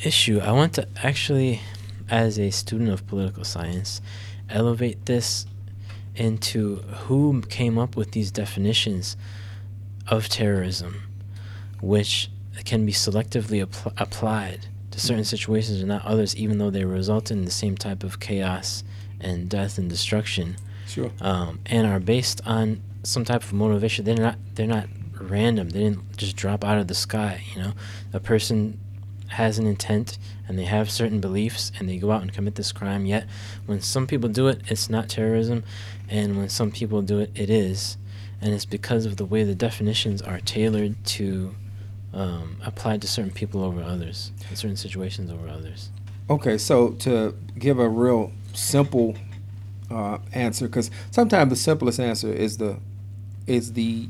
issue, 0.05 0.41
I 0.41 0.53
want 0.53 0.75
to 0.75 0.89
actually, 1.03 1.61
as 2.09 2.39
a 2.39 2.51
student 2.51 2.91
of 2.91 3.07
political 3.07 3.45
science, 3.45 4.01
elevate 4.49 5.07
this 5.07 5.47
into 6.15 6.77
who 7.07 7.43
came 7.43 7.79
up 7.79 7.97
with 7.97 8.13
these 8.13 8.31
definitions 8.31 9.17
of 10.09 10.29
terrorism, 10.29 11.03
which 11.81 12.31
can 12.65 12.85
be 12.85 12.93
selectively 12.93 13.65
apl- 13.65 13.93
applied 13.97 14.67
to 14.91 15.01
certain 15.01 15.25
situations 15.25 15.79
and 15.79 15.89
not 15.89 16.05
others, 16.05 16.37
even 16.37 16.59
though 16.59 16.71
they 16.71 16.85
result 16.85 17.31
in 17.31 17.45
the 17.45 17.51
same 17.51 17.77
type 17.77 18.05
of 18.05 18.21
chaos 18.21 18.85
and 19.21 19.49
death 19.49 19.79
and 19.79 19.89
destruction. 19.89 20.57
Sure. 20.87 21.11
Um, 21.21 21.61
and 21.67 21.87
are 21.87 22.01
based 22.01 22.43
on 22.45 22.83
some 23.03 23.25
type 23.25 23.43
of 23.43 23.53
motivation. 23.53 24.05
They're 24.05 24.17
not. 24.17 24.37
They're 24.55 24.67
not 24.67 24.89
random. 25.31 25.71
They 25.71 25.81
didn't 25.81 26.17
just 26.17 26.37
drop 26.37 26.65
out 26.65 26.79
of 26.79 26.89
the 26.89 26.95
sky. 26.95 27.43
You 27.55 27.63
know, 27.63 27.73
a 28.13 28.21
person 28.21 28.79
has 29.29 29.59
an 29.59 29.67
intent 29.67 30.19
and 30.47 30.59
they 30.59 30.65
have 30.65 30.91
certain 30.91 31.21
beliefs 31.21 31.73
and 31.79 31.89
they 31.89 31.97
go 31.97 32.11
out 32.11 32.23
and 32.23 32.33
commit 32.33 32.55
this 32.55 32.73
crime. 32.73 33.07
Yet, 33.07 33.27
when 33.67 33.81
some 33.81 34.07
people 34.07 34.29
do 34.29 34.49
it, 34.49 34.61
it's 34.69 34.91
not 34.91 35.09
terrorism, 35.09 35.65
and 36.09 36.37
when 36.37 36.49
some 36.49 36.71
people 36.71 37.03
do 37.03 37.19
it, 37.21 37.31
it 37.35 37.49
is. 37.49 37.97
And 38.41 38.53
it's 38.53 38.65
because 38.65 39.07
of 39.07 39.17
the 39.17 39.25
way 39.25 39.45
the 39.45 39.55
definitions 39.55 40.21
are 40.21 40.41
tailored 40.41 41.03
to 41.07 41.55
um, 42.13 42.59
apply 42.65 42.99
to 42.99 43.09
certain 43.09 43.31
people 43.31 43.63
over 43.63 43.83
others, 43.83 44.33
in 44.51 44.57
certain 44.57 44.77
situations 44.77 45.31
over 45.31 45.49
others. 45.49 45.91
Okay, 46.29 46.59
so 46.59 46.91
to 46.91 47.35
give 47.59 47.79
a 47.79 47.89
real 47.89 48.33
simple 48.53 49.17
uh, 49.91 50.19
answer, 50.33 50.67
because 50.67 50.91
sometimes 51.11 51.51
the 51.51 51.57
simplest 51.57 52.01
answer 52.01 52.33
is 52.33 52.59
the 52.59 52.79
is 53.47 53.73
the 53.73 54.09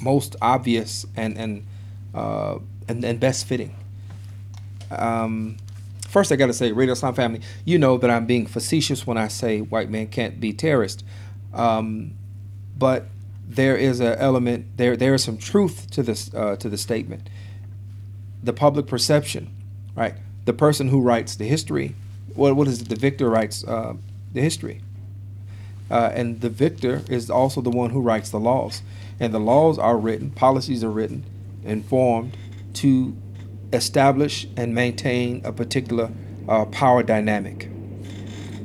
most 0.00 0.36
obvious 0.40 1.06
and 1.16 1.36
and 1.38 1.66
uh, 2.14 2.58
and, 2.88 3.04
and 3.04 3.20
best 3.20 3.46
fitting. 3.46 3.74
Um, 4.90 5.56
First, 6.10 6.32
I 6.32 6.36
got 6.36 6.48
to 6.48 6.52
say, 6.52 6.72
Radio 6.72 6.94
Islam 6.94 7.14
family, 7.14 7.40
you 7.64 7.78
know 7.78 7.96
that 7.96 8.10
I'm 8.10 8.26
being 8.26 8.44
facetious 8.44 9.06
when 9.06 9.16
I 9.16 9.28
say 9.28 9.60
white 9.60 9.88
men 9.88 10.08
can't 10.08 10.40
be 10.40 10.52
terrorists. 10.52 11.04
Um, 11.54 12.14
but 12.76 13.06
there 13.46 13.76
is 13.76 14.00
an 14.00 14.18
element 14.18 14.76
there. 14.76 14.96
There 14.96 15.14
is 15.14 15.22
some 15.22 15.38
truth 15.38 15.88
to 15.92 16.02
this 16.02 16.34
uh, 16.34 16.56
to 16.56 16.68
the 16.68 16.76
statement. 16.76 17.28
The 18.42 18.52
public 18.52 18.88
perception, 18.88 19.54
right? 19.94 20.14
The 20.46 20.52
person 20.52 20.88
who 20.88 21.00
writes 21.00 21.36
the 21.36 21.44
history, 21.44 21.94
what 22.34 22.56
what 22.56 22.66
is 22.66 22.82
it? 22.82 22.88
The 22.88 22.96
victor 22.96 23.30
writes 23.30 23.62
uh, 23.62 23.94
the 24.32 24.40
history, 24.40 24.80
uh, 25.92 26.10
and 26.12 26.40
the 26.40 26.50
victor 26.50 27.02
is 27.08 27.30
also 27.30 27.60
the 27.60 27.70
one 27.70 27.90
who 27.90 28.00
writes 28.00 28.30
the 28.30 28.40
laws. 28.40 28.82
And 29.20 29.32
the 29.34 29.38
laws 29.38 29.78
are 29.78 29.98
written, 29.98 30.30
policies 30.30 30.82
are 30.82 30.90
written, 30.90 31.24
informed 31.62 32.36
to 32.74 33.14
establish 33.72 34.48
and 34.56 34.74
maintain 34.74 35.42
a 35.44 35.52
particular 35.52 36.10
uh, 36.48 36.64
power 36.66 37.02
dynamic. 37.02 37.68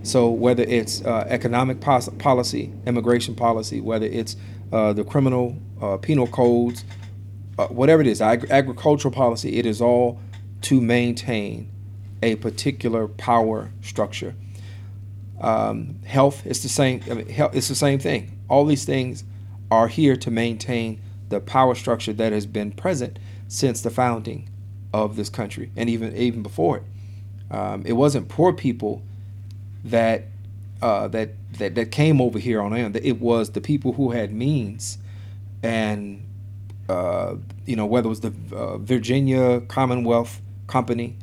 So 0.04 0.30
whether 0.30 0.64
it's 0.64 1.04
uh, 1.04 1.26
economic 1.28 1.82
pos- 1.82 2.10
policy, 2.20 2.72
immigration 2.86 3.36
policy, 3.36 3.82
whether 3.82 4.06
it's 4.06 4.36
uh, 4.72 4.94
the 4.94 5.04
criminal 5.04 5.58
uh, 5.82 5.98
penal 5.98 6.28
codes, 6.28 6.86
uh, 7.58 7.68
whatever 7.68 8.02
it 8.02 8.08
is, 8.08 8.22
ag- 8.22 8.50
agricultural 8.50 9.14
policy, 9.14 9.58
it 9.58 9.66
is 9.66 9.82
all 9.82 10.20
to 10.62 10.80
maintain 10.80 11.70
a 12.24 12.36
particular 12.36 13.08
power 13.08 13.72
structure. 13.82 14.36
Um, 15.42 16.00
health 16.06 16.46
is 16.46 16.64
the 16.64 16.70
same. 16.70 17.02
I 17.10 17.14
mean, 17.16 17.30
health, 17.30 17.56
it's 17.56 17.68
the 17.68 17.76
same 17.76 18.00
thing. 18.00 18.40
All 18.48 18.66
these 18.66 18.86
things 18.86 19.24
are 19.72 19.88
here 19.88 20.16
to 20.16 20.32
maintain 20.32 21.02
the 21.30 21.40
power 21.40 21.76
structure 21.76 22.14
that 22.14 22.32
has 22.32 22.46
been 22.46 22.72
present 22.72 23.20
since 23.48 23.82
the 23.82 23.90
founding 23.90 24.50
of 24.94 25.16
this 25.16 25.30
country, 25.30 25.72
and 25.76 25.90
even 25.90 26.16
even 26.16 26.44
before 26.44 26.78
it. 26.78 26.84
Um, 27.52 27.84
it 27.86 27.94
wasn't 27.94 28.30
poor 28.30 28.54
people 28.54 29.02
that 29.84 30.26
uh, 30.82 31.08
that 31.10 31.32
that 31.58 31.76
that 31.76 31.92
came 31.92 32.22
over 32.22 32.40
here 32.40 32.62
on 32.62 32.72
land. 32.72 32.96
It 32.98 33.20
was 33.20 33.52
the 33.52 33.62
people 33.62 33.94
who 33.94 34.12
had 34.12 34.32
means, 34.34 34.98
and 35.64 36.26
uh, 36.90 37.36
you 37.66 37.76
know 37.76 37.86
whether 37.86 38.08
it 38.08 38.10
was 38.10 38.22
the 38.22 38.34
uh, 38.54 38.78
Virginia 38.78 39.62
Commonwealth 39.62 40.42
Company 40.68 41.16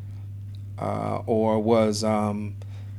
uh, 0.78 1.22
or 1.26 1.60
was 1.60 2.04
um, 2.04 2.54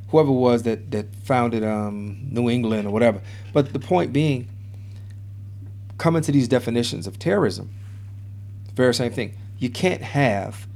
whoever 0.09 0.31
was 0.31 0.63
that 0.63 0.91
that 0.91 1.13
founded 1.23 1.63
um, 1.63 2.17
New 2.31 2.49
England 2.49 2.87
or 2.87 2.91
whatever. 2.91 3.21
But 3.51 3.73
the 3.73 3.79
point 3.79 4.13
being, 4.13 4.47
coming 5.97 6.21
to 6.23 6.31
these 6.31 6.47
definitions 6.47 7.07
of 7.07 7.19
terrorism, 7.19 7.73
very 8.73 8.93
same 8.93 9.11
thing 9.11 9.37
you 9.59 9.69
can't 9.69 10.01
have 10.01 10.67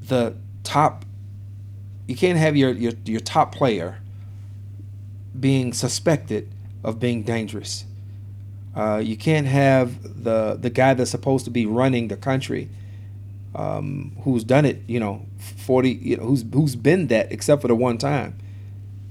the 0.00 0.36
top 0.62 1.04
you 2.06 2.14
can't 2.14 2.38
have 2.38 2.56
your, 2.56 2.70
your, 2.70 2.92
your 3.04 3.20
top 3.20 3.52
player 3.52 3.98
being 5.38 5.72
suspected 5.72 6.48
of 6.84 7.00
being 7.00 7.24
dangerous. 7.24 7.84
Uh, 8.76 9.00
you 9.02 9.16
can't 9.16 9.46
have 9.46 10.22
the 10.22 10.56
the 10.60 10.70
guy 10.70 10.94
that's 10.94 11.10
supposed 11.10 11.46
to 11.46 11.50
be 11.50 11.66
running 11.66 12.08
the 12.08 12.16
country, 12.16 12.68
um, 13.54 14.16
who's 14.22 14.44
done 14.44 14.64
it, 14.64 14.82
you 14.86 15.00
know, 15.00 15.26
forty, 15.38 15.92
you 15.92 16.16
know, 16.16 16.24
who's 16.24 16.44
who's 16.52 16.76
been 16.76 17.06
that 17.08 17.32
except 17.32 17.62
for 17.62 17.68
the 17.68 17.74
one 17.74 17.96
time. 17.96 18.38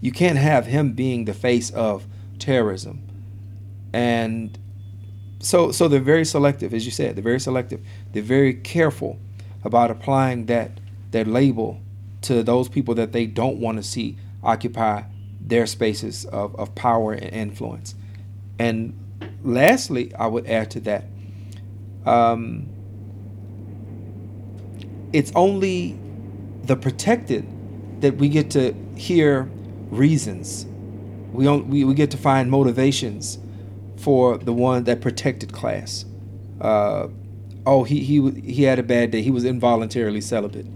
You 0.02 0.12
can't 0.12 0.38
have 0.38 0.68
him 0.68 0.94
being 0.94 1.26
the 1.26 1.34
face 1.34 1.72
of 1.72 2.06
terrorism, 2.38 3.02
and 3.92 4.58
so 5.40 5.72
so 5.72 5.88
they're 5.88 6.00
very 6.00 6.26
selective, 6.26 6.74
as 6.74 6.86
you 6.86 6.92
said. 6.92 7.16
They're 7.16 7.24
very 7.24 7.40
selective. 7.40 7.82
They're 8.14 8.24
very 8.24 8.54
careful 8.54 9.20
about 9.64 9.92
applying 9.92 10.46
that 10.48 10.80
that 11.12 11.28
label 11.28 11.82
to 12.22 12.44
those 12.44 12.70
people 12.70 12.96
that 12.96 13.12
they 13.12 13.26
don't 13.26 13.58
want 13.58 13.78
to 13.78 13.84
see 13.84 14.18
occupy 14.44 15.04
their 15.42 15.66
spaces 15.68 16.26
of, 16.26 16.56
of 16.56 16.74
power 16.76 17.14
and 17.14 17.34
influence. 17.34 17.96
And 18.60 18.98
lastly, 19.44 20.14
I 20.16 20.28
would 20.28 20.48
add 20.48 20.72
to 20.72 20.80
that, 20.82 21.06
um, 22.06 22.68
it's 25.14 25.32
only 25.36 25.98
the 26.64 26.76
protected 26.76 27.46
that 28.02 28.18
we 28.18 28.30
get 28.30 28.52
to 28.52 28.76
hear 28.96 29.50
reasons. 29.90 30.66
We, 31.32 31.44
don't, 31.46 31.68
we, 31.68 31.84
we 31.84 31.94
get 31.94 32.12
to 32.12 32.18
find 32.18 32.50
motivations 32.50 33.38
for 34.06 34.38
the 34.38 34.54
one 34.54 34.84
that 34.84 35.02
protected 35.02 35.52
class. 35.52 36.06
Uh, 36.62 37.08
oh, 37.66 37.84
he, 37.84 38.02
he, 38.02 38.30
he 38.42 38.62
had 38.62 38.78
a 38.78 38.84
bad 38.84 39.10
day. 39.10 39.24
He 39.24 39.32
was 39.32 39.44
involuntarily 39.44 40.22
celibate. 40.22 40.68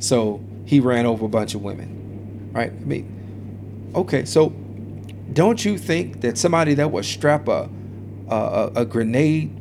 So 0.00 0.42
he 0.64 0.80
ran 0.80 1.06
over 1.06 1.26
a 1.26 1.28
bunch 1.28 1.54
of 1.54 1.62
women. 1.62 2.50
Right? 2.52 2.72
I 2.72 2.84
mean, 2.84 3.92
okay, 3.94 4.24
so 4.24 4.50
don't 5.32 5.64
you 5.64 5.78
think 5.78 6.20
that 6.22 6.36
somebody 6.36 6.74
that 6.74 6.90
would 6.90 7.04
strap 7.04 7.46
a, 7.46 7.70
a, 8.28 8.72
a 8.74 8.84
grenade 8.84 9.56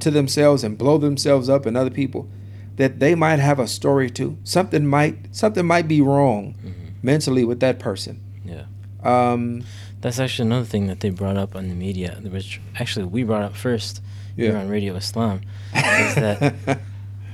to 0.00 0.10
themselves 0.10 0.64
and 0.64 0.76
blow 0.76 0.98
themselves 0.98 1.48
up 1.48 1.66
and 1.66 1.76
other 1.76 1.90
people, 1.90 2.28
that 2.74 2.98
they 2.98 3.14
might 3.14 3.38
have 3.38 3.60
a 3.60 3.68
story 3.68 4.10
too. 4.10 4.38
Something 4.42 4.88
might 4.88 5.36
something 5.36 5.66
might 5.66 5.86
be 5.86 6.00
wrong 6.00 6.54
mm-hmm. 6.54 6.86
mentally 7.00 7.44
with 7.44 7.60
that 7.60 7.78
person. 7.78 8.20
Yeah. 8.44 8.64
Um, 9.04 9.62
That's 10.00 10.18
actually 10.18 10.46
another 10.48 10.64
thing 10.64 10.86
that 10.86 11.00
they 11.00 11.10
brought 11.10 11.36
up 11.36 11.56
on 11.56 11.68
the 11.68 11.74
media, 11.74 12.20
which 12.22 12.60
actually 12.76 13.06
we 13.06 13.24
brought 13.24 13.42
up 13.42 13.56
first 13.56 14.02
yeah. 14.36 14.50
here 14.50 14.56
on 14.56 14.68
Radio 14.68 14.94
Islam, 14.94 15.40
is 15.74 16.14
that 16.14 16.80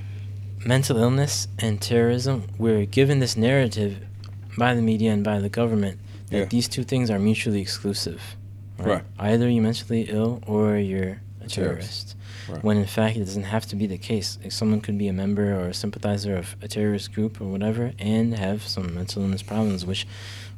mental 0.64 0.96
illness 0.96 1.48
and 1.58 1.80
terrorism. 1.80 2.44
We're 2.58 2.86
given 2.86 3.18
this 3.18 3.36
narrative 3.36 3.98
by 4.56 4.74
the 4.74 4.82
media 4.82 5.12
and 5.12 5.22
by 5.22 5.40
the 5.40 5.48
government 5.48 6.00
that 6.30 6.38
yeah. 6.38 6.44
these 6.46 6.68
two 6.68 6.84
things 6.84 7.10
are 7.10 7.18
mutually 7.18 7.60
exclusive. 7.60 8.36
Right? 8.78 8.86
right. 8.86 9.04
Either 9.18 9.48
you're 9.48 9.62
mentally 9.62 10.02
ill 10.02 10.42
or 10.46 10.76
you're 10.76 11.20
a 11.42 11.48
terrorist. 11.48 12.16
Right. 12.48 12.62
When 12.62 12.76
in 12.76 12.86
fact 12.86 13.16
it 13.16 13.20
doesn't 13.20 13.44
have 13.44 13.66
to 13.66 13.76
be 13.76 13.86
the 13.86 13.98
case. 13.98 14.38
Like 14.42 14.52
someone 14.52 14.80
could 14.80 14.98
be 14.98 15.08
a 15.08 15.12
member 15.12 15.54
or 15.54 15.68
a 15.68 15.74
sympathizer 15.74 16.36
of 16.36 16.56
a 16.62 16.68
terrorist 16.68 17.12
group 17.12 17.40
or 17.40 17.44
whatever 17.44 17.92
and 17.98 18.34
have 18.34 18.66
some 18.66 18.94
mental 18.94 19.22
illness 19.22 19.42
problems, 19.42 19.86
which 19.86 20.06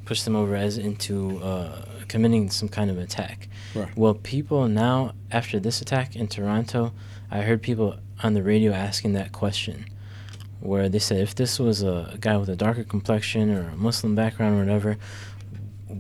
push 0.07 0.23
them 0.23 0.35
over 0.35 0.57
as 0.57 0.79
into 0.79 1.39
uh, 1.43 1.83
committing 2.09 2.49
some 2.49 2.69
kind 2.69 2.91
of 2.91 2.97
attack. 2.97 3.49
Right. 3.75 3.95
Well, 3.97 4.15
people 4.15 4.67
now 4.69 5.13
after 5.31 5.61
this 5.61 5.83
attack 5.83 6.17
in 6.17 6.29
Toronto, 6.29 6.95
I 7.31 7.43
heard 7.43 7.61
people 7.61 7.97
on 8.23 8.33
the 8.33 8.43
radio 8.43 8.73
asking 8.73 9.13
that 9.13 9.33
question, 9.33 9.85
where 10.61 10.89
they 10.89 11.01
said 11.01 11.19
if 11.19 11.35
this 11.35 11.59
was 11.59 11.83
a 11.83 12.17
guy 12.21 12.37
with 12.39 12.49
a 12.49 12.57
darker 12.57 12.85
complexion 12.85 13.53
or 13.53 13.69
a 13.69 13.77
Muslim 13.77 14.15
background 14.15 14.57
or 14.57 14.65
whatever, 14.65 14.97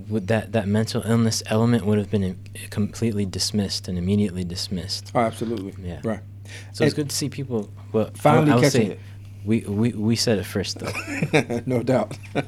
would 0.08 0.28
that 0.28 0.52
that 0.52 0.66
mental 0.66 1.02
illness 1.04 1.42
element 1.46 1.84
would 1.84 1.98
have 1.98 2.10
been 2.10 2.38
completely 2.70 3.26
dismissed 3.26 3.88
and 3.88 3.98
immediately 3.98 4.44
dismissed. 4.44 5.12
Oh, 5.14 5.20
absolutely. 5.20 5.74
Yeah. 5.82 6.00
Right. 6.04 6.20
So 6.72 6.82
and 6.82 6.86
it's 6.86 6.94
good 6.94 7.10
to 7.10 7.16
see 7.16 7.28
people. 7.28 7.68
Well, 7.92 8.10
finally 8.14 8.52
I, 8.52 8.56
I 8.56 8.60
catching 8.60 8.92
it. 8.92 9.00
We, 9.44 9.60
we 9.60 9.92
we 9.92 10.16
said 10.16 10.38
it 10.38 10.44
first 10.44 10.78
though. 10.78 11.62
no 11.66 11.82
doubt. 11.82 12.18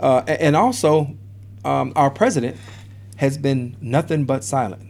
Uh, 0.00 0.22
and 0.26 0.56
also, 0.56 1.16
um, 1.64 1.92
our 1.96 2.10
president 2.10 2.56
has 3.16 3.36
been 3.36 3.76
nothing 3.80 4.24
but 4.24 4.44
silent. 4.44 4.82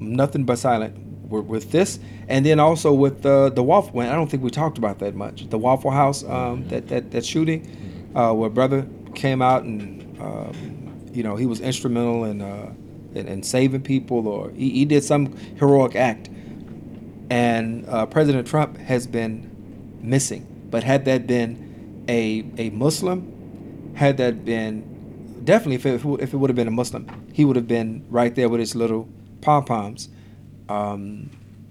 Nothing 0.00 0.44
but 0.44 0.58
silent 0.58 0.98
with, 1.28 1.72
this, 1.72 1.98
and 2.28 2.46
then 2.46 2.60
also 2.60 2.92
with 2.92 3.22
the 3.22 3.50
the 3.50 3.62
waffle. 3.62 4.00
I 4.00 4.12
don't 4.12 4.30
think 4.30 4.42
we 4.42 4.50
talked 4.50 4.78
about 4.78 4.98
that 5.00 5.14
much. 5.14 5.48
The 5.48 5.58
Waffle 5.58 5.90
House, 5.90 6.22
um, 6.24 6.68
that 6.68 6.88
that 6.88 7.10
that 7.10 7.24
shooting, 7.24 8.12
uh, 8.14 8.32
where 8.32 8.50
brother 8.50 8.86
came 9.14 9.40
out 9.42 9.64
and 9.64 10.04
um, 10.20 10.84
you 11.14 11.22
know, 11.22 11.36
he 11.36 11.46
was 11.46 11.60
instrumental 11.60 12.24
in, 12.24 12.42
uh, 12.42 12.72
in, 13.14 13.28
in 13.28 13.42
saving 13.42 13.82
people, 13.82 14.26
or 14.26 14.50
he, 14.50 14.70
he, 14.70 14.84
did 14.84 15.04
some 15.04 15.36
heroic 15.56 15.94
act. 15.94 16.28
And 17.30 17.88
uh, 17.88 18.06
President 18.06 18.46
Trump 18.46 18.76
has 18.78 19.06
been 19.06 19.98
missing. 20.02 20.46
But 20.70 20.82
had 20.82 21.04
that 21.04 21.26
been 21.26 22.04
a 22.08 22.44
a 22.58 22.70
Muslim, 22.70 23.33
had 23.94 24.16
that 24.18 24.44
been 24.44 25.42
definitely 25.44 25.76
if 25.76 25.86
it, 25.86 26.22
if 26.22 26.34
it 26.34 26.36
would 26.36 26.50
have 26.50 26.56
been 26.56 26.68
a 26.68 26.72
Muslim, 26.72 27.08
he 27.32 27.44
would 27.44 27.56
have 27.56 27.68
been 27.68 28.04
right 28.08 28.34
there 28.34 28.48
with 28.48 28.60
his 28.60 28.74
little 28.74 29.08
pom 29.40 29.64
poms, 29.64 30.08
um, 30.68 31.30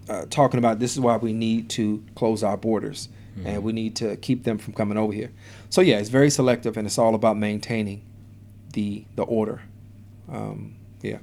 uh, 0.10 0.26
talking 0.30 0.58
about 0.58 0.80
this 0.80 0.94
is 0.94 1.00
why 1.00 1.18
we 1.18 1.34
need 1.34 1.70
to 1.70 2.04
close 2.16 2.44
our 2.44 2.58
borders 2.58 3.10
mm-hmm. 3.38 3.48
and 3.48 3.64
we 3.64 3.72
need 3.72 3.96
to 3.96 4.16
keep 4.18 4.44
them 4.44 4.58
from 4.58 4.74
coming 4.74 4.98
over 4.98 5.14
here. 5.14 5.32
So 5.70 5.82
yeah, 5.82 5.98
it's 5.98 6.10
very 6.10 6.30
selective 6.30 6.78
and 6.78 6.86
it's 6.86 6.98
all 6.98 7.16
about 7.16 7.38
maintaining 7.38 8.04
the 8.74 9.06
the 9.16 9.24
order. 9.24 9.62
Um, 10.32 10.76
yeah. 11.02 11.20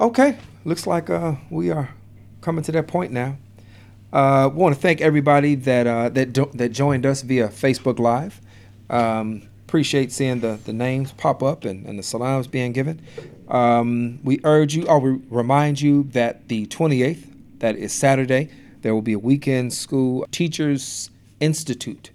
Okay, 0.00 0.36
looks 0.64 0.86
like 0.86 1.10
uh, 1.10 1.34
we 1.50 1.70
are 1.70 1.90
coming 2.40 2.62
to 2.64 2.72
that 2.72 2.86
point 2.86 3.12
now. 3.12 3.36
Uh, 4.12 4.48
want 4.52 4.74
to 4.74 4.80
thank 4.80 5.00
everybody 5.00 5.54
that 5.54 5.86
uh, 5.86 6.08
that 6.10 6.32
do- 6.32 6.50
that 6.54 6.70
joined 6.70 7.04
us 7.04 7.22
via 7.22 7.48
Facebook 7.48 7.98
Live. 7.98 8.40
Um, 8.88 9.42
appreciate 9.68 10.10
seeing 10.10 10.40
the, 10.40 10.58
the 10.64 10.72
names 10.72 11.12
pop 11.12 11.42
up 11.42 11.66
and, 11.66 11.84
and 11.84 11.98
the 11.98 12.02
salams 12.02 12.46
being 12.46 12.72
given. 12.72 13.02
Um, 13.48 14.18
we 14.24 14.40
urge 14.42 14.74
you, 14.74 14.86
or 14.86 14.98
we 14.98 15.20
remind 15.28 15.78
you 15.78 16.04
that 16.12 16.48
the 16.48 16.64
28th, 16.68 17.30
that 17.58 17.76
is 17.76 17.92
Saturday, 17.92 18.48
there 18.80 18.94
will 18.94 19.02
be 19.02 19.12
a 19.12 19.18
weekend 19.18 19.74
school 19.74 20.26
teachers 20.30 21.10
institute, 21.38 22.12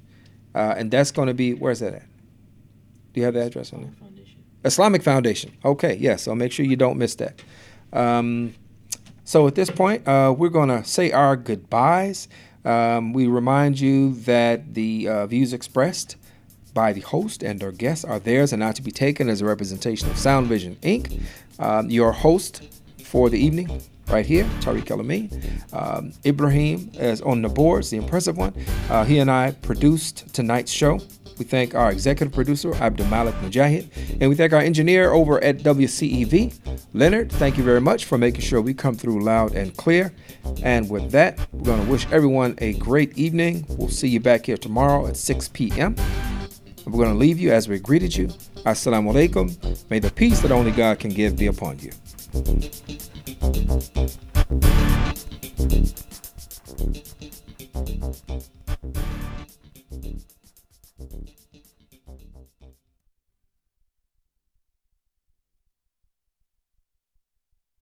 uh, 0.55 0.73
and 0.75 0.89
that's 0.89 1.11
going 1.11 1.27
to 1.27 1.35
be 1.35 1.53
where's 1.53 1.79
that 1.81 1.93
at? 1.93 2.03
Do 3.13 3.19
you 3.19 3.25
have 3.25 3.35
the 3.35 3.45
address 3.45 3.71
on 3.71 3.81
there? 3.81 3.91
Islamic 4.65 5.03
Foundation. 5.03 5.51
Okay, 5.63 5.95
yes. 5.97 6.23
So 6.23 6.33
make 6.33 6.51
sure 6.51 6.65
you 6.65 6.75
don't 6.75 6.97
miss 6.97 7.13
that. 7.15 7.39
Um, 7.91 8.55
so 9.25 9.45
at 9.45 9.53
this 9.53 9.69
point, 9.69 10.07
uh, 10.07 10.33
we're 10.35 10.49
going 10.49 10.69
to 10.69 10.83
say 10.83 11.11
our 11.11 11.35
goodbyes. 11.35 12.27
Um, 12.65 13.13
we 13.13 13.27
remind 13.27 13.79
you 13.79 14.15
that 14.21 14.73
the 14.73 15.07
uh, 15.07 15.27
views 15.27 15.53
expressed 15.53 16.15
by 16.73 16.93
the 16.93 17.01
host 17.01 17.43
and 17.43 17.61
our 17.63 17.71
guests 17.71 18.03
are 18.03 18.19
theirs 18.19 18.51
and 18.53 18.59
not 18.59 18.75
to 18.75 18.81
be 18.81 18.91
taken 18.91 19.29
as 19.29 19.41
a 19.41 19.45
representation 19.45 20.09
of 20.09 20.17
Sound 20.17 20.47
Vision 20.47 20.77
Inc. 20.81 21.21
Um, 21.59 21.89
your 21.89 22.11
host 22.11 22.63
for 23.03 23.29
the 23.29 23.37
evening, 23.37 23.81
right 24.07 24.25
here, 24.25 24.45
Tariq 24.61 24.89
El 24.89 25.79
Um, 25.79 26.13
Ibrahim 26.25 26.89
is 26.95 27.21
on 27.21 27.41
the 27.41 27.49
boards, 27.49 27.89
the 27.89 27.97
impressive 27.97 28.37
one. 28.37 28.53
Uh, 28.89 29.03
he 29.03 29.19
and 29.19 29.29
I 29.29 29.51
produced 29.51 30.33
tonight's 30.33 30.71
show. 30.71 30.99
We 31.37 31.45
thank 31.45 31.73
our 31.73 31.91
executive 31.91 32.33
producer, 32.33 32.75
Abdul 32.75 33.07
Malik 33.07 33.33
Mujahid, 33.35 33.89
and 34.19 34.29
we 34.29 34.35
thank 34.35 34.53
our 34.53 34.59
engineer 34.59 35.11
over 35.11 35.43
at 35.43 35.59
WCEV, 35.59 36.53
Leonard. 36.93 37.31
Thank 37.31 37.57
you 37.57 37.63
very 37.63 37.81
much 37.81 38.05
for 38.05 38.17
making 38.17 38.41
sure 38.41 38.61
we 38.61 38.73
come 38.73 38.95
through 38.95 39.23
loud 39.23 39.55
and 39.55 39.75
clear. 39.75 40.13
And 40.61 40.89
with 40.89 41.11
that, 41.11 41.39
we're 41.51 41.65
going 41.65 41.85
to 41.85 41.91
wish 41.91 42.05
everyone 42.11 42.55
a 42.59 42.73
great 42.73 43.17
evening. 43.17 43.65
We'll 43.69 43.89
see 43.89 44.09
you 44.09 44.19
back 44.19 44.45
here 44.45 44.57
tomorrow 44.57 45.07
at 45.07 45.17
6 45.17 45.49
p.m. 45.49 45.95
We're 46.85 47.03
going 47.03 47.13
to 47.13 47.17
leave 47.17 47.39
you 47.39 47.51
as 47.51 47.67
we 47.67 47.79
greeted 47.79 48.15
you. 48.15 48.27
Assalamu 48.65 49.13
alaikum. 49.13 49.89
May 49.89 49.99
the 49.99 50.11
peace 50.11 50.41
that 50.41 50.51
only 50.51 50.71
God 50.71 50.99
can 50.99 51.11
give 51.11 51.37
be 51.37 51.47
upon 51.47 51.79
you. 51.79 51.91